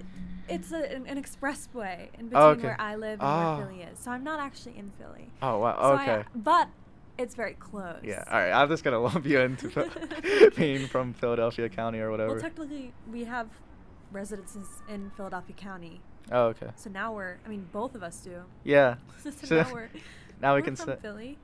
it's 0.54 0.70
a, 0.72 0.82
an, 0.96 1.02
an 1.12 1.18
expressway 1.22 1.96
in 2.18 2.28
between 2.28 2.42
Oh, 2.42 2.48
okay. 2.56 2.68
where 2.68 2.80
I 2.80 2.92
live 2.96 3.18
and 3.20 3.28
Oh. 3.28 3.36
where 3.56 3.66
Philly 3.66 3.80
is. 3.90 3.98
So 3.98 4.10
I'm 4.14 4.24
not 4.30 4.38
actually 4.40 4.76
in 4.82 4.88
Philly. 4.98 5.26
Oh 5.42 5.58
wow. 5.58 5.76
So 5.80 5.92
I- 5.94 6.02
Okay. 6.02 6.20
but 6.34 6.68
it's 7.18 7.34
very 7.34 7.54
close. 7.54 7.98
yeah. 8.02 8.24
All 8.30 8.38
right. 8.38 8.52
I'm 8.52 8.68
just 8.68 8.84
gonna 8.84 8.98
lump 9.00 9.24
you 9.26 9.40
into 9.40 10.50
being 10.56 10.86
from 10.86 11.12
Philadelphia 11.14 11.68
County 11.68 11.98
or 12.00 12.10
whatever. 12.10 12.32
Well, 12.32 12.40
technically, 12.40 12.92
we 13.10 13.24
have 13.24 13.48
residences 14.12 14.66
in 14.88 15.10
Philadelphia 15.16 15.54
County. 15.56 16.00
oh 16.32 16.46
okay. 16.46 16.68
So 16.76 16.90
now 16.90 17.12
we're, 17.14 17.38
I 17.44 17.48
mean, 17.48 17.66
both 17.72 17.94
of 17.94 18.02
us 18.02 18.18
do. 18.20 18.42
Yeah. 18.64 18.96
so 19.22 19.30
So 19.30 19.56
now 19.62 19.72
we're, 19.72 19.88
now 20.40 20.54
we 20.54 20.60
we're 20.60 20.64
can 20.64 20.76
from 20.76 20.86
say. 20.88 20.96
Philly. 21.02 21.38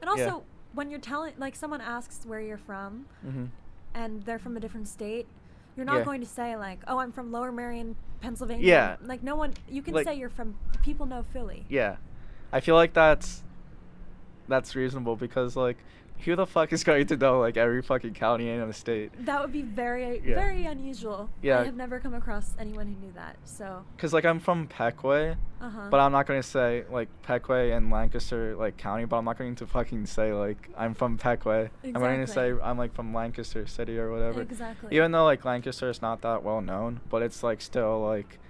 And 0.00 0.08
also, 0.08 0.44
when 0.74 0.90
you're 0.90 1.00
telling, 1.00 1.32
like, 1.38 1.56
someone 1.56 1.80
asks 1.80 2.24
where 2.24 2.40
you're 2.40 2.58
from, 2.58 3.06
hmm 3.22 3.46
and 3.94 4.22
they're 4.24 4.38
from 4.38 4.54
a 4.56 4.60
different 4.60 4.86
state, 4.86 5.26
you're 5.74 5.86
not 5.86 5.96
Yeah. 5.98 6.04
going 6.04 6.20
to 6.20 6.26
say 6.26 6.56
like, 6.56 6.78
"Oh, 6.86 6.98
I'm 6.98 7.10
from 7.10 7.32
Lower 7.32 7.50
Merion, 7.50 7.96
Pennsylvania." 8.20 8.64
Yeah. 8.66 8.96
Like 9.02 9.22
no 9.22 9.34
one, 9.34 9.54
you 9.68 9.80
can 9.82 9.94
Like- 9.94 10.06
say 10.06 10.14
you're 10.14 10.28
from. 10.28 10.56
People 10.84 11.06
know 11.06 11.22
Philly. 11.32 11.64
Yeah. 11.68 11.96
I 12.52 12.60
feel 12.60 12.74
like 12.74 12.92
that's 12.92 13.42
that's 14.48 14.74
reasonable 14.74 15.16
because 15.16 15.56
like 15.56 15.76
who 16.24 16.34
the 16.34 16.46
fuck 16.46 16.72
is 16.72 16.82
going 16.82 17.06
to 17.06 17.16
know 17.16 17.38
like 17.38 17.56
every 17.56 17.80
fucking 17.80 18.12
county 18.14 18.48
in 18.50 18.66
the 18.66 18.72
state? 18.74 19.12
That 19.24 19.40
would 19.40 19.52
be 19.52 19.62
very, 19.62 20.20
Yeah. 20.26 20.34
very 20.34 20.64
unusual. 20.66 21.30
Yeah. 21.42 21.60
I 21.60 21.64
have 21.64 21.76
never 21.76 22.00
come 22.00 22.12
across 22.12 22.56
anyone 22.58 22.88
who 22.88 23.06
knew 23.06 23.12
that. 23.12 23.36
So, 23.44 23.84
Cause 23.98 24.12
like 24.12 24.24
I'm 24.24 24.40
from 24.40 24.66
Pequea, 24.66 25.36
uh 25.60 25.70
huh. 25.70 25.88
but 25.92 26.00
I'm 26.00 26.10
not 26.10 26.26
going 26.26 26.42
to 26.42 26.48
say 26.48 26.82
like 26.90 27.08
Pequea 27.24 27.76
and 27.76 27.88
Lancaster 27.92 28.56
like 28.56 28.76
county, 28.76 29.04
but 29.04 29.16
I'm 29.16 29.26
not 29.26 29.38
going 29.38 29.54
to 29.56 29.66
fucking 29.68 30.06
say 30.06 30.32
like 30.32 30.68
I'm 30.76 30.92
from 30.92 31.18
Pequea. 31.18 31.70
I'm 31.84 31.92
going 31.92 32.18
to 32.20 32.26
say 32.26 32.52
I'm 32.64 32.76
like 32.76 32.94
from 32.94 33.14
Lancaster 33.14 33.64
City 33.68 33.96
or 33.96 34.10
whatever. 34.10 34.40
Exactly. 34.42 34.96
Even 34.96 35.12
though 35.12 35.24
like 35.24 35.44
Lancaster 35.44 35.88
is 35.88 36.02
not 36.02 36.22
that 36.22 36.42
well 36.42 36.60
known, 36.60 36.98
but 37.08 37.22
it's 37.22 37.44
like 37.44 37.60
still 37.60 38.00
like 38.02 38.40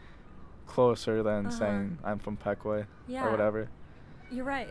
closer 0.66 1.22
than 1.22 1.46
Uh-huh. 1.48 1.58
saying 1.58 1.98
I'm 2.02 2.18
from 2.18 2.38
Pequea 2.38 2.86
Yeah. 3.06 3.26
or 3.26 3.30
whatever. 3.30 3.68
You're 4.30 4.44
right. 4.46 4.68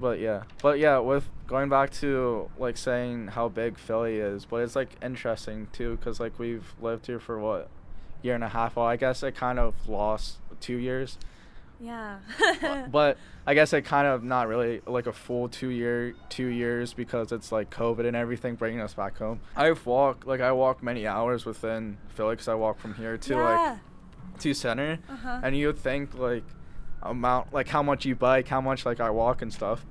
But 0.00 0.18
yeah, 0.18 0.44
but 0.62 0.78
yeah, 0.78 0.98
with 0.98 1.28
going 1.46 1.68
back 1.68 1.90
to 1.94 2.48
like 2.58 2.76
saying 2.76 3.28
how 3.28 3.48
big 3.48 3.78
Philly 3.78 4.16
is, 4.16 4.46
but 4.46 4.62
it's 4.62 4.74
like 4.74 4.96
interesting 5.02 5.68
too, 5.72 5.98
cause 6.02 6.18
like 6.18 6.38
we've 6.38 6.74
lived 6.80 7.06
here 7.06 7.20
for 7.20 7.38
what 7.38 7.68
year 8.22 8.34
and 8.34 8.44
a 8.44 8.48
half. 8.48 8.76
Well, 8.76 8.86
I 8.86 8.96
guess 8.96 9.22
it 9.22 9.34
kind 9.34 9.58
of 9.58 9.74
lost 9.88 10.38
two 10.60 10.76
years, 10.76 11.18
Yeah. 11.80 12.18
but 12.90 13.18
I 13.46 13.54
guess 13.54 13.72
it 13.72 13.82
kind 13.82 14.06
of 14.06 14.22
not 14.22 14.48
really 14.48 14.80
like 14.86 15.06
a 15.06 15.12
full 15.12 15.48
two 15.48 15.68
year 15.68 16.14
two 16.28 16.46
years 16.46 16.94
because 16.94 17.32
it's 17.32 17.52
like 17.52 17.70
COVID 17.70 18.06
and 18.06 18.16
everything 18.16 18.54
bringing 18.54 18.80
us 18.80 18.94
back 18.94 19.18
home. 19.18 19.40
I've 19.56 19.84
walked 19.84 20.26
like 20.26 20.40
I 20.40 20.52
walk 20.52 20.82
many 20.82 21.06
hours 21.06 21.44
within 21.44 21.98
Philly, 22.08 22.36
cause 22.36 22.48
I 22.48 22.54
walk 22.54 22.78
from 22.78 22.94
here 22.94 23.18
to 23.18 23.34
yeah. 23.34 23.42
like 23.42 23.78
to 24.40 24.54
center, 24.54 24.98
uh-huh. 25.10 25.40
and 25.42 25.56
you 25.56 25.66
would 25.66 25.78
think 25.78 26.14
like 26.14 26.44
amount 27.02 27.52
like 27.52 27.68
how 27.68 27.82
much 27.82 28.04
you 28.04 28.14
bike, 28.14 28.48
how 28.48 28.60
much 28.60 28.84
like 28.86 29.00
I 29.00 29.10
walk 29.10 29.42
and 29.42 29.52
stuff, 29.52 29.84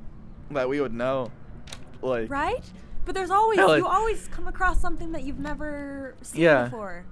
that 0.52 0.68
we 0.70 0.80
would 0.82 0.94
know. 0.94 1.32
Like 2.02 2.30
right? 2.30 2.64
But 3.06 3.16
there's 3.16 3.32
always 3.32 3.58
Yeah, 3.58 3.66
like- 3.66 3.80
you 3.80 3.88
always 3.88 4.28
come 4.30 4.48
across 4.48 4.80
something 4.80 5.12
that 5.14 5.24
you've 5.24 5.40
never 5.40 6.16
seen 6.22 6.42
Yeah. 6.44 6.66
before. 6.66 7.06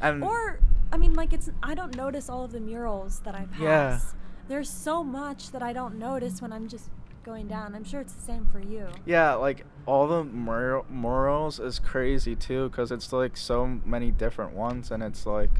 and 0.00 0.22
Or 0.24 0.58
I 0.92 0.96
mean 0.96 1.14
like 1.14 1.32
it's 1.32 1.50
I 1.62 1.74
don't 1.74 1.96
notice 1.96 2.28
all 2.28 2.44
of 2.44 2.52
the 2.52 2.60
murals 2.60 3.20
that 3.20 3.34
I 3.34 3.44
pass. 3.52 3.60
Yeah. 3.60 4.00
There's 4.48 4.68
so 4.70 5.04
much 5.04 5.50
that 5.52 5.62
I 5.62 5.72
don't 5.72 5.98
notice 5.98 6.42
when 6.42 6.52
I'm 6.52 6.66
just 6.68 6.90
going 7.22 7.46
down. 7.46 7.74
I'm 7.76 7.84
sure 7.84 8.00
it's 8.00 8.12
the 8.14 8.20
same 8.22 8.46
for 8.46 8.58
you. 8.58 8.88
yeah, 9.06 9.34
like 9.34 9.64
all 9.86 10.08
the 10.08 10.24
mur- 10.24 10.82
murals 10.90 11.60
is 11.60 11.78
crazy 11.78 12.34
too, 12.34 12.68
cause 12.70 12.90
it's 12.90 13.12
like 13.12 13.36
so 13.36 13.66
many 13.84 14.10
different 14.10 14.54
ones, 14.54 14.90
and 14.90 15.02
it's 15.04 15.24
like, 15.24 15.50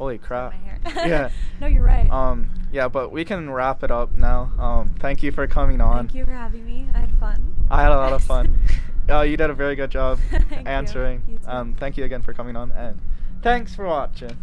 holy 0.00 0.18
crap. 0.18 0.54
Yeah. 0.96 1.28
no, 1.60 1.66
you're 1.66 1.84
right. 1.84 2.10
Um. 2.10 2.48
Yeah, 2.72 2.88
but 2.88 3.12
we 3.12 3.24
can 3.24 3.50
wrap 3.50 3.84
it 3.84 3.90
up 3.90 4.12
now. 4.16 4.50
Um. 4.58 4.94
Thank 4.98 5.22
you 5.22 5.30
for 5.30 5.46
coming 5.46 5.80
on. 5.82 6.06
Thank 6.08 6.14
you 6.14 6.24
for 6.24 6.32
having 6.32 6.64
me. 6.64 6.86
I 6.94 7.00
had 7.00 7.12
fun. 7.20 7.54
I 7.70 7.82
had 7.82 7.92
a 7.92 7.96
lot 7.96 8.14
of 8.14 8.24
fun. 8.24 8.58
uh, 9.10 9.20
you 9.20 9.36
did 9.36 9.50
a 9.50 9.54
very 9.54 9.76
good 9.76 9.90
job 9.90 10.18
Thank 10.30 10.50
you. 10.50 10.56
answering. 10.66 11.22
You 11.28 11.38
too. 11.38 11.44
Um. 11.46 11.74
Thank 11.74 11.98
you 11.98 12.04
again 12.04 12.22
for 12.22 12.32
coming 12.32 12.56
on, 12.56 12.72
and 12.72 12.98
thanks 13.42 13.74
for 13.74 13.84
watching. 13.84 14.38